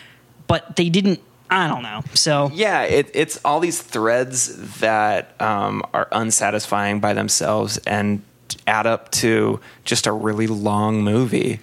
But 0.47 0.77
they 0.77 0.89
didn't 0.91 1.21
I 1.51 1.67
don't 1.69 1.83
know. 1.83 2.03
So 2.13 2.51
Yeah, 2.53 2.83
it, 2.83 3.11
it's 3.15 3.41
all 3.45 3.61
these 3.61 3.81
threads 3.81 4.79
that 4.81 5.41
um, 5.41 5.83
are 5.95 6.07
unsatisfying 6.13 7.01
by 7.01 7.15
themselves 7.15 7.79
and 7.87 8.21
add 8.67 8.87
up 8.87 9.11
to 9.13 9.59
just 9.85 10.07
a 10.07 10.13
really 10.13 10.47
long 10.47 11.03
movie. 11.03 11.61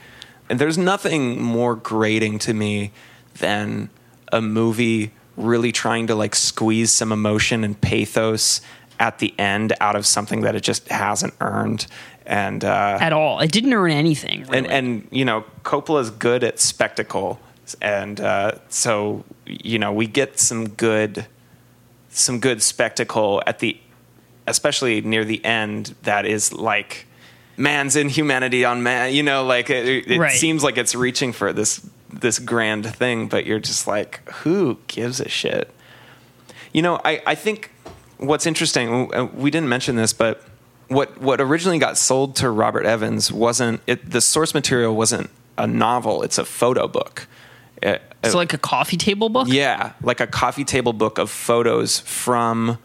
And 0.49 0.57
there's 0.57 0.77
nothing 0.79 1.39
more 1.41 1.75
grating 1.75 2.39
to 2.39 2.53
me 2.55 2.91
than 3.37 3.89
a 4.35 4.41
movie 4.41 5.11
really 5.37 5.71
trying 5.71 6.07
to 6.07 6.15
like 6.15 6.35
squeeze 6.35 6.91
some 6.93 7.11
emotion 7.11 7.63
and 7.63 7.79
pathos 7.81 8.61
at 8.99 9.19
the 9.19 9.33
end 9.39 9.73
out 9.81 9.95
of 9.95 10.05
something 10.05 10.41
that 10.41 10.55
it 10.55 10.61
just 10.63 10.87
hasn't 10.89 11.33
earned. 11.41 11.87
And 12.25 12.63
uh, 12.63 12.97
at 13.01 13.13
all. 13.13 13.39
It 13.39 13.51
didn't 13.51 13.73
earn 13.73 13.91
anything. 13.91 14.41
Really. 14.43 14.57
and 14.59 14.67
and 14.67 15.07
you 15.11 15.25
know 15.25 15.43
Coppola's 15.63 16.09
good 16.09 16.43
at 16.43 16.59
spectacle, 16.59 17.39
and 17.81 18.19
uh, 18.19 18.53
so 18.69 19.23
you 19.45 19.77
know 19.77 19.91
we 19.93 20.07
get 20.07 20.39
some 20.39 20.69
good 20.69 21.27
some 22.09 22.39
good 22.39 22.61
spectacle 22.63 23.43
at 23.45 23.59
the 23.59 23.77
especially 24.47 25.01
near 25.01 25.25
the 25.25 25.43
end 25.45 25.93
that 26.03 26.25
is 26.25 26.53
like 26.53 27.05
man's 27.57 27.95
inhumanity 27.95 28.63
on 28.65 28.81
man 28.83 29.13
you 29.13 29.23
know 29.23 29.43
like 29.43 29.69
it, 29.69 30.07
it 30.07 30.19
Right. 30.19 30.31
seems 30.31 30.63
like 30.63 30.77
it's 30.77 30.93
reaching 30.95 31.31
for 31.33 31.51
this 31.53 31.85
this 32.21 32.39
grand 32.39 32.85
thing 32.95 33.27
but 33.27 33.45
you're 33.45 33.59
just 33.59 33.87
like 33.87 34.27
who 34.43 34.77
gives 34.87 35.19
a 35.19 35.27
shit 35.29 35.69
you 36.73 36.81
know 36.81 36.99
i 37.05 37.21
i 37.25 37.35
think 37.35 37.71
what's 38.17 38.45
interesting 38.45 39.13
uh, 39.13 39.25
we 39.33 39.51
didn't 39.51 39.69
mention 39.69 39.95
this 39.95 40.13
but 40.13 40.41
what 40.87 41.19
what 41.19 41.41
originally 41.41 41.79
got 41.79 41.97
sold 41.97 42.35
to 42.35 42.49
robert 42.49 42.85
evans 42.85 43.31
wasn't 43.31 43.79
it 43.87 44.09
the 44.11 44.21
source 44.21 44.53
material 44.53 44.95
wasn't 44.95 45.29
a 45.57 45.67
novel 45.67 46.21
it's 46.23 46.37
a 46.37 46.45
photo 46.45 46.87
book 46.87 47.27
It's 47.81 48.31
so 48.31 48.37
like 48.37 48.53
a 48.53 48.57
coffee 48.57 48.97
table 48.97 49.29
book? 49.29 49.47
yeah, 49.49 49.91
like 50.01 50.19
a 50.19 50.25
coffee 50.25 50.63
table 50.65 50.93
book 50.93 51.19
of 51.19 51.29
photos 51.29 51.99
from 51.99 52.79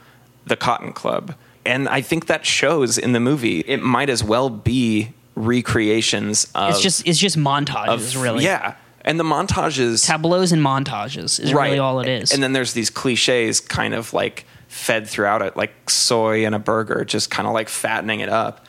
the 0.45 0.57
Cotton 0.57 0.93
Club. 0.93 1.35
And 1.64 1.89
I 1.89 2.03
think 2.03 2.26
that 2.26 2.45
shows 2.45 2.99
in 2.99 3.12
the 3.12 3.20
movie. 3.20 3.61
It 3.61 3.78
might 3.83 4.11
as 4.11 4.22
well 4.22 4.51
be 4.51 5.14
recreations 5.37 6.47
of 6.55 6.70
It's 6.70 6.83
just 6.83 7.07
it's 7.07 7.18
just 7.18 7.39
montages, 7.39 7.89
of- 8.16 8.22
really. 8.22 8.45
Yeah. 8.45 8.74
And 9.11 9.18
the 9.18 9.24
montages 9.24 10.06
Tableaus 10.06 10.52
and 10.52 10.62
montages 10.62 11.40
is 11.40 11.52
really 11.52 11.80
all 11.80 11.98
it 11.98 12.06
is. 12.06 12.32
And 12.32 12.40
then 12.40 12.52
there's 12.52 12.74
these 12.74 12.90
cliches 12.90 13.58
kind 13.58 13.92
of 13.92 14.12
like 14.12 14.46
fed 14.68 15.08
throughout 15.08 15.42
it, 15.42 15.56
like 15.56 15.90
soy 15.90 16.46
and 16.46 16.54
a 16.54 16.61
burger, 16.61 17.04
just 17.04 17.28
kind 17.28 17.48
of 17.48 17.52
like 17.52 17.68
fattening 17.68 18.20
it 18.20 18.28
up. 18.28 18.66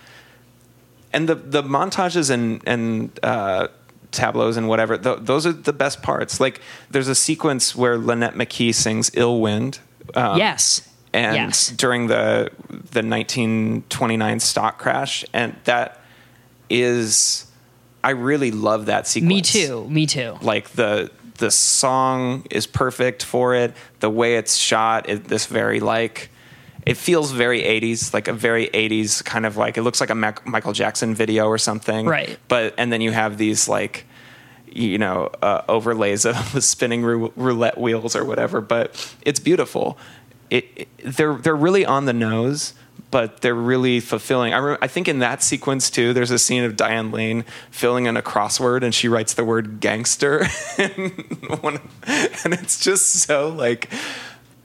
And 1.14 1.30
the 1.30 1.36
the 1.36 1.62
montages 1.62 2.32
and 2.32 2.60
and 2.66 3.20
uh, 3.22 3.68
tableaus 4.10 4.58
and 4.58 4.68
whatever, 4.68 4.98
th- 4.98 5.20
those 5.22 5.46
are 5.46 5.52
the 5.52 5.74
best 5.74 6.02
parts. 6.02 6.40
Like 6.40 6.60
there's 6.90 7.08
a 7.08 7.14
sequence 7.14 7.76
where 7.76 8.00
Lynette 8.00 8.34
McKee 8.34 8.74
sings 8.74 9.12
"Ill 9.14 9.42
Wind." 9.42 9.78
Um, 10.16 10.40
yes. 10.40 10.90
and 11.14 11.36
yes. 11.36 11.68
during 11.68 12.08
the 12.08 12.50
the 12.68 13.04
1929 13.04 14.40
stock 14.40 14.80
crash, 14.80 15.24
and 15.34 15.56
that 15.66 16.02
is, 16.68 17.46
I 18.04 18.12
really 18.12 18.52
love 18.52 18.88
that 18.88 19.08
sequence. 19.08 19.30
Me 19.30 19.42
too. 19.42 19.88
Me 19.90 20.06
too. 20.06 20.38
Like 20.42 20.70
the 20.72 21.12
the 21.38 21.52
song 21.52 22.46
is 22.52 22.68
perfect 22.68 23.24
for 23.24 23.56
it. 23.56 23.74
The 24.00 24.10
way 24.10 24.36
it's 24.36 24.56
shot 24.56 25.10
is 25.10 25.22
this 25.22 25.46
very 25.46 25.80
like. 25.80 26.30
It 26.84 26.98
feels 26.98 27.32
very 27.32 27.62
80s, 27.62 28.12
like 28.12 28.28
a 28.28 28.34
very 28.34 28.68
80s 28.68 29.24
kind 29.24 29.46
of 29.46 29.56
like 29.56 29.78
it 29.78 29.84
looks 29.84 30.02
like 30.02 30.10
a 30.10 30.16
Mac- 30.16 30.46
Michael 30.48 30.74
Jackson 30.74 31.14
video 31.14 31.46
or 31.46 31.60
something. 31.60 32.08
Right. 32.08 32.40
But 32.48 32.74
and 32.80 32.92
then 32.92 33.02
you 33.02 33.12
have 33.12 33.38
these 33.38 33.68
like 33.68 34.06
you 34.68 34.98
know 34.98 35.30
uh, 35.44 35.62
overlays 35.70 36.26
of 36.26 36.54
the 36.54 36.62
spinning 36.74 37.04
rou- 37.04 37.32
roulette 37.36 37.78
wheels 37.78 38.16
or 38.16 38.24
whatever 38.24 38.62
but 38.62 38.96
it's 39.24 39.38
beautiful 39.38 39.98
it, 40.50 40.66
it- 40.78 40.88
they're 41.04 41.34
they're 41.36 41.56
really 41.58 41.86
on 41.86 42.06
the 42.06 42.14
nose 42.14 42.74
but 43.12 43.42
they're 43.42 43.54
really 43.54 44.00
fulfilling. 44.00 44.54
I, 44.54 44.58
re- 44.58 44.78
I 44.82 44.88
think 44.88 45.08
in 45.08 45.20
that 45.20 45.44
sequence 45.44 45.90
too 45.90 46.14
there's 46.14 46.32
a 46.32 46.40
scene 46.40 46.64
of 46.64 46.76
diane 46.76 47.12
lane 47.12 47.46
filling 47.70 48.06
in 48.06 48.18
a 48.18 48.22
crossword 48.22 48.84
and 48.84 48.96
she 48.96 49.08
writes 49.08 49.34
the 49.34 49.44
word 49.46 49.80
gangster. 49.80 50.46
And, 50.78 51.12
one, 51.62 51.80
and 52.08 52.54
it's 52.54 52.80
just 52.80 53.08
so 53.08 53.50
like 53.50 53.90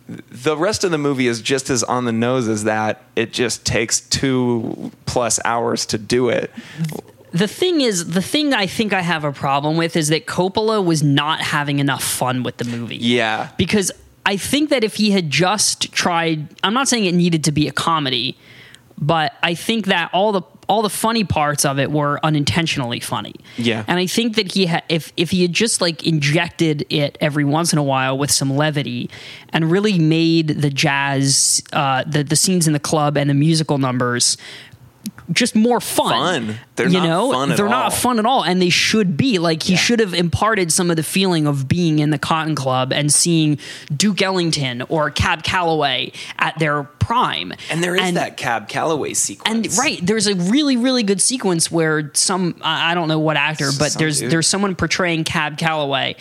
the 0.07 0.57
rest 0.57 0.85
of 0.85 0.93
the 0.93 0.99
movie 0.99 1.27
is 1.27 1.43
just 1.43 1.69
as 1.69 1.83
on 1.83 2.05
the 2.05 2.13
nose 2.13 2.49
as 2.49 2.65
that. 2.65 3.03
It 3.17 3.33
just 3.33 3.67
takes 3.67 4.01
two 4.01 4.93
plus 5.05 5.41
hours 5.45 5.85
to 5.87 5.99
do 5.99 6.29
it. 6.29 6.51
The 7.33 7.49
thing 7.49 7.81
is, 7.81 8.13
the 8.13 8.23
thing 8.23 8.55
I 8.55 8.67
think 8.67 8.93
I 8.93 9.01
have 9.01 9.25
a 9.25 9.33
problem 9.33 9.77
with 9.77 9.97
is 9.97 10.09
that 10.09 10.27
Coppola 10.27 10.83
was 10.83 11.03
not 11.03 11.41
having 11.41 11.81
enough 11.81 12.03
fun 12.05 12.45
with 12.45 12.57
the 12.57 12.65
movie. 12.65 12.97
yeah. 12.97 13.51
Because 13.59 13.91
I 14.27 14.37
think 14.37 14.71
that 14.71 14.83
if 14.83 14.97
he 14.97 15.13
had 15.13 15.31
just 15.31 15.93
tried, 15.93 16.49
I'm 16.65 16.75
not 16.75 16.89
saying 16.89 17.05
it 17.05 17.15
needed 17.15 17.45
to 17.45 17.53
be 17.53 17.69
a 17.69 17.73
comedy, 17.73 18.37
but 18.99 19.33
I 19.43 19.55
think 19.55 19.87
that 19.87 20.11
all 20.13 20.33
the 20.33 20.43
all 20.69 20.83
the 20.83 20.91
funny 20.91 21.23
parts 21.23 21.65
of 21.65 21.79
it 21.79 21.93
were 21.93 22.19
unintentionally 22.25 22.99
funny. 22.99 23.35
Yeah. 23.57 23.85
And 23.87 24.01
I 24.01 24.07
think 24.07 24.35
that 24.35 24.53
he 24.53 24.67
had 24.67 24.83
if 24.89 25.13
if 25.17 25.31
he 25.31 25.43
had 25.43 25.53
just 25.53 25.81
like 25.81 26.05
injected 26.05 26.85
it 26.91 27.17
every 27.21 27.45
once 27.45 27.73
in 27.73 27.79
a 27.79 27.85
while 27.85 28.19
with 28.19 28.33
some 28.33 28.57
levity 28.57 29.09
and 29.53 29.71
really 29.71 29.97
made 29.99 30.49
the 30.49 30.71
jazz 30.71 31.63
uh 31.73 32.03
the 32.05 32.25
the 32.25 32.35
scenes 32.35 32.67
in 32.67 32.73
the 32.73 32.81
club 32.81 33.17
and 33.17 33.31
the 33.31 33.35
musical 33.35 33.79
numbers 33.79 34.37
just 35.33 35.55
more 35.57 35.81
fun. 35.81 36.47
Fun. 36.47 36.59
They're 36.77 36.89
you 36.89 36.99
not 36.99 37.07
know, 37.09 37.33
fun 37.33 37.51
at 37.53 37.57
they're 37.57 37.69
not 37.69 37.85
all. 37.87 37.91
fun 37.91 38.19
at 38.19 38.27
all, 38.27 38.45
and 38.45 38.61
they 38.61 38.69
should 38.69 39.17
be. 39.17 39.39
Like 39.39 39.63
he 39.63 39.73
Yeah. 39.73 39.79
should 39.79 40.01
have 40.01 40.15
imparted 40.15 40.73
some 40.73 40.91
of 40.91 40.97
the 40.97 41.03
feeling 41.03 41.47
of 41.47 41.67
being 41.69 41.99
in 41.99 42.11
the 42.11 42.19
Cotton 42.19 42.55
Club 42.55 42.93
and 42.93 43.13
seeing 43.13 43.59
Duke 43.95 44.21
Ellington 44.23 44.83
or 44.89 45.11
Cab 45.11 45.43
Calloway 45.43 46.13
at 46.39 46.59
their 46.59 46.85
prime. 46.85 47.53
And 47.71 47.83
there 47.83 47.95
is 47.97 48.13
that 48.15 48.37
Cab 48.37 48.69
Calloway 48.69 49.15
sequence. 49.15 49.77
And 49.77 49.79
right, 49.79 49.99
there's 50.05 50.27
a 50.27 50.35
really, 50.35 50.77
really 50.77 51.03
good 51.03 51.21
sequence 51.21 51.71
where 51.71 52.11
some 52.15 52.57
I 52.63 52.93
I 52.93 52.95
don't 52.95 53.09
know 53.09 53.19
what 53.19 53.37
actor, 53.37 53.71
but 53.79 53.93
Some 53.93 54.01
there's 54.01 54.21
dude. 54.21 54.31
there's 54.31 54.47
someone 54.47 54.75
portraying 54.77 55.25
Cab 55.25 55.57
Calloway, 55.59 56.17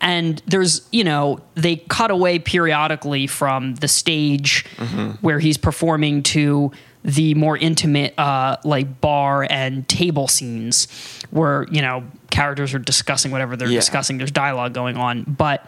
and 0.00 0.42
there's 0.46 0.82
you 0.90 1.04
know 1.04 1.40
they 1.54 1.76
cut 1.76 2.10
away 2.10 2.38
periodically 2.38 3.26
from 3.26 3.74
the 3.76 3.88
stage 3.88 4.64
Mm-hmm. 4.78 5.10
where 5.20 5.38
he's 5.38 5.56
performing 5.58 6.22
to 6.22 6.70
the 7.08 7.32
more 7.34 7.56
intimate 7.56 8.12
uh, 8.18 8.58
like 8.64 9.00
bar 9.00 9.46
and 9.48 9.88
table 9.88 10.28
scenes 10.28 10.86
where 11.30 11.66
you 11.70 11.80
know 11.80 12.04
characters 12.30 12.74
are 12.74 12.78
discussing 12.78 13.30
whatever 13.32 13.56
they're 13.56 13.68
Yeah. 13.68 13.78
discussing. 13.80 14.18
There's 14.18 14.30
dialogue 14.30 14.74
going 14.74 14.98
on, 14.98 15.22
but 15.26 15.66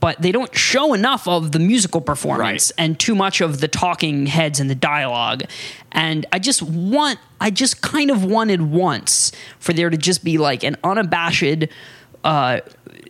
but 0.00 0.20
they 0.20 0.32
don't 0.32 0.54
show 0.54 0.92
enough 0.92 1.26
of 1.26 1.52
the 1.52 1.58
musical 1.58 2.00
performance 2.00 2.72
Right. 2.76 2.84
and 2.84 2.98
too 2.98 3.14
much 3.14 3.40
of 3.40 3.60
the 3.60 3.68
talking 3.68 4.26
heads 4.26 4.60
and 4.60 4.68
the 4.68 4.74
dialogue. 4.74 5.44
And 5.92 6.26
I 6.32 6.40
just 6.40 6.62
want, 6.62 7.20
I 7.40 7.50
just 7.50 7.80
kind 7.80 8.10
of 8.10 8.24
wanted 8.24 8.60
once 8.60 9.30
for 9.60 9.72
there 9.72 9.90
to 9.90 9.96
just 9.96 10.24
be 10.24 10.36
like 10.36 10.64
an 10.64 10.76
unabashed 10.82 11.66
uh, 12.24 12.60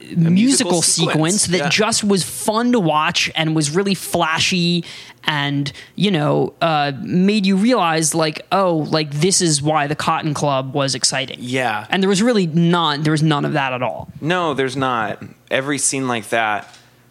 musical, 0.00 0.30
musical 0.32 0.82
sequence, 0.82 1.12
sequence, 1.12 1.46
that 1.46 1.58
yeah. 1.58 1.68
just 1.70 2.04
was 2.04 2.22
fun 2.24 2.72
to 2.72 2.80
watch 2.80 3.30
and 3.34 3.54
was 3.56 3.70
really 3.74 3.94
flashy 3.94 4.84
and 5.26 5.72
you 5.94 6.10
know 6.10 6.54
uh, 6.60 6.92
made 7.02 7.46
you 7.46 7.56
realize 7.56 8.14
like 8.14 8.46
oh 8.52 8.76
like 8.90 9.10
this 9.10 9.40
is 9.40 9.62
why 9.62 9.86
the 9.86 9.96
Cotton 9.96 10.34
Club 10.34 10.74
was 10.74 10.94
exciting. 10.94 11.38
Yeah. 11.40 11.86
and 11.90 12.02
there 12.02 12.08
was 12.08 12.22
really 12.22 12.46
none. 12.46 13.02
There 13.02 13.12
was 13.12 13.22
none 13.22 13.44
of 13.44 13.52
that 13.54 13.72
at 13.72 13.82
all. 13.82 14.10
No, 14.20 14.54
there's 14.54 14.76
not. 14.76 15.22
every 15.50 15.78
scene 15.78 16.08
like 16.08 16.28
that, 16.30 16.68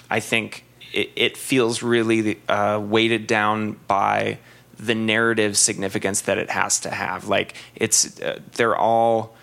I 0.09 0.20
think 0.20 0.66
it, 0.93 1.11
it 1.16 1.38
feels 1.38 1.82
really 1.84 2.39
uh, 2.47 2.80
weighted 2.84 3.28
down 3.28 3.74
by 3.88 4.39
the 4.78 4.95
narrative 4.95 5.57
significance 5.57 6.22
that 6.22 6.38
it 6.38 6.49
has 6.49 6.80
to 6.82 6.89
have. 6.89 7.28
Like 7.28 7.55
it's 7.76 8.20
uh, 8.22 8.39
they're 8.53 8.76
all 8.76 9.36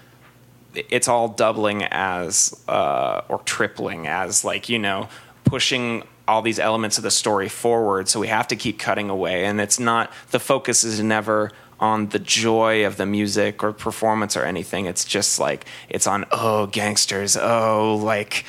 it's 0.74 1.08
all 1.08 1.28
doubling 1.28 1.82
as 1.84 2.62
uh, 2.68 3.22
or 3.28 3.38
tripling 3.40 4.06
as 4.06 4.44
like 4.44 4.68
you 4.68 4.78
know 4.78 5.08
pushing 5.44 6.04
all 6.30 6.42
these 6.42 6.60
elements 6.60 6.96
of 6.96 7.02
the 7.02 7.10
story 7.10 7.48
forward 7.48 8.08
so 8.08 8.20
we 8.20 8.28
have 8.28 8.46
to 8.48 8.56
keep 8.56 8.78
cutting 8.78 9.10
away. 9.10 9.44
And 9.44 9.60
it's 9.60 9.80
not 9.80 10.12
the 10.30 10.38
focus 10.38 10.84
is 10.84 11.00
never 11.00 11.50
on 11.80 12.10
the 12.10 12.18
joy 12.18 12.86
of 12.86 12.96
the 12.96 13.06
music 13.06 13.64
or 13.64 13.72
performance 13.72 14.36
or 14.36 14.44
anything. 14.44 14.86
It's 14.86 15.04
just 15.04 15.40
like 15.40 15.66
it's 15.88 16.06
on 16.06 16.26
oh 16.30 16.66
gangsters 16.66 17.36
oh 17.36 17.96
like 17.96 18.44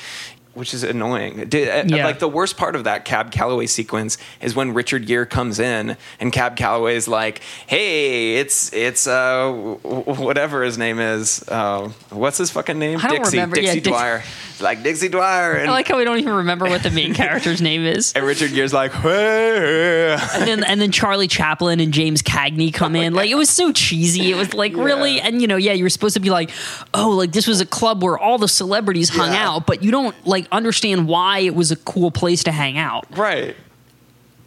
which 0.54 0.74
is 0.74 0.82
annoying. 0.82 1.46
Did, 1.48 1.68
uh, 1.68 1.94
Yeah. 1.96 2.04
Like 2.04 2.18
the 2.18 2.28
worst 2.28 2.56
part 2.56 2.76
of 2.76 2.84
that 2.84 3.04
Cab 3.04 3.30
Calloway 3.30 3.66
sequence 3.66 4.18
is 4.40 4.54
when 4.54 4.74
Richard 4.74 5.06
Gere 5.06 5.26
comes 5.26 5.58
in 5.58 5.96
and 6.20 6.32
Cab 6.32 6.56
Calloway 6.56 6.96
is 6.96 7.08
like, 7.08 7.40
"Hey, 7.66 8.36
it's 8.36 8.72
it's 8.72 9.06
uh 9.06 9.50
whatever 9.82 10.62
his 10.62 10.78
name 10.78 10.98
is. 10.98 11.42
Uh, 11.48 11.90
what's 12.10 12.38
his 12.38 12.50
fucking 12.50 12.78
name? 12.78 12.98
I 13.02 13.08
don't 13.08 13.18
Dixie. 13.18 13.36
remember. 13.38 13.56
Yeah, 13.56 13.62
Dixie 13.74 13.80
Dix- 13.80 13.88
Dwyer. 13.96 14.22
Like 14.60 14.82
Dixie 14.82 15.08
Dwyer." 15.08 15.54
And, 15.54 15.70
I 15.70 15.72
like 15.72 15.88
how 15.88 15.98
we 15.98 16.04
don't 16.04 16.18
even 16.18 16.34
remember 16.34 16.66
what 16.66 16.82
the 16.82 16.90
main 16.90 17.14
character's 17.22 17.60
name 17.62 17.84
is. 17.84 18.12
and 18.14 18.24
Richard 18.24 18.50
Gere's 18.52 18.72
like, 18.72 18.92
"Hey." 18.92 20.16
and 20.34 20.46
then 20.46 20.64
and 20.64 20.80
then 20.80 20.90
Charlie 20.92 21.28
Chaplin 21.28 21.80
and 21.80 21.92
James 21.92 22.22
Cagney 22.22 22.72
come 22.72 22.94
in. 22.96 23.14
Like 23.14 23.30
it 23.30 23.34
was 23.36 23.50
so 23.50 23.72
cheesy. 23.72 24.30
It 24.30 24.36
was 24.36 24.54
like 24.54 24.74
really, 24.76 25.20
and 25.20 25.40
you 25.40 25.46
know, 25.48 25.56
yeah, 25.56 25.72
you 25.72 25.84
were 25.84 25.90
supposed 25.90 26.14
to 26.14 26.20
be 26.20 26.30
like, 26.30 26.50
oh, 26.94 27.10
like 27.10 27.32
this 27.32 27.46
was 27.46 27.60
a 27.60 27.66
club 27.66 28.02
where 28.02 28.18
all 28.18 28.38
the 28.38 28.48
celebrities 28.48 29.08
hung 29.08 29.32
Yeah. 29.32 29.48
out, 29.50 29.66
but 29.66 29.82
you 29.82 29.90
don't 29.90 30.14
like 30.26 30.41
understand 30.50 31.06
why 31.06 31.40
it 31.40 31.54
was 31.54 31.70
a 31.70 31.76
cool 31.76 32.10
place 32.10 32.44
to 32.44 32.52
hang 32.52 32.78
out. 32.78 33.06
right. 33.16 33.56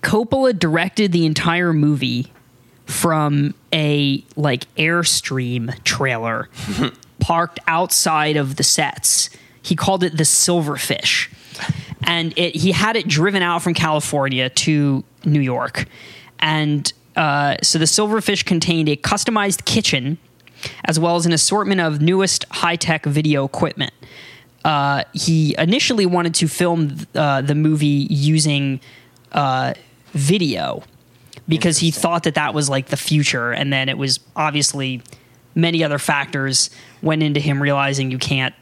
Coppola 0.02 0.58
directed 0.58 1.12
the 1.12 1.26
entire 1.26 1.74
movie 1.74 2.32
from 2.86 3.56
a 3.74 4.24
like 4.36 4.72
airstream 4.76 5.84
trailer 5.84 6.48
parked 7.20 7.60
outside 7.68 8.38
of 8.38 8.58
the 8.58 8.64
sets. 8.64 9.32
He 9.64 9.76
called 9.76 10.04
it 10.04 10.16
the 10.16 10.24
Silverfish. 10.24 11.30
And 12.04 12.38
it, 12.38 12.56
he 12.56 12.72
had 12.72 12.96
it 12.96 13.08
driven 13.08 13.41
out 13.41 13.64
from 13.64 13.74
California 13.74 14.50
to 14.50 15.04
New 15.24 15.39
York. 15.39 15.86
And 16.38 16.91
uh, 17.16 17.56
so 17.64 17.80
the 17.80 17.86
Silverfish 17.86 18.46
contained 18.46 18.89
a 18.89 18.96
customized 18.96 19.66
kitchen 19.66 20.20
as 20.84 21.00
well 21.00 21.16
as 21.16 21.26
an 21.26 21.34
assortment 21.34 21.82
of 21.82 22.02
newest 22.02 22.46
high 22.52 22.76
tech 22.76 23.06
video 23.06 23.46
equipment. 23.46 23.93
Uh, 24.66 25.03
he 25.13 25.55
initially 25.59 26.07
wanted 26.07 26.34
to 26.34 26.47
film 26.47 26.97
uh, 27.13 27.41
the 27.41 27.53
movie 27.53 28.07
using 28.09 28.82
uh, 29.32 29.74
video 30.13 30.84
because 31.47 31.78
he 31.78 31.91
thought 31.91 32.24
that 32.24 32.34
that 32.34 32.53
was 32.55 32.68
like 32.68 32.88
the 32.88 32.97
future. 32.97 33.51
And 33.51 33.72
then 33.72 33.89
it 33.89 33.97
was 33.97 34.20
obviously 34.36 35.03
many 35.53 35.84
other 35.84 35.99
factors 35.99 36.72
went 37.03 37.22
into 37.22 37.39
him 37.39 37.61
realizing 37.61 38.09
you 38.09 38.18
can't 38.18 38.55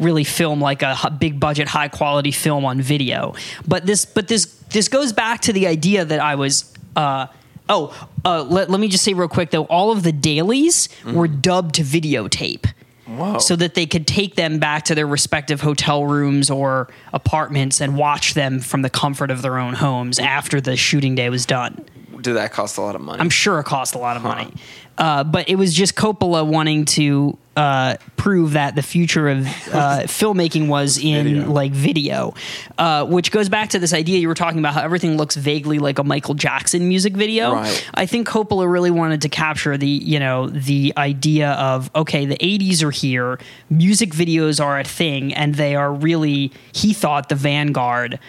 really 0.00 0.24
film 0.24 0.60
like 0.60 0.82
a 0.82 1.16
big 1.20 1.38
budget 1.38 1.68
high 1.68 1.86
quality 1.86 2.32
film 2.32 2.64
on 2.64 2.82
video. 2.82 3.34
But 3.64 3.86
this 3.86 4.04
but 4.04 4.26
this 4.26 4.46
this 4.70 4.88
goes 4.88 5.12
back 5.12 5.40
to 5.42 5.52
the 5.52 5.66
idea 5.66 6.04
that 6.04 6.20
i 6.20 6.34
was 6.34 6.72
uh 6.96 7.26
oh 7.68 8.08
uh 8.24 8.42
let, 8.42 8.70
let 8.70 8.80
me 8.80 8.88
just 8.88 9.04
say 9.04 9.14
real 9.14 9.28
quick 9.28 9.50
though 9.50 9.64
all 9.64 9.90
of 9.90 10.02
the 10.02 10.12
dailies 10.12 10.88
were 11.14 11.28
dubbed 11.28 11.74
to 11.76 11.82
videotape 11.82 12.70
Whoa. 13.08 13.38
so 13.38 13.56
that 13.56 13.74
they 13.74 13.86
could 13.86 14.06
take 14.06 14.34
them 14.34 14.58
back 14.58 14.84
to 14.86 14.94
their 14.94 15.06
respective 15.06 15.62
hotel 15.62 16.04
rooms 16.04 16.50
or 16.50 16.88
apartments 17.12 17.80
and 17.80 17.96
watch 17.96 18.34
them 18.34 18.60
from 18.60 18.82
the 18.82 18.90
comfort 18.90 19.30
of 19.30 19.40
their 19.40 19.58
own 19.58 19.74
homes 19.74 20.18
after 20.18 20.60
the 20.60 20.76
shooting 20.76 21.14
day 21.14 21.30
was 21.30 21.46
done. 21.46 21.86
Did 22.20 22.34
that 22.34 22.52
cost 22.52 22.76
a 22.76 22.82
lot 22.82 22.94
of 22.94 23.00
money? 23.00 23.20
I'm 23.20 23.30
sure 23.30 23.58
it 23.60 23.64
cost 23.64 23.94
a 23.94 23.98
lot 23.98 24.16
of 24.16 24.22
money. 24.22 24.52
Uh, 24.98 25.24
but 25.24 25.48
it 25.48 25.54
was 25.54 25.72
just 25.72 25.94
Coppola 25.94 26.46
wanting 26.46 26.84
to 26.84 27.38
uh, 27.58 27.96
prove 28.16 28.52
that 28.52 28.76
the 28.76 28.82
future 28.82 29.28
of 29.28 29.44
uh, 29.44 29.48
filmmaking 30.06 30.68
was 30.68 30.96
in 30.96 31.24
Video. 31.24 31.50
like 31.50 31.72
video, 31.72 32.34
uh, 32.78 33.04
which 33.04 33.32
goes 33.32 33.48
back 33.48 33.70
to 33.70 33.80
this 33.80 33.92
idea 33.92 34.20
you 34.20 34.28
were 34.28 34.34
talking 34.34 34.60
about 34.60 34.74
how 34.74 34.82
everything 34.82 35.16
looks 35.16 35.34
vaguely 35.34 35.80
like 35.80 35.98
a 35.98 36.04
Michael 36.04 36.34
Jackson 36.34 36.86
music 36.86 37.16
video. 37.16 37.54
Right. 37.54 37.90
I 37.94 38.06
think 38.06 38.28
Coppola 38.28 38.70
really 38.70 38.92
wanted 38.92 39.22
to 39.22 39.28
capture 39.28 39.76
the 39.76 39.88
you 39.88 40.20
know 40.20 40.48
the 40.48 40.92
idea 40.96 41.50
of 41.54 41.90
okay 41.96 42.26
the 42.26 42.36
80s 42.36 42.84
are 42.84 42.92
here, 42.92 43.40
music 43.68 44.10
videos 44.10 44.64
are 44.64 44.78
a 44.78 44.84
thing, 44.84 45.34
and 45.34 45.56
they 45.56 45.74
are 45.74 45.92
really 45.92 46.52
he 46.72 46.92
thought 46.92 47.28
the 47.28 47.34
vanguard, 47.34 48.20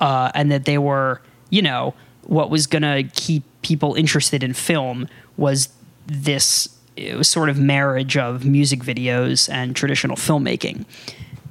uh, 0.00 0.32
and 0.34 0.50
that 0.50 0.64
they 0.64 0.78
were 0.78 1.20
you 1.50 1.60
know 1.60 1.92
what 2.22 2.48
was 2.48 2.66
going 2.66 2.82
to 2.82 3.02
keep 3.14 3.42
people 3.60 3.94
interested 3.96 4.42
in 4.42 4.54
film 4.54 5.08
was 5.36 5.68
this 6.06 6.77
sort 7.22 7.48
of 7.48 7.58
marriage 7.58 8.16
of 8.16 8.44
music 8.44 8.80
videos 8.80 9.48
and 9.52 9.74
traditional 9.74 10.16
filmmaking. 10.16 10.84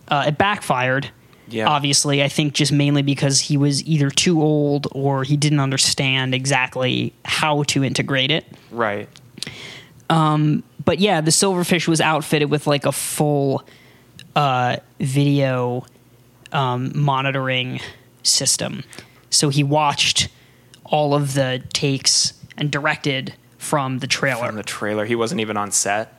Uh, 0.08 0.26
it 0.28 0.38
backfired. 0.38 1.12
Yeah. 1.50 1.68
Obviously, 1.68 2.22
I 2.24 2.28
think 2.28 2.54
just 2.54 2.72
mainly 2.72 3.02
because 3.02 3.40
he 3.40 3.58
was 3.58 3.84
either 3.86 4.10
too 4.10 4.42
old 4.42 4.88
or 4.92 5.24
he 5.24 5.38
didn't 5.38 5.62
understand 5.62 6.36
exactly 6.36 7.14
how 7.24 7.64
to 7.64 7.84
integrate 7.84 8.32
it. 8.32 8.46
right. 8.72 9.08
But 10.88 11.00
yeah, 11.00 11.20
the 11.20 11.32
Silverfish 11.32 11.86
was 11.86 12.00
outfitted 12.00 12.50
with 12.50 12.66
like 12.66 12.86
a 12.86 12.94
full 12.94 13.68
uh, 14.38 14.78
video 15.02 15.86
um, 16.54 16.94
monitoring 16.96 17.82
system. 18.24 18.86
So 19.30 19.50
he 19.50 19.64
watched 19.64 20.30
all 20.86 21.14
of 21.14 21.34
the 21.34 21.62
takes 21.74 22.34
and 22.56 22.72
directed 22.72 23.34
from 23.58 24.00
the 24.00 24.08
trailer. 24.08 24.48
From 24.48 24.56
the 24.56 24.64
trailer, 24.64 25.06
he 25.06 25.16
wasn't 25.16 25.42
even 25.42 25.58
on 25.58 25.72
set. 25.72 26.14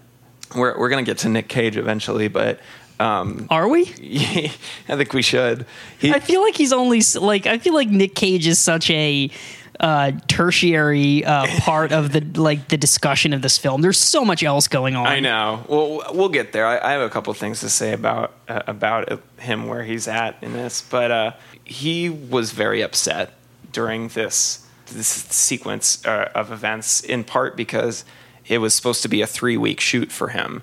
We're 0.54 0.78
we're 0.78 0.88
gonna 0.88 1.02
get 1.02 1.18
to 1.18 1.28
Nick 1.28 1.48
Cage 1.48 1.76
eventually, 1.76 2.28
but 2.28 2.60
um, 3.00 3.46
Are 3.50 3.68
we? 3.68 3.82
I 4.88 4.96
think 4.96 5.12
we 5.12 5.22
should. 5.22 5.66
He, 5.98 6.12
I 6.12 6.20
feel 6.20 6.42
like 6.42 6.56
he's 6.56 6.72
only 6.72 7.00
like 7.20 7.46
I 7.46 7.58
feel 7.58 7.74
like 7.74 7.88
Nick 7.88 8.14
Cage 8.14 8.46
is 8.46 8.58
such 8.58 8.90
a 8.90 9.30
uh, 9.78 10.12
tertiary 10.26 11.24
uh, 11.24 11.46
part 11.60 11.92
of 11.92 12.12
the 12.12 12.20
like 12.40 12.68
the 12.68 12.76
discussion 12.76 13.32
of 13.32 13.42
this 13.42 13.58
film. 13.58 13.82
There's 13.82 13.98
so 13.98 14.24
much 14.24 14.42
else 14.42 14.68
going 14.68 14.96
on. 14.96 15.06
I 15.06 15.20
know. 15.20 15.64
Well, 15.68 16.02
we'll 16.12 16.28
get 16.28 16.52
there. 16.52 16.66
I, 16.66 16.78
I 16.78 16.92
have 16.92 17.02
a 17.02 17.10
couple 17.10 17.32
things 17.34 17.60
to 17.60 17.68
say 17.68 17.92
about 17.92 18.34
uh, 18.48 18.62
about 18.66 19.20
him 19.38 19.68
where 19.68 19.84
he's 19.84 20.08
at 20.08 20.36
in 20.42 20.52
this, 20.52 20.82
but 20.82 21.10
uh, 21.10 21.32
he 21.64 22.10
was 22.10 22.50
very 22.50 22.82
upset 22.82 23.34
during 23.72 24.08
this 24.08 24.66
this 24.90 25.08
sequence 25.08 26.04
uh, 26.06 26.30
of 26.34 26.52
events, 26.52 27.00
in 27.00 27.24
part 27.24 27.56
because 27.56 28.04
it 28.46 28.58
was 28.58 28.74
supposed 28.74 29.02
to 29.02 29.08
be 29.08 29.20
a 29.20 29.26
three 29.26 29.56
week 29.56 29.80
shoot 29.80 30.10
for 30.10 30.28
him, 30.28 30.62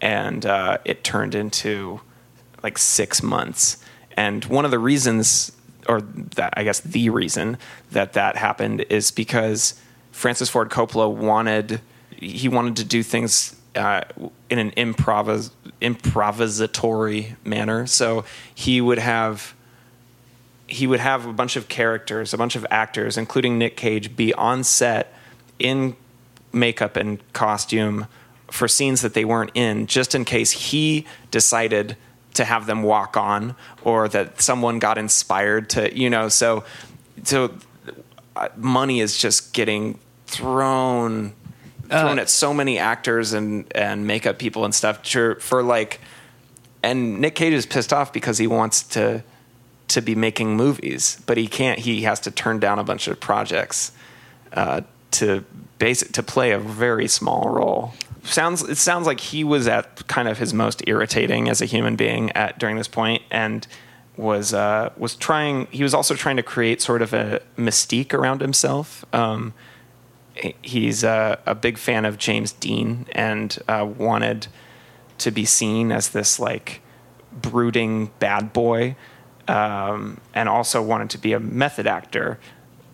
and 0.00 0.44
uh, 0.46 0.78
it 0.84 1.04
turned 1.04 1.34
into 1.34 2.00
like 2.62 2.78
six 2.78 3.22
months. 3.22 3.78
And 4.16 4.44
one 4.46 4.64
of 4.64 4.70
the 4.70 4.78
reasons, 4.78 5.52
or 5.88 6.00
that 6.00 6.54
I 6.56 6.64
guess 6.64 6.80
the 6.80 7.10
reason 7.10 7.58
that 7.92 8.14
that 8.14 8.36
happened 8.36 8.86
is 8.88 9.10
because 9.10 9.80
Francis 10.12 10.48
Ford 10.48 10.70
Coppola 10.70 11.12
wanted 11.12 11.80
he 12.10 12.48
wanted 12.48 12.76
to 12.76 12.84
do 12.84 13.02
things 13.02 13.56
uh, 13.74 14.02
in 14.48 14.58
an 14.58 14.70
improvis- 14.72 15.50
improvisatory 15.82 17.36
manner. 17.44 17.86
So 17.86 18.24
he 18.54 18.80
would 18.80 18.98
have 18.98 19.54
he 20.68 20.86
would 20.86 21.00
have 21.00 21.26
a 21.26 21.32
bunch 21.32 21.56
of 21.56 21.68
characters, 21.68 22.34
a 22.34 22.38
bunch 22.38 22.56
of 22.56 22.66
actors, 22.70 23.16
including 23.16 23.58
Nick 23.58 23.76
Cage, 23.76 24.16
be 24.16 24.34
on 24.34 24.64
set 24.64 25.12
in 25.58 25.96
makeup 26.52 26.96
and 26.96 27.20
costume 27.32 28.06
for 28.50 28.68
scenes 28.68 29.02
that 29.02 29.14
they 29.14 29.24
weren't 29.24 29.50
in, 29.54 29.86
just 29.86 30.14
in 30.14 30.24
case 30.24 30.50
he 30.50 31.06
decided 31.30 31.96
to 32.34 32.44
have 32.44 32.66
them 32.66 32.82
walk 32.82 33.16
on 33.16 33.54
or 33.82 34.08
that 34.08 34.40
someone 34.40 34.78
got 34.78 34.98
inspired 34.98 35.70
to, 35.70 35.96
you 35.96 36.10
know, 36.10 36.28
so 36.28 36.64
so 37.24 37.54
uh, 38.34 38.48
money 38.56 39.00
is 39.00 39.16
just 39.16 39.52
getting 39.52 39.98
thrown 40.26 41.32
thrown 41.88 42.18
at 42.18 42.28
so 42.28 42.52
many 42.52 42.78
actors 42.78 43.32
and 43.32 43.64
and 43.74 44.06
makeup 44.06 44.38
people 44.38 44.64
and 44.64 44.74
stuff 44.74 45.02
to, 45.02 45.36
for 45.36 45.62
like 45.62 46.00
and 46.82 47.20
Nick 47.20 47.34
Cage 47.34 47.52
is 47.52 47.66
pissed 47.66 47.92
off 47.92 48.12
because 48.12 48.38
he 48.38 48.46
wants 48.46 48.82
to 48.82 49.22
to 49.88 50.02
be 50.02 50.14
making 50.14 50.56
movies, 50.56 51.22
but 51.26 51.36
he 51.36 51.46
can't. 51.46 51.78
He 51.78 52.02
has 52.02 52.20
to 52.20 52.30
turn 52.30 52.58
down 52.58 52.78
a 52.78 52.84
bunch 52.84 53.08
of 53.08 53.20
projects 53.20 53.92
uh, 54.52 54.82
to 55.12 55.44
basic 55.78 56.12
to 56.12 56.22
play 56.22 56.52
a 56.52 56.58
very 56.58 57.08
small 57.08 57.48
role. 57.48 57.94
Sounds 58.24 58.62
it 58.62 58.76
sounds 58.76 59.06
like 59.06 59.20
he 59.20 59.44
was 59.44 59.68
at 59.68 60.06
kind 60.08 60.28
of 60.28 60.38
his 60.38 60.52
most 60.52 60.82
irritating 60.86 61.48
as 61.48 61.60
a 61.60 61.64
human 61.64 61.96
being 61.96 62.32
at 62.32 62.58
during 62.58 62.76
this 62.76 62.88
point, 62.88 63.22
and 63.30 63.66
was 64.16 64.52
uh, 64.52 64.92
was 64.96 65.14
trying. 65.14 65.66
He 65.70 65.82
was 65.82 65.94
also 65.94 66.14
trying 66.14 66.36
to 66.36 66.42
create 66.42 66.82
sort 66.82 67.02
of 67.02 67.12
a 67.12 67.40
mystique 67.56 68.12
around 68.12 68.40
himself. 68.40 69.04
Um, 69.12 69.54
he's 70.62 71.04
uh, 71.04 71.36
a 71.46 71.54
big 71.54 71.78
fan 71.78 72.04
of 72.04 72.18
James 72.18 72.52
Dean 72.52 73.06
and 73.12 73.58
uh, 73.68 73.88
wanted 73.96 74.48
to 75.18 75.30
be 75.30 75.44
seen 75.44 75.92
as 75.92 76.10
this 76.10 76.38
like 76.38 76.82
brooding 77.32 78.10
bad 78.18 78.52
boy 78.52 78.96
um, 79.48 80.20
and 80.34 80.48
also 80.48 80.82
wanted 80.82 81.10
to 81.10 81.18
be 81.18 81.32
a 81.32 81.40
method 81.40 81.86
actor. 81.86 82.38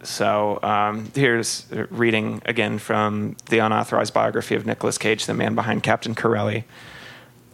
So 0.02 0.58
um, 0.62 1.10
here's 1.14 1.66
reading 1.90 2.42
again 2.44 2.78
from 2.78 3.36
the 3.46 3.60
unauthorized 3.60 4.12
biography 4.12 4.54
of 4.54 4.66
Nicolas 4.66 4.98
Cage, 4.98 5.26
the 5.26 5.34
man 5.34 5.54
behind 5.54 5.82
Captain 5.82 6.14
Corelli. 6.14 6.64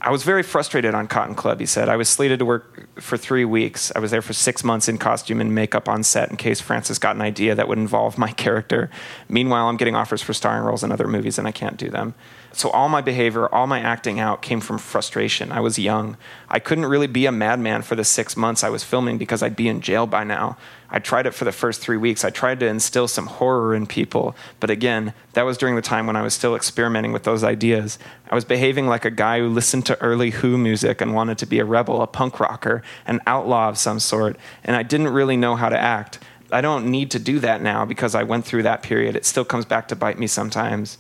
I 0.00 0.10
was 0.10 0.22
very 0.22 0.44
frustrated 0.44 0.94
on 0.94 1.08
Cotton 1.08 1.34
Club, 1.34 1.58
he 1.58 1.66
said. 1.66 1.88
I 1.88 1.96
was 1.96 2.08
slated 2.08 2.38
to 2.38 2.44
work 2.44 2.88
for 3.00 3.16
three 3.16 3.44
weeks. 3.44 3.90
I 3.96 3.98
was 3.98 4.12
there 4.12 4.22
for 4.22 4.32
six 4.32 4.62
months 4.62 4.88
in 4.88 4.96
costume 4.96 5.40
and 5.40 5.52
makeup 5.54 5.88
on 5.88 6.04
set 6.04 6.30
in 6.30 6.36
case 6.36 6.60
Francis 6.60 6.98
got 6.98 7.16
an 7.16 7.22
idea 7.22 7.54
that 7.56 7.66
would 7.66 7.78
involve 7.78 8.16
my 8.16 8.30
character. 8.44 8.90
Meanwhile, 9.28 9.68
I'm 9.68 9.76
getting 9.76 9.96
offers 9.96 10.22
for 10.22 10.32
starring 10.32 10.64
roles 10.64 10.84
in 10.84 10.92
other 10.92 11.08
movies 11.08 11.38
and 11.38 11.48
I 11.48 11.52
can't 11.52 11.76
do 11.76 11.90
them. 11.90 12.14
So 12.52 12.70
all 12.70 12.88
my 12.88 13.00
behavior, 13.00 13.52
all 13.52 13.66
my 13.66 13.80
acting 13.80 14.20
out 14.20 14.40
came 14.40 14.60
from 14.60 14.78
frustration. 14.78 15.50
I 15.50 15.60
was 15.60 15.78
young. 15.78 16.16
I 16.48 16.60
couldn't 16.60 16.86
really 16.86 17.06
be 17.06 17.26
a 17.26 17.32
madman 17.32 17.82
for 17.82 17.94
the 17.94 18.04
six 18.04 18.36
months 18.36 18.62
I 18.64 18.70
was 18.70 18.84
filming 18.84 19.18
because 19.18 19.42
I'd 19.42 19.56
be 19.56 19.68
in 19.68 19.80
jail 19.80 20.06
by 20.06 20.24
now. 20.24 20.56
I 20.90 20.98
tried 20.98 21.26
it 21.26 21.34
for 21.34 21.44
the 21.44 21.52
first 21.52 21.80
three 21.82 21.98
weeks. 21.98 22.24
I 22.24 22.30
tried 22.30 22.60
to 22.60 22.66
instill 22.66 23.08
some 23.08 23.26
horror 23.26 23.74
in 23.74 23.86
people. 23.86 24.34
But 24.58 24.70
again, 24.70 25.12
that 25.34 25.42
was 25.42 25.58
during 25.58 25.76
the 25.76 25.82
time 25.82 26.06
when 26.06 26.16
I 26.16 26.22
was 26.22 26.32
still 26.32 26.56
experimenting 26.56 27.12
with 27.12 27.24
those 27.24 27.44
ideas. 27.44 27.98
I 28.30 28.34
was 28.34 28.46
behaving 28.46 28.86
like 28.86 29.04
a 29.04 29.10
guy 29.10 29.40
who 29.40 29.48
listened 29.48 29.84
to 29.86 30.00
early 30.00 30.30
Who 30.30 30.56
music 30.56 31.00
and 31.00 31.14
wanted 31.14 31.36
to 31.38 31.46
be 31.46 31.58
a 31.58 31.64
rebel, 31.64 32.00
a 32.00 32.06
punk 32.06 32.40
rocker, 32.40 32.82
an 33.06 33.20
outlaw 33.26 33.68
of 33.68 33.76
some 33.76 34.00
sort. 34.00 34.38
And 34.64 34.74
I 34.74 34.82
didn't 34.82 35.08
really 35.08 35.36
know 35.36 35.56
how 35.56 35.68
to 35.68 35.78
act. 35.78 36.20
I 36.50 36.62
don't 36.62 36.90
need 36.90 37.10
to 37.10 37.18
do 37.18 37.38
that 37.40 37.60
now 37.60 37.84
because 37.84 38.14
I 38.14 38.22
went 38.22 38.46
through 38.46 38.62
that 38.62 38.82
period. 38.82 39.14
It 39.14 39.26
still 39.26 39.44
comes 39.44 39.66
back 39.66 39.88
to 39.88 39.96
bite 39.96 40.18
me 40.18 40.26
sometimes 40.26 40.96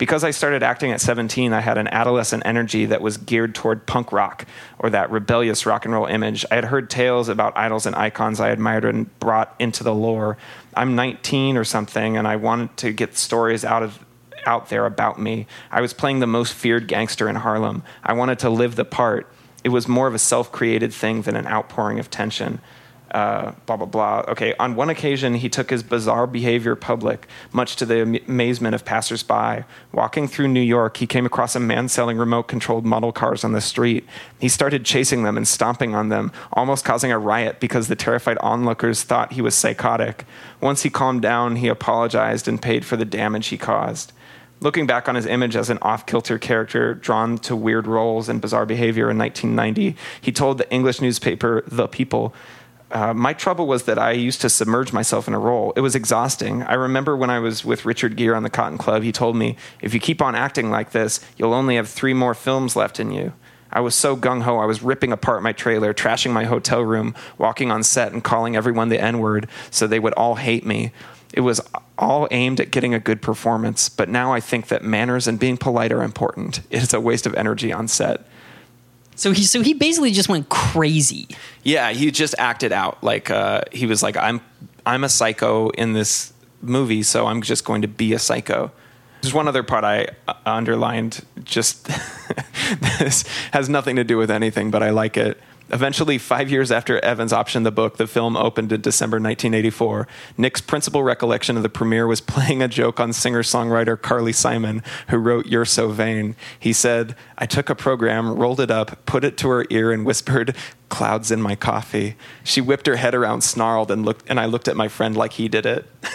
because 0.00 0.24
I 0.24 0.30
started 0.30 0.62
acting 0.62 0.92
at 0.92 1.00
17, 1.02 1.52
I 1.52 1.60
had 1.60 1.76
an 1.76 1.86
adolescent 1.88 2.44
energy 2.46 2.86
that 2.86 3.02
was 3.02 3.18
geared 3.18 3.54
toward 3.54 3.84
punk 3.84 4.12
rock 4.12 4.46
or 4.78 4.88
that 4.88 5.10
rebellious 5.10 5.66
rock 5.66 5.84
and 5.84 5.92
roll 5.92 6.06
image. 6.06 6.42
I 6.50 6.54
had 6.54 6.64
heard 6.64 6.88
tales 6.88 7.28
about 7.28 7.54
idols 7.54 7.84
and 7.84 7.94
icons 7.94 8.40
I 8.40 8.48
admired 8.48 8.86
and 8.86 9.20
brought 9.20 9.54
into 9.58 9.84
the 9.84 9.94
lore. 9.94 10.38
I'm 10.74 10.96
19 10.96 11.58
or 11.58 11.64
something, 11.64 12.16
and 12.16 12.26
I 12.26 12.36
wanted 12.36 12.74
to 12.78 12.92
get 12.92 13.18
stories 13.18 13.62
out 13.62 13.82
of 13.82 14.02
out 14.46 14.70
there 14.70 14.86
about 14.86 15.20
me. 15.20 15.46
I 15.70 15.82
was 15.82 15.92
playing 15.92 16.20
the 16.20 16.26
most 16.26 16.54
feared 16.54 16.88
gangster 16.88 17.28
in 17.28 17.36
Harlem. 17.36 17.82
I 18.02 18.14
wanted 18.14 18.38
to 18.38 18.48
live 18.48 18.76
the 18.76 18.86
part. 18.86 19.30
It 19.64 19.68
was 19.68 19.86
more 19.86 20.06
of 20.06 20.14
a 20.14 20.18
self-created 20.18 20.94
thing 20.94 21.20
than 21.20 21.36
an 21.36 21.46
outpouring 21.46 21.98
of 21.98 22.10
tension 22.10 22.62
uh, 23.10 23.52
blah 23.66 23.76
blah 23.76 23.86
blah. 23.86 24.24
Okay, 24.28 24.54
on 24.58 24.74
one 24.74 24.90
occasion 24.90 25.34
he 25.34 25.48
took 25.48 25.70
his 25.70 25.82
bizarre 25.82 26.26
behavior 26.26 26.76
public, 26.76 27.26
much 27.52 27.76
to 27.76 27.86
the 27.86 28.02
amazement 28.26 28.74
of 28.74 28.84
passersby. 28.84 29.64
Walking 29.92 30.28
through 30.28 30.48
New 30.48 30.60
York, 30.60 30.96
he 30.98 31.06
came 31.06 31.26
across 31.26 31.56
a 31.56 31.60
man 31.60 31.88
selling 31.88 32.18
remote-controlled 32.18 32.84
model 32.84 33.12
cars 33.12 33.44
on 33.44 33.52
the 33.52 33.60
street. 33.60 34.06
He 34.38 34.48
started 34.48 34.84
chasing 34.84 35.22
them 35.22 35.36
and 35.36 35.46
stomping 35.46 35.94
on 35.94 36.08
them, 36.08 36.32
almost 36.52 36.84
causing 36.84 37.10
a 37.10 37.18
riot 37.18 37.60
because 37.60 37.88
the 37.88 37.96
terrified 37.96 38.38
onlookers 38.38 39.02
thought 39.02 39.32
he 39.32 39.42
was 39.42 39.54
psychotic. 39.54 40.24
Once 40.60 40.82
he 40.82 40.90
calmed 40.90 41.22
down, 41.22 41.56
he 41.56 41.68
apologized 41.68 42.46
and 42.46 42.60
paid 42.62 42.84
for 42.84 42.96
the 42.96 43.04
damage 43.04 43.48
he 43.48 43.58
caused. 43.58 44.12
Looking 44.62 44.86
back 44.86 45.08
on 45.08 45.14
his 45.14 45.24
image 45.24 45.56
as 45.56 45.70
an 45.70 45.78
off 45.80 46.04
kilter 46.04 46.38
character 46.38 46.92
drawn 46.92 47.38
to 47.38 47.56
weird 47.56 47.86
roles 47.86 48.28
and 48.28 48.42
bizarre 48.42 48.66
behavior 48.66 49.10
in 49.10 49.16
1990, 49.16 49.96
he 50.20 50.32
told 50.32 50.58
the 50.58 50.70
English 50.70 51.00
newspaper 51.00 51.64
The 51.66 51.88
People 51.88 52.34
uh, 52.90 53.14
my 53.14 53.32
trouble 53.32 53.66
was 53.66 53.84
that 53.84 53.98
I 53.98 54.12
used 54.12 54.40
to 54.40 54.50
submerge 54.50 54.92
myself 54.92 55.28
in 55.28 55.34
a 55.34 55.38
role. 55.38 55.72
It 55.76 55.80
was 55.80 55.94
exhausting. 55.94 56.62
I 56.62 56.74
remember 56.74 57.16
when 57.16 57.30
I 57.30 57.38
was 57.38 57.64
with 57.64 57.84
Richard 57.84 58.16
Gere 58.16 58.34
on 58.34 58.42
the 58.42 58.50
Cotton 58.50 58.78
Club, 58.78 59.02
he 59.02 59.12
told 59.12 59.36
me, 59.36 59.56
if 59.80 59.94
you 59.94 60.00
keep 60.00 60.20
on 60.20 60.34
acting 60.34 60.70
like 60.70 60.90
this, 60.90 61.20
you'll 61.36 61.54
only 61.54 61.76
have 61.76 61.88
three 61.88 62.14
more 62.14 62.34
films 62.34 62.76
left 62.76 62.98
in 62.98 63.12
you. 63.12 63.32
I 63.72 63.80
was 63.80 63.94
so 63.94 64.16
gung 64.16 64.42
ho, 64.42 64.58
I 64.58 64.66
was 64.66 64.82
ripping 64.82 65.12
apart 65.12 65.42
my 65.42 65.52
trailer, 65.52 65.94
trashing 65.94 66.32
my 66.32 66.44
hotel 66.44 66.82
room, 66.82 67.14
walking 67.38 67.70
on 67.70 67.84
set 67.84 68.12
and 68.12 68.24
calling 68.24 68.56
everyone 68.56 68.88
the 68.88 69.00
N 69.00 69.20
word 69.20 69.48
so 69.70 69.86
they 69.86 70.00
would 70.00 70.14
all 70.14 70.34
hate 70.34 70.66
me. 70.66 70.90
It 71.32 71.42
was 71.42 71.60
all 71.96 72.26
aimed 72.32 72.58
at 72.58 72.72
getting 72.72 72.94
a 72.94 72.98
good 72.98 73.22
performance, 73.22 73.88
but 73.88 74.08
now 74.08 74.32
I 74.32 74.40
think 74.40 74.66
that 74.68 74.82
manners 74.82 75.28
and 75.28 75.38
being 75.38 75.56
polite 75.56 75.92
are 75.92 76.02
important. 76.02 76.62
It's 76.70 76.92
a 76.92 77.00
waste 77.00 77.26
of 77.26 77.34
energy 77.34 77.72
on 77.72 77.86
set. 77.86 78.26
So 79.20 79.32
he 79.32 79.42
so 79.44 79.60
he 79.60 79.74
basically 79.74 80.12
just 80.12 80.30
went 80.30 80.48
crazy. 80.48 81.28
Yeah, 81.62 81.90
he 81.90 82.10
just 82.10 82.34
acted 82.38 82.72
out 82.72 83.04
like 83.04 83.30
uh, 83.30 83.60
he 83.70 83.84
was 83.84 84.02
like, 84.02 84.16
"I'm 84.16 84.40
I'm 84.86 85.04
a 85.04 85.10
psycho 85.10 85.68
in 85.68 85.92
this 85.92 86.32
movie, 86.62 87.02
so 87.02 87.26
I'm 87.26 87.42
just 87.42 87.66
going 87.66 87.82
to 87.82 87.88
be 87.88 88.14
a 88.14 88.18
psycho." 88.18 88.72
There's 89.20 89.34
one 89.34 89.46
other 89.46 89.62
part 89.62 89.84
I 89.84 90.06
uh, 90.26 90.32
underlined. 90.46 91.22
Just 91.44 91.84
this 92.98 93.24
has 93.52 93.68
nothing 93.68 93.96
to 93.96 94.04
do 94.04 94.16
with 94.16 94.30
anything, 94.30 94.70
but 94.70 94.82
I 94.82 94.88
like 94.88 95.18
it. 95.18 95.38
Eventually, 95.72 96.18
five 96.18 96.50
years 96.50 96.72
after 96.72 96.98
Evans 97.04 97.32
optioned 97.32 97.64
the 97.64 97.70
book, 97.70 97.96
the 97.96 98.06
film 98.06 98.36
opened 98.36 98.72
in 98.72 98.80
December 98.80 99.16
1984. 99.16 100.08
Nick's 100.36 100.60
principal 100.60 101.02
recollection 101.02 101.56
of 101.56 101.62
the 101.62 101.68
premiere 101.68 102.06
was 102.06 102.20
playing 102.20 102.62
a 102.62 102.68
joke 102.68 102.98
on 102.98 103.12
singer 103.12 103.42
songwriter 103.42 104.00
Carly 104.00 104.32
Simon, 104.32 104.82
who 105.08 105.16
wrote 105.16 105.46
You're 105.46 105.64
So 105.64 105.90
Vain. 105.90 106.36
He 106.58 106.72
said, 106.72 107.14
I 107.38 107.46
took 107.46 107.70
a 107.70 107.74
program, 107.74 108.34
rolled 108.34 108.60
it 108.60 108.70
up, 108.70 109.04
put 109.06 109.24
it 109.24 109.36
to 109.38 109.48
her 109.48 109.66
ear, 109.70 109.92
and 109.92 110.04
whispered, 110.04 110.56
Clouds 110.88 111.30
in 111.30 111.40
my 111.40 111.54
coffee. 111.54 112.16
She 112.42 112.60
whipped 112.60 112.86
her 112.86 112.96
head 112.96 113.14
around, 113.14 113.42
snarled, 113.42 113.90
and, 113.90 114.04
looked, 114.04 114.28
and 114.28 114.40
I 114.40 114.46
looked 114.46 114.66
at 114.66 114.76
my 114.76 114.88
friend 114.88 115.16
like 115.16 115.34
he 115.34 115.48
did 115.48 115.66
it. 115.66 115.86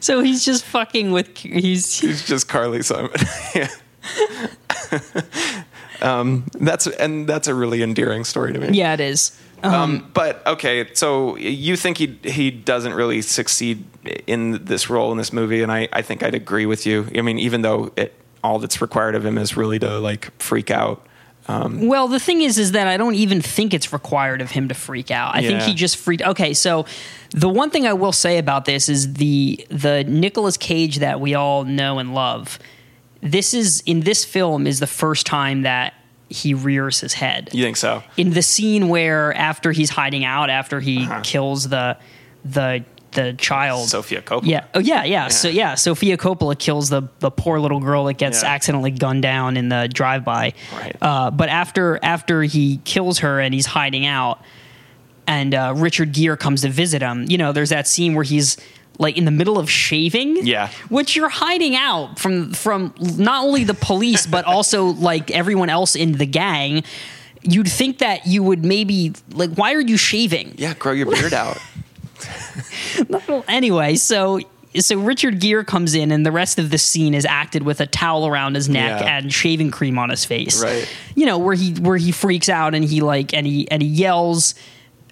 So 0.00 0.22
he's 0.22 0.44
just 0.44 0.64
fucking 0.64 1.10
with 1.10 1.36
he's 1.36 2.02
It's 2.02 2.26
just 2.26 2.48
Carly 2.48 2.82
Simon. 2.82 3.10
yeah. 3.54 3.68
um, 6.02 6.46
that's 6.54 6.86
and 6.86 7.26
that's 7.26 7.48
a 7.48 7.54
really 7.54 7.82
endearing 7.82 8.24
story 8.24 8.52
to 8.52 8.58
me. 8.58 8.68
yeah 8.70 8.94
it 8.94 9.00
is. 9.00 9.38
Um, 9.62 9.74
Um, 9.74 10.10
but 10.14 10.46
okay, 10.46 10.88
so 10.94 11.36
you 11.36 11.76
think 11.76 11.98
he 11.98 12.18
he 12.24 12.50
doesn't 12.50 12.94
really 12.94 13.20
succeed 13.22 13.84
in 14.26 14.64
this 14.64 14.88
role 14.88 15.12
in 15.12 15.18
this 15.18 15.32
movie, 15.32 15.62
and 15.62 15.70
I, 15.70 15.88
I 15.92 16.00
think 16.02 16.22
I'd 16.22 16.34
agree 16.34 16.64
with 16.64 16.86
you. 16.86 17.06
I 17.14 17.20
mean, 17.20 17.38
even 17.38 17.60
though 17.60 17.92
it, 17.96 18.14
all 18.42 18.58
that's 18.58 18.80
required 18.80 19.14
of 19.14 19.24
him 19.26 19.36
is 19.36 19.56
really 19.58 19.78
to 19.80 19.98
like 19.98 20.30
freak 20.40 20.70
out. 20.70 21.06
Well, 21.48 22.06
the 22.06 22.20
thing 22.20 22.42
is, 22.42 22.58
is 22.58 22.72
that 22.72 22.86
I 22.86 22.96
don't 22.96 23.16
even 23.16 23.40
think 23.42 23.74
it's 23.74 23.92
required 23.92 24.40
of 24.40 24.52
him 24.52 24.68
to 24.68 24.74
freak 24.74 25.10
out. 25.10 25.34
I 25.34 25.42
think 25.42 25.62
he 25.62 25.74
just 25.74 25.96
freaked. 25.96 26.22
Okay, 26.22 26.54
so 26.54 26.86
the 27.32 27.48
one 27.48 27.70
thing 27.70 27.86
I 27.88 27.92
will 27.92 28.12
say 28.12 28.38
about 28.38 28.66
this 28.66 28.88
is 28.88 29.14
the 29.14 29.66
the 29.68 30.04
Nicolas 30.04 30.56
Cage 30.56 30.98
that 30.98 31.20
we 31.20 31.34
all 31.34 31.64
know 31.64 31.98
and 31.98 32.14
love. 32.14 32.58
This 33.22 33.52
is 33.54 33.82
in 33.86 34.00
this 34.00 34.24
film 34.24 34.66
is 34.66 34.80
the 34.80 34.86
first 34.86 35.26
time 35.26 35.62
that 35.62 35.94
he 36.28 36.54
rears 36.54 37.00
his 37.00 37.12
head. 37.14 37.50
You 37.52 37.62
think 37.64 37.76
so? 37.76 38.02
in 38.16 38.30
the 38.30 38.42
scene 38.42 38.88
where 38.88 39.34
after 39.34 39.72
he's 39.72 39.90
hiding 39.90 40.24
out 40.24 40.48
after 40.50 40.80
he 40.80 41.02
Uh-huh. 41.04 41.20
kills 41.22 41.68
the 41.68 41.96
the 42.44 42.84
the 43.12 43.32
child 43.32 43.88
Sofia 43.88 44.22
Coppola. 44.22 44.46
yeah 44.46 44.64
oh 44.72 44.78
yeah, 44.78 45.02
yeah 45.02 45.26
so 45.26 45.48
yeah 45.48 45.74
sofia 45.74 46.16
coppola 46.16 46.56
kills 46.56 46.90
the 46.90 47.02
the 47.18 47.28
poor 47.32 47.58
little 47.58 47.80
girl 47.80 48.04
that 48.04 48.18
gets 48.18 48.44
Yeah. 48.44 48.50
accidentally 48.50 48.92
gunned 48.92 49.22
down 49.22 49.56
in 49.56 49.68
the 49.68 49.88
drive-by 49.92 50.52
Right. 50.72 50.96
uh, 51.02 51.32
but 51.32 51.48
after 51.48 51.98
after 52.04 52.44
he 52.44 52.76
kills 52.84 53.18
her 53.18 53.40
and 53.40 53.52
he's 53.52 53.66
hiding 53.66 54.06
out 54.06 54.40
and 55.26 55.56
uh, 55.56 55.74
richard 55.76 56.12
gere 56.12 56.36
comes 56.36 56.60
to 56.62 56.68
visit 56.68 57.02
him 57.02 57.24
you 57.28 57.36
know 57.36 57.50
there's 57.50 57.70
that 57.70 57.88
scene 57.88 58.14
where 58.14 58.22
he's 58.24 58.56
like 59.00 59.16
in 59.16 59.24
the 59.24 59.30
middle 59.30 59.58
of 59.58 59.68
shaving 59.70 60.46
Yeah. 60.46 60.68
which 60.90 61.16
you're 61.16 61.28
hiding 61.30 61.74
out 61.74 62.18
from 62.18 62.52
from 62.52 62.94
not 63.00 63.42
only 63.44 63.64
the 63.64 63.74
police 63.74 64.26
but 64.26 64.44
also 64.54 64.84
like 64.84 65.30
everyone 65.32 65.70
else 65.70 65.96
in 65.96 66.12
the 66.12 66.26
gang 66.26 66.84
you'd 67.42 67.68
think 67.68 67.98
that 67.98 68.26
you 68.26 68.42
would 68.42 68.64
maybe 68.64 69.12
like 69.32 69.50
why 69.54 69.72
are 69.74 69.80
you 69.80 69.96
shaving 69.96 70.54
Yeah, 70.58 70.74
grow 70.74 70.92
your 70.92 71.06
beard 71.10 71.32
out. 71.32 71.58
anyway 73.48 73.96
so 73.96 74.40
so 74.76 74.98
richard 74.98 75.40
gere 75.40 75.64
comes 75.64 75.94
in 75.94 76.12
and 76.12 76.24
the 76.24 76.30
rest 76.32 76.58
of 76.58 76.70
the 76.70 76.78
scene 76.78 77.14
is 77.14 77.24
acted 77.24 77.62
with 77.62 77.80
a 77.80 77.86
towel 77.86 78.26
around 78.26 78.54
his 78.54 78.68
neck 78.68 79.00
Yeah. 79.00 79.16
and 79.18 79.32
shaving 79.32 79.70
cream 79.70 79.98
on 79.98 80.10
his 80.10 80.24
face 80.24 80.62
Right. 80.62 80.86
you 81.14 81.26
know 81.26 81.38
where 81.38 81.54
he 81.54 81.72
where 81.74 81.96
he 81.96 82.12
freaks 82.12 82.48
out 82.48 82.74
and 82.74 82.84
he 82.84 83.00
like 83.00 83.32
and 83.34 83.46
he 83.46 83.68
and 83.70 83.82
he 83.82 83.88
yells 83.88 84.54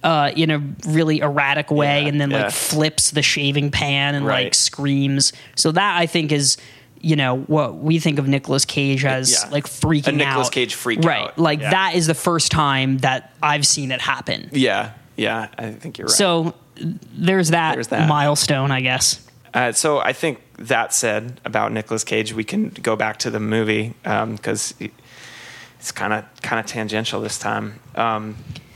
uh, 0.03 0.31
in 0.37 0.51
a 0.51 0.59
really 0.89 1.19
erratic 1.21 1.71
way 1.71 2.03
Yeah, 2.03 2.09
and 2.09 2.21
then 2.21 2.31
yeah. 2.31 2.45
like 2.45 2.53
flips 2.53 3.11
the 3.11 3.23
shaving 3.23 3.71
pan 3.71 4.15
and 4.15 4.25
like 4.27 4.55
screams 4.55 5.33
so 5.57 5.73
that 5.73 5.99
i 5.99 6.07
think 6.07 6.31
is 6.33 6.57
you 7.01 7.15
know 7.17 7.39
what 7.43 7.77
we 7.77 8.01
think 8.01 8.19
of 8.19 8.27
Nicolas 8.27 8.65
Cage 8.65 9.05
as 9.05 9.31
Yeah. 9.45 9.51
like 9.51 9.67
freaking 9.69 10.09
A 10.09 10.13
Nicolas 10.13 10.49
out. 10.49 10.53
Cage 10.53 10.75
freak 10.75 11.05
right? 11.05 11.29
out. 11.29 11.39
Like 11.39 11.61
that 11.61 11.95
is 11.95 12.09
the 12.09 12.15
first 12.15 12.51
time 12.51 12.99
that 12.99 13.33
I've 13.41 13.65
seen 13.65 13.93
it 13.93 14.01
happen. 14.01 14.49
yeah, 14.53 14.95
yeah, 15.17 15.47
I 15.57 15.71
think 15.71 15.99
you're 15.99 16.07
right. 16.09 16.17
So 16.17 16.55
there's 16.75 17.51
that, 17.51 17.75
There's 17.75 17.87
that. 17.89 18.09
milestone, 18.09 18.73
I 18.73 18.81
guess. 18.81 19.25
Uh, 19.55 19.71
so 19.71 19.99
I 20.01 20.13
think 20.13 20.41
that 20.59 20.93
said 20.93 21.41
about 21.45 21.71
Nicolas 21.71 22.03
Cage, 22.03 22.33
we 22.35 22.43
can 22.43 22.71
go 22.71 22.97
back 22.97 23.19
to 23.21 23.31
the 23.31 23.39
movie 23.41 23.95
because 24.03 24.75
it's 24.81 25.93
kind 25.93 26.13
of 26.13 26.25
kind 26.43 26.59
of 26.59 26.67
tangential 26.67 27.21
this 27.21 27.39
time. 27.39 27.79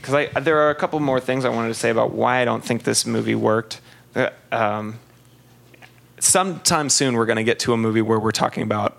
Because 0.03 0.13
I 0.35 0.39
there 0.41 0.57
are 0.59 0.69
a 0.69 0.75
couple 0.75 0.99
more 0.99 1.21
things 1.21 1.45
I 1.45 1.49
wanted 1.49 1.69
to 1.69 1.73
say 1.75 1.89
about 1.89 2.11
why 2.11 2.41
I 2.41 2.45
don't 2.45 2.61
think 2.63 2.83
this 2.83 3.05
movie 3.05 3.35
worked. 3.35 3.79
Uh, 4.13 4.31
um, 4.51 4.99
sometime 6.19 6.89
soon 6.89 7.15
we're 7.15 7.25
going 7.25 7.37
to 7.37 7.43
get 7.45 7.57
to 7.59 7.71
a 7.73 7.77
movie 7.77 8.01
where 8.01 8.19
we're 8.19 8.31
talking 8.31 8.63
about 8.63 8.97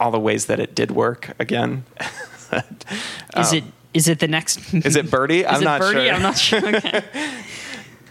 all 0.00 0.10
the 0.10 0.18
ways 0.18 0.46
that 0.46 0.58
it 0.58 0.74
did 0.74 0.90
work 0.90 1.30
again. 1.38 1.84
Is 2.52 3.52
Um, 3.52 3.54
it 3.58 3.64
Is 3.94 4.08
it 4.08 4.18
the 4.18 4.26
next? 4.28 4.74
Is 4.74 4.96
it 4.96 5.08
Birdy? 5.08 5.40
Is 5.42 5.46
I'm 5.46 5.62
it 5.62 5.64
not 5.64 5.80
Birdy? 5.80 6.04
sure. 6.06 6.14
I'm 6.14 6.22
not 6.22 6.36
sure. 6.36 6.60
Okay. 6.76 7.02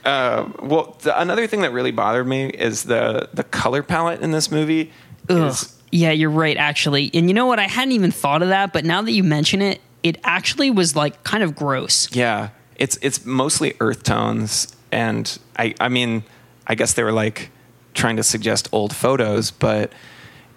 Well, 0.05 0.97
the, 1.01 1.13
another 1.19 1.45
thing 1.47 1.61
that 1.61 1.71
really 1.73 1.91
bothered 1.91 2.25
me 2.27 2.45
is 2.47 2.83
the 2.83 3.29
the 3.33 3.43
color 3.43 3.83
palette 3.83 4.21
in 4.21 4.31
this 4.31 4.49
movie. 4.51 4.91
Ugh. 5.29 5.51
Is, 5.51 5.77
Yeah, 5.91 6.11
you're 6.11 6.29
right, 6.29 6.57
actually. 6.57 7.09
And 7.13 7.29
you 7.29 7.33
know 7.33 7.45
what? 7.45 7.59
I 7.59 7.67
hadn't 7.67 7.93
even 7.93 8.11
thought 8.11 8.41
of 8.41 8.47
that, 8.49 8.73
but 8.73 8.83
now 8.85 9.01
that 9.01 9.11
you 9.11 9.23
mention 9.23 9.61
it, 9.61 9.79
it 10.03 10.17
actually 10.23 10.69
was 10.69 10.95
like 10.95 11.23
kind 11.23 11.43
of 11.43 11.55
gross. 11.55 12.13
yeah, 12.13 12.49
it's 12.75 12.97
it's 13.01 13.25
mostly 13.25 13.73
earth 13.79 14.03
tones, 14.03 14.75
and 14.91 15.39
I 15.57 15.73
I 15.79 15.89
mean, 15.89 16.23
I 16.67 16.75
guess 16.75 16.93
they 16.93 17.03
were 17.03 17.11
like 17.13 17.49
trying 17.93 18.17
to 18.17 18.23
suggest 18.23 18.67
old 18.71 18.95
photos, 18.95 19.51
but 19.51 19.93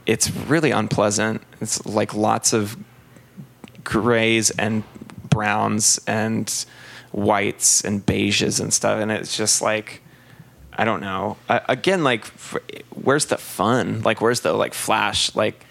it's 0.05 0.31
really 0.31 0.73
unpleasant. 0.73 1.43
It's 1.61 1.85
like 1.87 2.15
lots 2.15 2.53
of 2.53 2.77
grays 3.85 4.51
and 4.51 4.83
browns 5.29 6.01
and 6.07 6.53
whites 7.13 7.83
and 7.83 8.05
beiges 8.05 8.61
and 8.61 8.73
stuff, 8.75 9.01
and 9.01 9.11
it's 9.11 9.37
just 9.37 9.63
like. 9.63 10.03
I 10.79 10.85
don't 10.85 11.01
know. 11.01 11.39
I, 11.49 11.63
again, 11.71 12.05
like, 12.05 12.27
where's 12.91 13.25
the 13.25 13.39
fun? 13.39 14.03
Like, 14.03 14.21
where's 14.21 14.41
the 14.41 14.53
like 14.53 14.75
flash? 14.75 15.35
Like, 15.35 15.65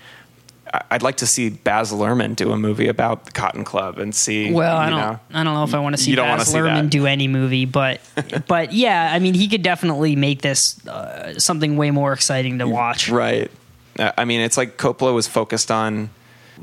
I'd 0.92 1.04
like 1.04 1.18
to 1.18 1.28
see 1.28 1.50
Baz 1.50 1.92
Luhrmann 1.92 2.36
do 2.36 2.52
a 2.52 2.58
movie 2.58 2.88
about 2.88 3.26
the 3.26 3.32
Cotton 3.32 3.64
Club 3.64 4.00
and 4.00 4.16
see. 4.16 4.52
Well, 4.52 4.76
I 4.76 4.90
don't. 4.90 5.00
know. 5.00 5.20
I 5.32 5.44
don't 5.44 5.54
know 5.54 5.64
if 5.64 5.74
I 5.74 5.80
want 5.80 5.96
to 5.96 6.02
see 6.02 6.16
Baz 6.16 6.54
Luhrmann 6.54 6.90
do 6.90 7.06
any 7.06 7.28
movie, 7.28 7.66
but 7.66 8.02
but 8.48 8.74
yeah, 8.74 9.12
I 9.14 9.20
mean, 9.20 9.34
he 9.34 9.48
could 9.48 9.62
definitely 9.62 10.16
make 10.16 10.42
this 10.42 10.86
uh, 10.88 11.38
something 11.40 11.78
way 11.78 11.92
more 11.92 12.14
exciting 12.14 12.60
to 12.60 12.68
watch. 12.68 13.10
Right. 13.10 13.52
Uh, 13.98 14.12
I 14.18 14.26
mean, 14.26 14.42
it's 14.42 14.58
like 14.58 14.78
Coppola 14.78 15.14
was 15.14 15.28
focused 15.28 15.72
on 15.72 16.10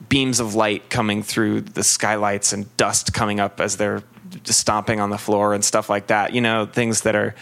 beams 0.09 0.41
of 0.41 0.55
light 0.55 0.91
coming 0.91 1.23
through 1.23 1.61
the 1.61 1.85
skylights 1.85 2.53
and 2.53 2.75
dust 2.77 3.13
coming 3.13 3.41
up 3.41 3.61
as 3.61 3.77
they're 3.77 4.03
just 4.43 4.61
stomping 4.61 5.01
on 5.01 5.11
the 5.11 5.19
floor 5.19 5.55
and 5.55 5.65
stuff 5.65 5.89
like 5.89 6.09
that. 6.09 6.35
You 6.35 6.41
know, 6.41 6.67
things 6.67 7.03
that 7.03 7.15
are 7.15 7.35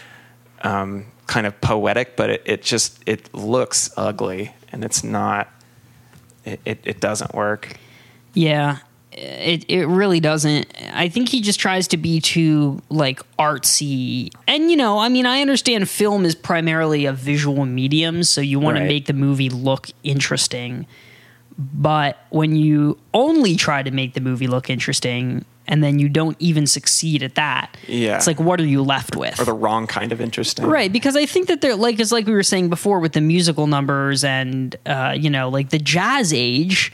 um, 0.61 1.05
kind 1.27 1.47
of 1.47 1.59
poetic, 1.61 2.15
but 2.15 2.29
it, 2.29 2.43
it 2.45 2.61
just 2.61 3.01
it 3.05 3.33
looks 3.33 3.91
ugly 3.97 4.53
and 4.71 4.83
it's 4.83 5.03
not. 5.03 5.49
It, 6.45 6.59
it, 6.65 6.79
it 6.83 6.99
doesn't 6.99 7.33
work. 7.35 7.77
Yeah, 8.33 8.77
it 9.11 9.65
it 9.67 9.85
really 9.87 10.19
doesn't. 10.19 10.67
I 10.93 11.09
think 11.09 11.29
he 11.29 11.41
just 11.41 11.59
tries 11.59 11.87
to 11.89 11.97
be 11.97 12.19
too 12.21 12.81
like 12.89 13.19
artsy. 13.37 14.29
And 14.47 14.71
you 14.71 14.77
know, 14.77 14.99
I 14.99 15.09
mean, 15.09 15.25
I 15.25 15.41
understand 15.41 15.89
film 15.89 16.25
is 16.25 16.33
primarily 16.33 17.05
a 17.05 17.13
visual 17.13 17.65
medium, 17.65 18.23
so 18.23 18.41
you 18.41 18.59
want 18.59 18.77
Right. 18.77 18.83
to 18.83 18.87
make 18.87 19.05
the 19.05 19.13
movie 19.13 19.49
look 19.49 19.89
interesting. 20.03 20.85
But 21.57 22.17
when 22.29 22.55
you 22.55 22.97
only 23.13 23.55
try 23.55 23.83
to 23.83 23.91
make 23.91 24.13
the 24.13 24.21
movie 24.21 24.47
look 24.47 24.69
interesting 24.69 25.45
and 25.71 25.83
then 25.83 25.97
you 25.97 26.07
don't 26.09 26.35
even 26.39 26.67
succeed 26.67 27.23
at 27.23 27.33
that, 27.35 27.75
Yeah. 27.87 28.17
it's 28.17 28.27
like 28.27 28.39
what 28.39 28.59
are 28.61 28.65
you 28.65 28.83
left 28.83 29.15
with? 29.15 29.39
Or 29.39 29.45
the 29.45 29.53
wrong 29.53 29.87
kind 29.87 30.11
of 30.11 30.21
interesting. 30.21 30.65
Right, 30.67 30.91
because 30.93 31.15
I 31.15 31.25
think 31.25 31.47
that 31.47 31.61
they're 31.61 31.75
like 31.75 31.99
it's 31.99 32.11
like 32.11 32.27
we 32.27 32.33
were 32.33 32.43
saying 32.43 32.69
before 32.69 32.99
with 32.99 33.13
the 33.13 33.21
musical 33.21 33.65
numbers 33.65 34.23
and 34.23 34.75
uh, 34.85 35.15
you 35.17 35.29
know 35.31 35.49
like 35.49 35.69
the 35.71 35.79
jazz 35.79 36.31
age 36.33 36.91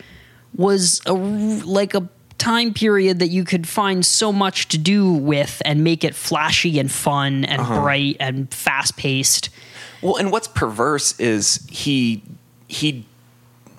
was 0.55 1.01
a, 1.05 1.13
like 1.13 1.93
a 1.93 2.07
time 2.37 2.71
period 2.73 3.17
that 3.19 3.29
you 3.29 3.43
could 3.43 3.67
find 3.67 4.05
so 4.05 4.31
much 4.31 4.67
to 4.69 4.77
do 4.77 5.11
with 5.11 5.59
and 5.65 5.83
make 5.83 6.03
it 6.03 6.13
flashy 6.15 6.79
and 6.79 6.91
fun 6.91 7.43
and 7.45 7.59
Uh-huh. 7.61 7.81
bright 7.81 8.15
and 8.19 8.53
fast 8.53 8.95
paced. 8.95 9.49
Well, 10.03 10.17
and 10.17 10.31
what's 10.31 10.47
perverse 10.47 11.19
is 11.19 11.65
he 11.71 12.21
he 12.67 13.05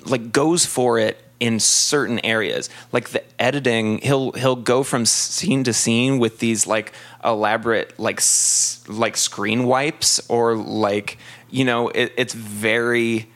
like 0.07 0.32
goes 0.32 0.66
for 0.66 0.99
it 0.99 1.22
in 1.41 1.61
certain 1.61 2.18
areas. 2.24 2.68
Like 2.93 3.11
the 3.11 3.22
editing, 3.41 3.99
he'll 3.99 4.32
he'll 4.32 4.57
go 4.57 4.82
from 4.82 5.07
scene 5.07 5.64
to 5.64 5.72
scene 5.72 6.18
with 6.18 6.39
these 6.39 6.66
like 6.66 6.93
elaborate 7.24 7.99
like 7.99 8.18
s- 8.18 8.82
like 8.89 9.16
screen 9.16 9.64
wipes 9.64 10.20
or 10.28 10.57
like 10.57 11.18
you 11.51 11.64
know 11.64 11.89
it, 11.89 12.12
it's 12.16 12.34
very 12.34 13.28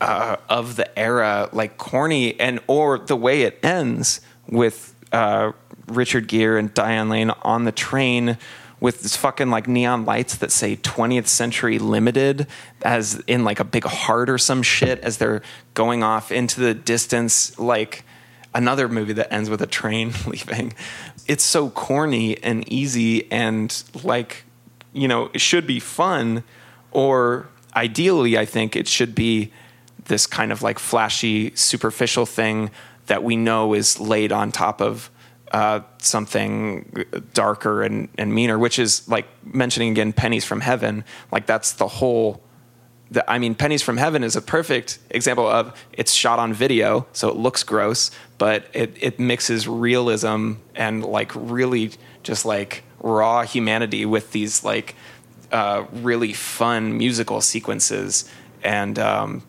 uh, 0.00 0.36
of 0.48 0.76
the 0.76 0.98
era, 0.98 1.48
like 1.52 1.76
corny, 1.76 2.38
and 2.40 2.60
or 2.66 2.98
the 2.98 3.16
way 3.16 3.42
it 3.42 3.58
ends 3.62 4.20
with 4.48 4.94
uh, 5.12 5.52
Richard 5.86 6.26
Gere 6.28 6.58
and 6.58 6.72
Diane 6.72 7.08
Lane 7.08 7.30
on 7.42 7.64
the 7.64 7.72
train 7.72 8.38
with 8.80 9.02
this 9.02 9.14
fucking 9.14 9.50
like 9.50 9.68
neon 9.68 10.04
lights 10.04 10.36
that 10.36 10.50
say 10.50 10.76
20th 10.76 11.26
Century 11.26 11.78
Limited 11.78 12.46
as 12.82 13.22
in 13.26 13.44
like 13.44 13.60
a 13.60 13.64
big 13.64 13.84
heart 13.84 14.30
or 14.30 14.38
some 14.38 14.62
shit 14.62 14.98
as 15.00 15.18
they're 15.18 15.42
going 15.74 16.02
off 16.02 16.32
into 16.32 16.60
the 16.60 16.74
distance, 16.74 17.58
like 17.58 18.04
another 18.54 18.88
movie 18.88 19.12
that 19.12 19.32
ends 19.32 19.50
with 19.50 19.60
a 19.60 19.66
train 19.66 20.12
leaving. 20.26 20.72
It's 21.26 21.44
so 21.44 21.70
corny 21.70 22.42
and 22.42 22.66
easy 22.72 23.30
and 23.30 23.82
like, 24.02 24.44
you 24.92 25.06
know, 25.06 25.30
it 25.34 25.40
should 25.40 25.66
be 25.66 25.78
fun 25.78 26.42
or 26.90 27.48
ideally, 27.76 28.36
I 28.36 28.44
think 28.44 28.74
it 28.74 28.88
should 28.88 29.14
be 29.14 29.52
this 30.06 30.26
kind 30.26 30.50
of 30.50 30.62
like 30.62 30.78
flashy, 30.78 31.54
superficial 31.54 32.26
thing 32.26 32.70
that 33.06 33.22
we 33.22 33.36
know 33.36 33.74
is 33.74 34.00
laid 34.00 34.32
on 34.32 34.50
top 34.50 34.80
of 34.80 35.10
uh, 35.50 35.80
something 35.98 37.04
darker 37.34 37.82
and, 37.82 38.08
and 38.16 38.34
meaner, 38.34 38.58
which 38.58 38.78
is 38.78 39.08
like 39.08 39.26
mentioning 39.44 39.90
again 39.92 40.12
pennies 40.12 40.44
from 40.44 40.60
heaven. 40.60 41.04
Like 41.32 41.46
that's 41.46 41.72
the 41.72 41.88
whole. 41.88 42.42
The, 43.12 43.28
I 43.28 43.38
mean, 43.38 43.56
pennies 43.56 43.82
from 43.82 43.96
heaven 43.96 44.22
is 44.22 44.36
a 44.36 44.42
perfect 44.42 45.00
example 45.10 45.48
of 45.48 45.76
it's 45.92 46.12
shot 46.12 46.38
on 46.38 46.52
video, 46.52 47.08
so 47.12 47.28
it 47.28 47.36
looks 47.36 47.64
gross, 47.64 48.12
but 48.38 48.66
it, 48.72 48.96
it 49.00 49.18
mixes 49.18 49.66
realism 49.66 50.52
and 50.76 51.04
like 51.04 51.32
really 51.34 51.90
just 52.22 52.44
like 52.44 52.84
raw 53.00 53.42
humanity 53.42 54.06
with 54.06 54.30
these 54.30 54.62
like 54.62 54.94
uh, 55.50 55.84
really 55.92 56.32
fun 56.32 56.96
musical 56.96 57.40
sequences 57.40 58.30
and 58.62 58.96
um, 59.00 59.42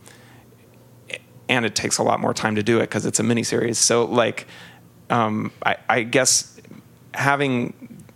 and 1.51 1.65
it 1.65 1.75
takes 1.75 1.97
a 1.97 2.03
lot 2.03 2.19
more 2.19 2.33
time 2.33 2.55
to 2.55 2.63
do 2.63 2.77
it 2.77 2.83
because 2.83 3.05
it's 3.05 3.19
a 3.19 3.23
miniseries. 3.23 3.75
So 3.75 4.05
like, 4.05 4.47
um, 5.12 5.51
I, 5.64 5.78
I 5.89 6.03
guess 6.03 6.59
having 7.14 7.74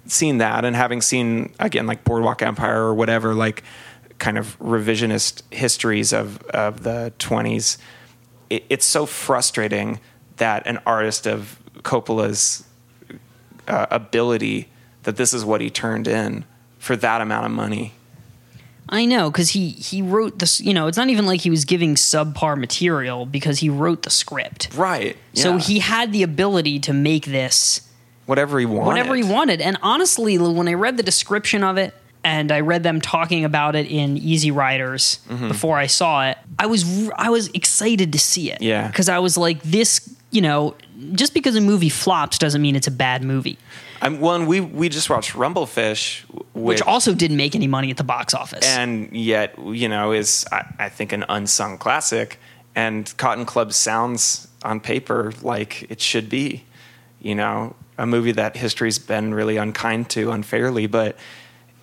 seen 0.07 0.37
that 0.37 0.65
and 0.65 0.75
having 0.75 1.01
seen 1.01 1.53
again 1.59 1.87
like 1.87 2.03
Boardwalk 2.03 2.41
Empire 2.41 2.83
or 2.83 2.93
whatever 2.93 3.33
like 3.33 3.63
kind 4.17 4.37
of 4.37 4.57
revisionist 4.59 5.41
histories 5.51 6.13
of 6.13 6.41
of 6.47 6.83
the 6.83 7.13
twenties, 7.19 7.77
it, 8.49 8.63
it's 8.69 8.85
so 8.85 9.05
frustrating 9.05 9.99
that 10.37 10.65
an 10.65 10.79
artist 10.85 11.27
of 11.27 11.59
Coppola's 11.83 12.63
uh, 13.67 13.85
ability 13.91 14.69
that 15.03 15.17
this 15.17 15.33
is 15.33 15.45
what 15.45 15.61
he 15.61 15.69
turned 15.69 16.07
in 16.07 16.45
for 16.79 16.95
that 16.95 17.21
amount 17.21 17.45
of 17.45 17.51
money. 17.51 17.93
I 18.87 19.05
know 19.05 19.31
because 19.31 19.49
he 19.49 19.69
he 19.69 20.01
wrote 20.01 20.39
this. 20.39 20.61
You 20.61 20.73
know, 20.73 20.87
it's 20.87 20.97
not 20.97 21.09
even 21.09 21.25
like 21.25 21.41
he 21.41 21.49
was 21.49 21.65
giving 21.65 21.95
subpar 21.95 22.57
material 22.57 23.25
because 23.25 23.59
he 23.59 23.69
wrote 23.69 24.03
the 24.03 24.09
script. 24.09 24.69
Right. 24.75 25.17
So 25.33 25.53
yeah. 25.53 25.59
he 25.59 25.79
had 25.79 26.11
the 26.11 26.23
ability 26.23 26.79
to 26.81 26.93
make 26.93 27.25
this 27.25 27.81
whatever 28.25 28.59
he 28.59 28.65
wanted. 28.65 28.87
whatever 28.87 29.15
he 29.15 29.23
wanted. 29.23 29.61
And 29.61 29.77
honestly, 29.81 30.37
when 30.37 30.67
I 30.67 30.73
read 30.73 30.97
the 30.97 31.03
description 31.03 31.63
of 31.63 31.77
it 31.77 31.93
and 32.23 32.51
I 32.51 32.59
read 32.61 32.83
them 32.83 33.01
talking 33.01 33.45
about 33.45 33.75
it 33.75 33.87
in 33.87 34.17
Easy 34.17 34.51
Riders 34.51 35.19
Mm-hmm. 35.29 35.47
before 35.47 35.77
I 35.77 35.87
saw 35.87 36.27
it, 36.29 36.37
I 36.59 36.67
was 36.67 37.09
I 37.17 37.29
was 37.29 37.49
excited 37.53 38.11
to 38.13 38.19
see 38.19 38.51
it. 38.51 38.61
Yeah. 38.61 38.87
because 38.87 39.09
I 39.09 39.19
was 39.19 39.37
like, 39.37 39.61
this. 39.63 40.11
You 40.31 40.41
know, 40.41 40.75
just 41.13 41.33
because 41.33 41.55
a 41.55 41.61
movie 41.61 41.87
flops 41.87 42.37
doesn't 42.37 42.61
mean 42.61 42.75
it's 42.75 42.87
a 42.87 42.91
bad 42.91 43.23
movie. 43.23 43.57
I'm, 44.01 44.23
and 44.23 44.47
we 44.47 44.61
we 44.61 44.89
just 44.89 45.09
watched 45.09 45.33
Rumblefish, 45.33 46.21
Which 46.53 46.81
also 46.81 47.13
didn't 47.13 47.37
make 47.37 47.55
any 47.55 47.67
money 47.67 47.91
at 47.91 47.97
the 47.97 48.03
box 48.03 48.33
office. 48.33 48.65
and 48.65 49.15
yet 49.15 49.55
you 49.59 49.87
know 49.89 50.11
is 50.11 50.45
I, 50.51 50.65
I 50.79 50.89
think 50.89 51.11
an 51.11 51.25
unsung 51.29 51.77
classic. 51.77 52.39
And 52.77 53.11
Cotton 53.15 53.45
Club 53.45 53.71
sounds 53.71 54.49
on 54.63 54.81
paper 54.81 55.31
like 55.41 55.89
it 55.89 56.01
should 56.01 56.29
be, 56.29 56.65
you 57.21 57.33
know, 57.33 57.73
a 57.97 58.05
movie 58.05 58.33
that 58.33 58.57
history's 58.57 58.99
been 58.99 59.33
really 59.33 59.55
unkind 59.55 60.09
to 60.09 60.31
unfairly, 60.31 60.85
but 60.85 61.15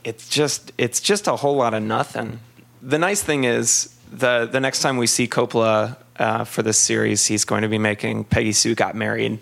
it's 0.04 0.28
just 0.28 0.72
it's 0.76 1.00
just 1.00 1.26
a 1.28 1.36
whole 1.36 1.56
lot 1.56 1.72
of 1.72 1.82
nothing. 1.82 2.40
The 2.82 2.98
nice 2.98 3.22
thing 3.22 3.44
is 3.44 3.94
the 4.10 4.46
the 4.50 4.60
next 4.60 4.80
time 4.80 4.98
we 4.98 5.06
see 5.06 5.26
Coppola 5.26 5.96
uh, 6.18 6.44
for 6.44 6.62
this 6.62 6.76
series, 6.76 7.26
he's 7.26 7.44
going 7.46 7.62
to 7.62 7.68
be 7.68 7.78
making 7.78 8.24
Peggy 8.24 8.52
Sue 8.52 8.74
Got 8.74 8.94
Married, 8.94 9.38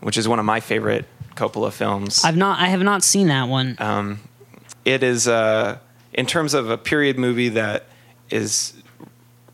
which 0.00 0.16
is 0.16 0.28
one 0.28 0.38
of 0.38 0.44
my 0.44 0.60
favorite 0.60 1.04
Coppola 1.36 1.72
films. 1.72 2.24
I've 2.24 2.36
not 2.36 2.60
I 2.60 2.66
have 2.68 2.82
not 2.82 3.02
seen 3.02 3.28
that 3.28 3.48
one. 3.48 3.76
Um, 3.78 4.20
it 4.84 5.02
is 5.02 5.28
uh, 5.28 5.78
in 6.12 6.26
terms 6.26 6.54
of 6.54 6.70
a 6.70 6.76
period 6.78 7.18
movie 7.18 7.48
that 7.50 7.84
is 8.30 8.74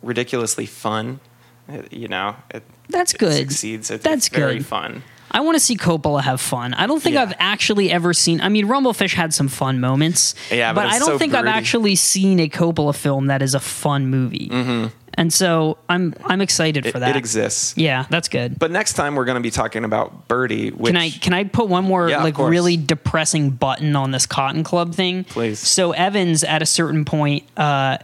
ridiculously 0.02 0.66
fun. 0.66 1.20
It- 1.68 1.92
you 1.92 2.08
know, 2.08 2.36
it, 2.50 2.62
That's 2.88 3.12
it 3.14 3.18
good. 3.18 3.34
succeeds. 3.34 3.88
That's 3.88 4.06
it's 4.06 4.28
very 4.28 4.60
fun. 4.60 5.02
I 5.30 5.40
want 5.42 5.56
to 5.56 5.60
see 5.60 5.76
Coppola 5.76 6.22
have 6.22 6.40
fun. 6.40 6.72
I 6.72 6.86
don't 6.86 7.02
think 7.02 7.12
Yeah. 7.14 7.22
I've 7.22 7.34
actually 7.38 7.90
ever 7.92 8.14
seen. 8.14 8.40
I 8.40 8.48
mean, 8.48 8.66
Rumblefish 8.66 9.12
had 9.12 9.34
some 9.34 9.48
fun 9.48 9.78
moments. 9.78 10.34
Yeah, 10.50 10.72
but 10.72 10.86
I 10.86 10.96
it's 10.96 11.00
don't 11.00 11.08
so 11.08 11.18
think 11.18 11.34
I've 11.34 11.44
actually 11.46 11.96
seen 11.96 12.40
a 12.40 12.48
Coppola 12.48 12.96
film 12.96 13.26
that 13.26 13.42
is 13.42 13.54
a 13.54 13.60
fun 13.60 14.06
movie. 14.06 14.48
Mm-hmm. 14.50 14.86
And 15.18 15.32
so 15.32 15.78
I'm 15.88 16.14
I'm 16.24 16.40
excited 16.40 16.86
It, 16.86 16.92
for 16.92 17.00
that. 17.00 17.10
it 17.10 17.16
exists. 17.16 17.76
Yeah, 17.76 18.06
that's 18.08 18.28
good. 18.28 18.56
But 18.56 18.70
next 18.70 18.92
time 18.92 19.16
we're 19.16 19.24
going 19.24 19.34
to 19.36 19.42
be 19.42 19.50
talking 19.50 19.84
about 19.84 20.28
Birdy. 20.28 20.70
Which, 20.70 20.92
Can 20.92 20.96
I 20.96 21.10
can 21.10 21.34
I 21.34 21.42
put 21.42 21.68
one 21.68 21.84
more 21.84 22.08
Yeah, 22.08 22.22
like 22.22 22.38
really 22.38 22.76
depressing 22.76 23.50
button 23.50 23.96
on 23.96 24.12
this 24.12 24.26
Cotton 24.26 24.62
Club 24.62 24.94
thing? 24.94 25.24
Please. 25.24 25.58
So 25.58 25.90
Evans 25.90 26.44
at 26.44 26.62
a 26.62 26.66
certain 26.66 27.04
point 27.04 27.42
uh, 27.56 27.98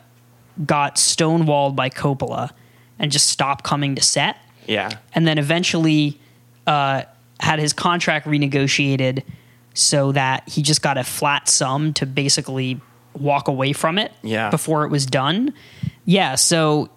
got 0.66 0.96
stonewalled 0.96 1.76
by 1.76 1.88
Coppola 1.88 2.50
and 2.98 3.12
just 3.12 3.28
stopped 3.28 3.62
coming 3.64 3.94
to 3.94 4.02
set, 4.02 4.36
Yeah. 4.66 4.90
and 5.14 5.24
then 5.26 5.38
eventually 5.38 6.18
uh, 6.66 7.02
had 7.38 7.60
his 7.60 7.72
contract 7.72 8.26
renegotiated 8.26 9.22
so 9.72 10.10
that 10.12 10.48
he 10.48 10.62
just 10.62 10.82
got 10.82 10.98
a 10.98 11.04
flat 11.04 11.48
sum 11.48 11.92
to 11.94 12.06
basically 12.06 12.80
walk 13.14 13.46
away 13.46 13.72
from 13.72 13.98
it 13.98 14.10
Yeah. 14.22 14.50
before 14.50 14.84
it 14.84 14.88
was 14.90 15.06
done. 15.06 15.52
Yeah, 16.06 16.34
so 16.34 16.90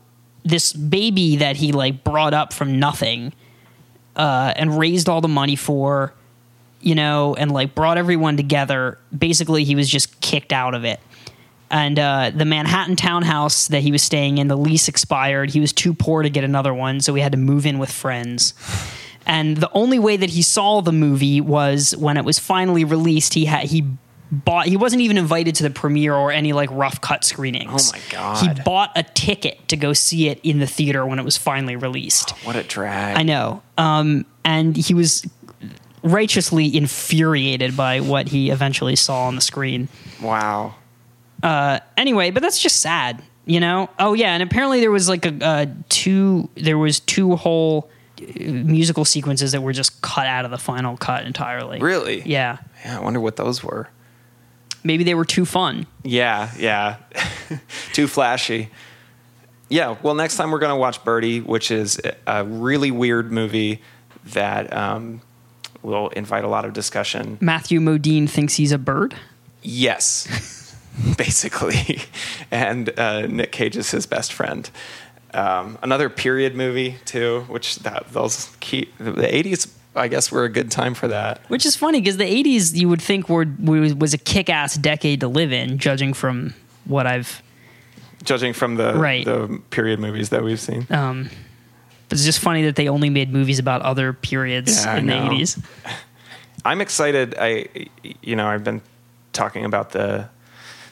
this 0.47 0.73
baby 0.73 1.37
that 1.37 1.57
he 1.57 1.71
like 1.71 2.03
brought 2.03 2.33
up 2.33 2.53
from 2.53 2.79
nothing 2.79 3.33
uh, 4.15 4.53
and 4.55 4.77
raised 4.77 5.09
all 5.09 5.21
the 5.21 5.27
money 5.27 5.55
for, 5.55 6.13
you 6.81 6.95
know, 6.95 7.35
and 7.35 7.51
like 7.51 7.75
brought 7.75 7.97
everyone 7.97 8.37
together. 8.37 8.97
Basically, 9.17 9.63
he 9.63 9.75
was 9.75 9.89
just 9.89 10.19
kicked 10.21 10.53
out 10.53 10.73
of 10.73 10.85
it. 10.85 10.99
And 11.69 11.99
uh, 11.99 12.31
the 12.33 12.45
Manhattan 12.45 12.95
townhouse 12.95 13.67
that 13.67 13.81
he 13.81 13.91
was 13.91 14.01
staying 14.01 14.37
in, 14.37 14.47
the 14.47 14.55
lease 14.55 14.87
expired. 14.87 15.49
He 15.49 15.59
was 15.59 15.73
too 15.73 15.93
poor 15.93 16.23
to 16.23 16.29
get 16.29 16.45
another 16.45 16.73
one, 16.73 17.01
so 17.01 17.13
he 17.13 17.21
had 17.21 17.33
to 17.33 17.37
move 17.37 17.65
in 17.65 17.77
with 17.77 17.91
friends. 17.91 18.53
And 19.25 19.57
the 19.57 19.69
only 19.73 19.99
way 19.99 20.15
that 20.15 20.29
he 20.29 20.41
saw 20.41 20.79
the 20.79 20.93
movie 20.93 21.41
was 21.41 21.93
when 21.97 22.15
it 22.15 22.23
was 22.23 22.39
finally 22.39 22.85
released. 22.85 23.33
He 23.33 23.45
had 23.45 23.65
he 23.65 23.85
bought. 24.32 24.67
He 24.67 24.78
wasn't 24.78 25.01
even 25.01 25.17
invited 25.17 25.55
to 25.55 25.63
the 25.63 25.69
premiere 25.69 26.13
or 26.13 26.32
any 26.32 26.53
like 26.53 26.69
rough 26.71 27.01
cut 27.01 27.23
screenings. 27.23 27.91
Oh 27.93 27.97
my 27.97 28.01
God. 28.09 28.38
He 28.57 28.61
bought 28.63 28.91
a 28.95 29.03
ticket 29.03 29.67
to 29.69 29.78
go 29.78 29.93
see 29.93 30.28
it 30.30 30.39
in 30.43 30.59
the 30.59 30.67
theater 30.67 31.05
when 31.05 31.19
it 31.19 31.25
was 31.25 31.38
finally 31.38 31.75
released. 31.75 32.32
What 32.45 32.55
a 32.55 32.63
drag. 32.63 33.17
I 33.17 33.23
know. 33.23 33.61
Um, 33.78 34.25
and 34.43 34.75
he 34.75 34.93
was 34.93 35.25
righteously 36.03 36.75
infuriated 36.75 37.75
by 37.75 37.99
what 37.99 38.30
he 38.30 38.49
eventually 38.49 38.95
saw 38.95 39.23
on 39.28 39.36
the 39.36 39.41
screen. 39.41 39.88
Wow. 40.21 40.75
Uh, 41.43 41.80
Anyway, 41.97 42.32
but 42.32 42.41
that's 42.43 42.59
just 42.59 42.80
sad, 42.80 43.21
you 43.45 43.59
know. 43.59 43.89
Oh 43.99 44.13
yeah, 44.13 44.34
and 44.34 44.43
apparently 44.43 44.80
there 44.80 44.91
was 44.91 45.09
like 45.09 45.25
a, 45.25 45.43
uh 45.45 45.65
two. 45.89 46.47
There 46.55 46.78
was 46.78 46.99
two 46.99 47.36
whole 47.36 47.89
uh, 48.21 48.25
musical 48.43 49.03
sequences 49.03 49.51
that 49.51 49.61
were 49.61 49.73
just 49.73 50.01
cut 50.01 50.28
out 50.28 50.45
of 50.45 50.51
the 50.51 50.57
final 50.59 50.95
cut 50.95 51.25
entirely. 51.25 51.80
Really? 51.80 52.21
Yeah. 52.21 52.59
Yeah. 52.86 52.97
I 52.99 53.01
wonder 53.01 53.19
what 53.19 53.36
those 53.36 53.63
were. 53.63 53.89
Maybe 54.88 55.03
they 55.03 55.13
were 55.15 55.25
too 55.25 55.45
fun. 55.45 55.85
Yeah. 56.03 56.49
Yeah. 56.57 56.95
Too 57.93 58.07
flashy. 58.07 58.69
Yeah. 59.69 59.97
Well, 60.01 60.15
next 60.15 60.38
time 60.38 60.49
we're 60.49 60.59
going 60.59 60.71
to 60.73 60.79
watch 60.79 61.03
Birdy, 61.03 61.41
which 61.41 61.71
is 61.71 61.99
a 62.25 62.45
really 62.45 62.89
weird 62.89 63.31
movie 63.31 63.81
that 64.27 64.71
um, 64.71 65.21
will 65.81 66.07
invite 66.09 66.45
a 66.45 66.47
lot 66.47 66.63
of 66.63 66.71
discussion. 66.73 67.38
Matthew 67.41 67.79
Modine 67.81 68.29
thinks 68.29 68.55
he's 68.55 68.71
a 68.71 68.77
bird. 68.77 69.13
Yes, 69.61 70.75
basically. 71.17 72.01
And 72.49 72.97
uh, 72.97 73.27
Nick 73.27 73.51
Cage 73.51 73.75
is 73.75 73.91
his 73.91 74.05
best 74.05 74.31
friend. 74.31 74.69
Um, 75.33 75.77
another 75.83 76.09
period 76.09 76.55
movie 76.55 76.95
too, 77.03 77.41
which 77.49 77.75
that 77.79 78.07
those 78.13 78.55
key 78.61 78.89
the 78.97 79.35
eighties. 79.35 79.67
I 79.97 80.07
guess 80.07 80.31
we're 80.31 80.45
a 80.45 80.49
good 80.49 80.69
time 80.71 80.93
for 80.93 81.07
that. 81.07 81.41
Which 81.49 81.65
is 81.65 81.75
funny 81.75 81.99
because 81.99 82.17
the 82.17 82.23
'80s 82.25 82.75
you 82.75 82.87
would 82.89 83.01
think 83.01 83.27
were 83.29 83.45
was, 83.59 83.93
was 83.95 84.13
a 84.13 84.17
kick-ass 84.17 84.75
decade 84.75 85.19
to 85.21 85.27
live 85.27 85.51
in, 85.51 85.77
judging 85.77 86.13
from 86.13 86.53
what 86.85 87.07
I've. 87.07 87.41
Judging 88.23 88.53
from 88.53 88.75
the 88.75 88.93
Right. 88.95 89.25
the 89.25 89.61
period 89.69 89.99
movies 89.99 90.29
that 90.29 90.43
we've 90.43 90.59
seen. 90.59 90.85
Um, 90.89 91.29
but 92.09 92.17
it's 92.17 92.25
just 92.25 92.39
funny 92.39 92.63
that 92.63 92.75
they 92.75 92.87
only 92.89 93.09
made 93.09 93.31
movies 93.31 93.59
about 93.59 93.81
other 93.81 94.13
periods 94.13 94.85
Yeah, 94.85 94.93
I 94.93 94.97
in 94.97 95.05
the 95.07 95.13
'80s. 95.13 95.63
I'm 96.65 96.81
excited. 96.81 97.35
I, 97.39 97.67
you 98.21 98.35
know, 98.35 98.47
I've 98.47 98.63
been 98.63 98.81
talking 99.33 99.65
about 99.65 99.91
the 99.91 100.29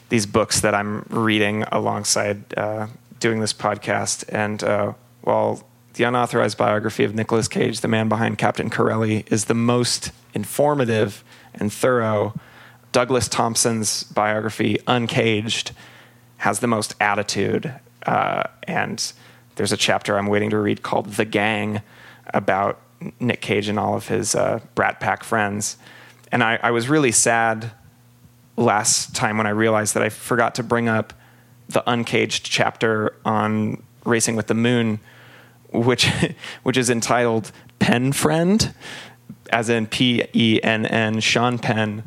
these 0.08 0.24
books 0.26 0.60
that 0.60 0.74
I'm 0.74 1.04
reading 1.10 1.64
alongside 1.72 2.56
uh, 2.56 2.86
doing 3.20 3.40
this 3.40 3.52
podcast, 3.52 4.24
and 4.28 4.62
uh, 4.62 4.92
while 5.22 5.66
the 5.96 6.04
unauthorized 6.04 6.56
biography 6.56 7.04
of 7.04 7.14
Nicolas 7.14 7.48
Cage, 7.48 7.80
the 7.80 7.88
man 7.88 8.08
behind 8.08 8.38
Captain 8.38 8.70
Corelli, 8.70 9.24
is 9.28 9.46
the 9.46 9.54
most 9.54 10.12
informative 10.34 11.24
and 11.54 11.72
thorough. 11.72 12.34
Douglas 12.92 13.28
Thompson's 13.28 14.04
biography, 14.04 14.78
Uncaged, 14.86 15.72
has 16.38 16.60
the 16.60 16.66
most 16.66 16.94
attitude, 17.00 17.74
uh, 18.04 18.44
and 18.64 19.12
there's 19.56 19.72
a 19.72 19.76
chapter 19.76 20.18
I'm 20.18 20.26
waiting 20.26 20.50
to 20.50 20.58
read 20.58 20.82
called 20.82 21.14
"The 21.14 21.24
Gang" 21.24 21.80
about 22.32 22.80
Nick 23.20 23.40
Cage 23.40 23.68
and 23.68 23.78
all 23.78 23.94
of 23.96 24.08
his 24.08 24.34
uh, 24.34 24.60
Brat 24.74 25.00
Pack 25.00 25.24
friends. 25.24 25.76
And 26.30 26.42
I, 26.42 26.58
I 26.62 26.70
was 26.70 26.88
really 26.88 27.12
sad 27.12 27.70
last 28.56 29.14
time 29.14 29.38
when 29.38 29.46
I 29.46 29.50
realized 29.50 29.94
that 29.94 30.02
I 30.02 30.08
forgot 30.08 30.54
to 30.56 30.62
bring 30.62 30.88
up 30.88 31.12
the 31.68 31.82
Uncaged 31.88 32.44
chapter 32.44 33.14
on 33.24 33.82
Racing 34.04 34.36
with 34.36 34.46
the 34.46 34.54
Moon, 34.54 35.00
which 35.84 36.10
which 36.62 36.76
is 36.76 36.90
entitled 36.90 37.52
Pen 37.78 38.12
Friend, 38.12 38.74
as 39.50 39.68
in 39.68 39.86
P 39.86 40.24
E 40.32 40.60
N 40.62 40.86
N, 40.86 41.20
Sean 41.20 41.58
Penn. 41.58 42.02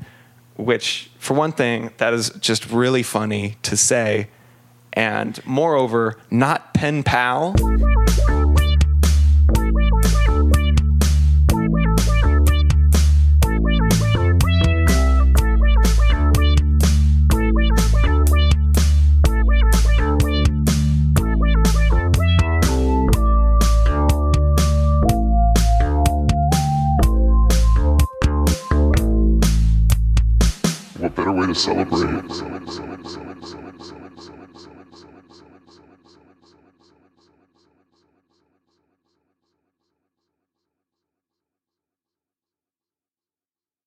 Which, 0.56 1.10
for 1.18 1.36
one 1.36 1.54
thing, 1.54 1.92
that 1.98 2.14
is 2.14 2.32
just 2.32 2.70
really 2.70 3.02
funny 3.02 3.56
to 3.64 3.78
say, 3.78 4.28
and 4.92 5.40
moreover, 5.46 6.18
not 6.30 6.74
pen 6.74 7.02
pal. 7.04 7.56
To 31.54 31.60
celebrate? 31.60 32.59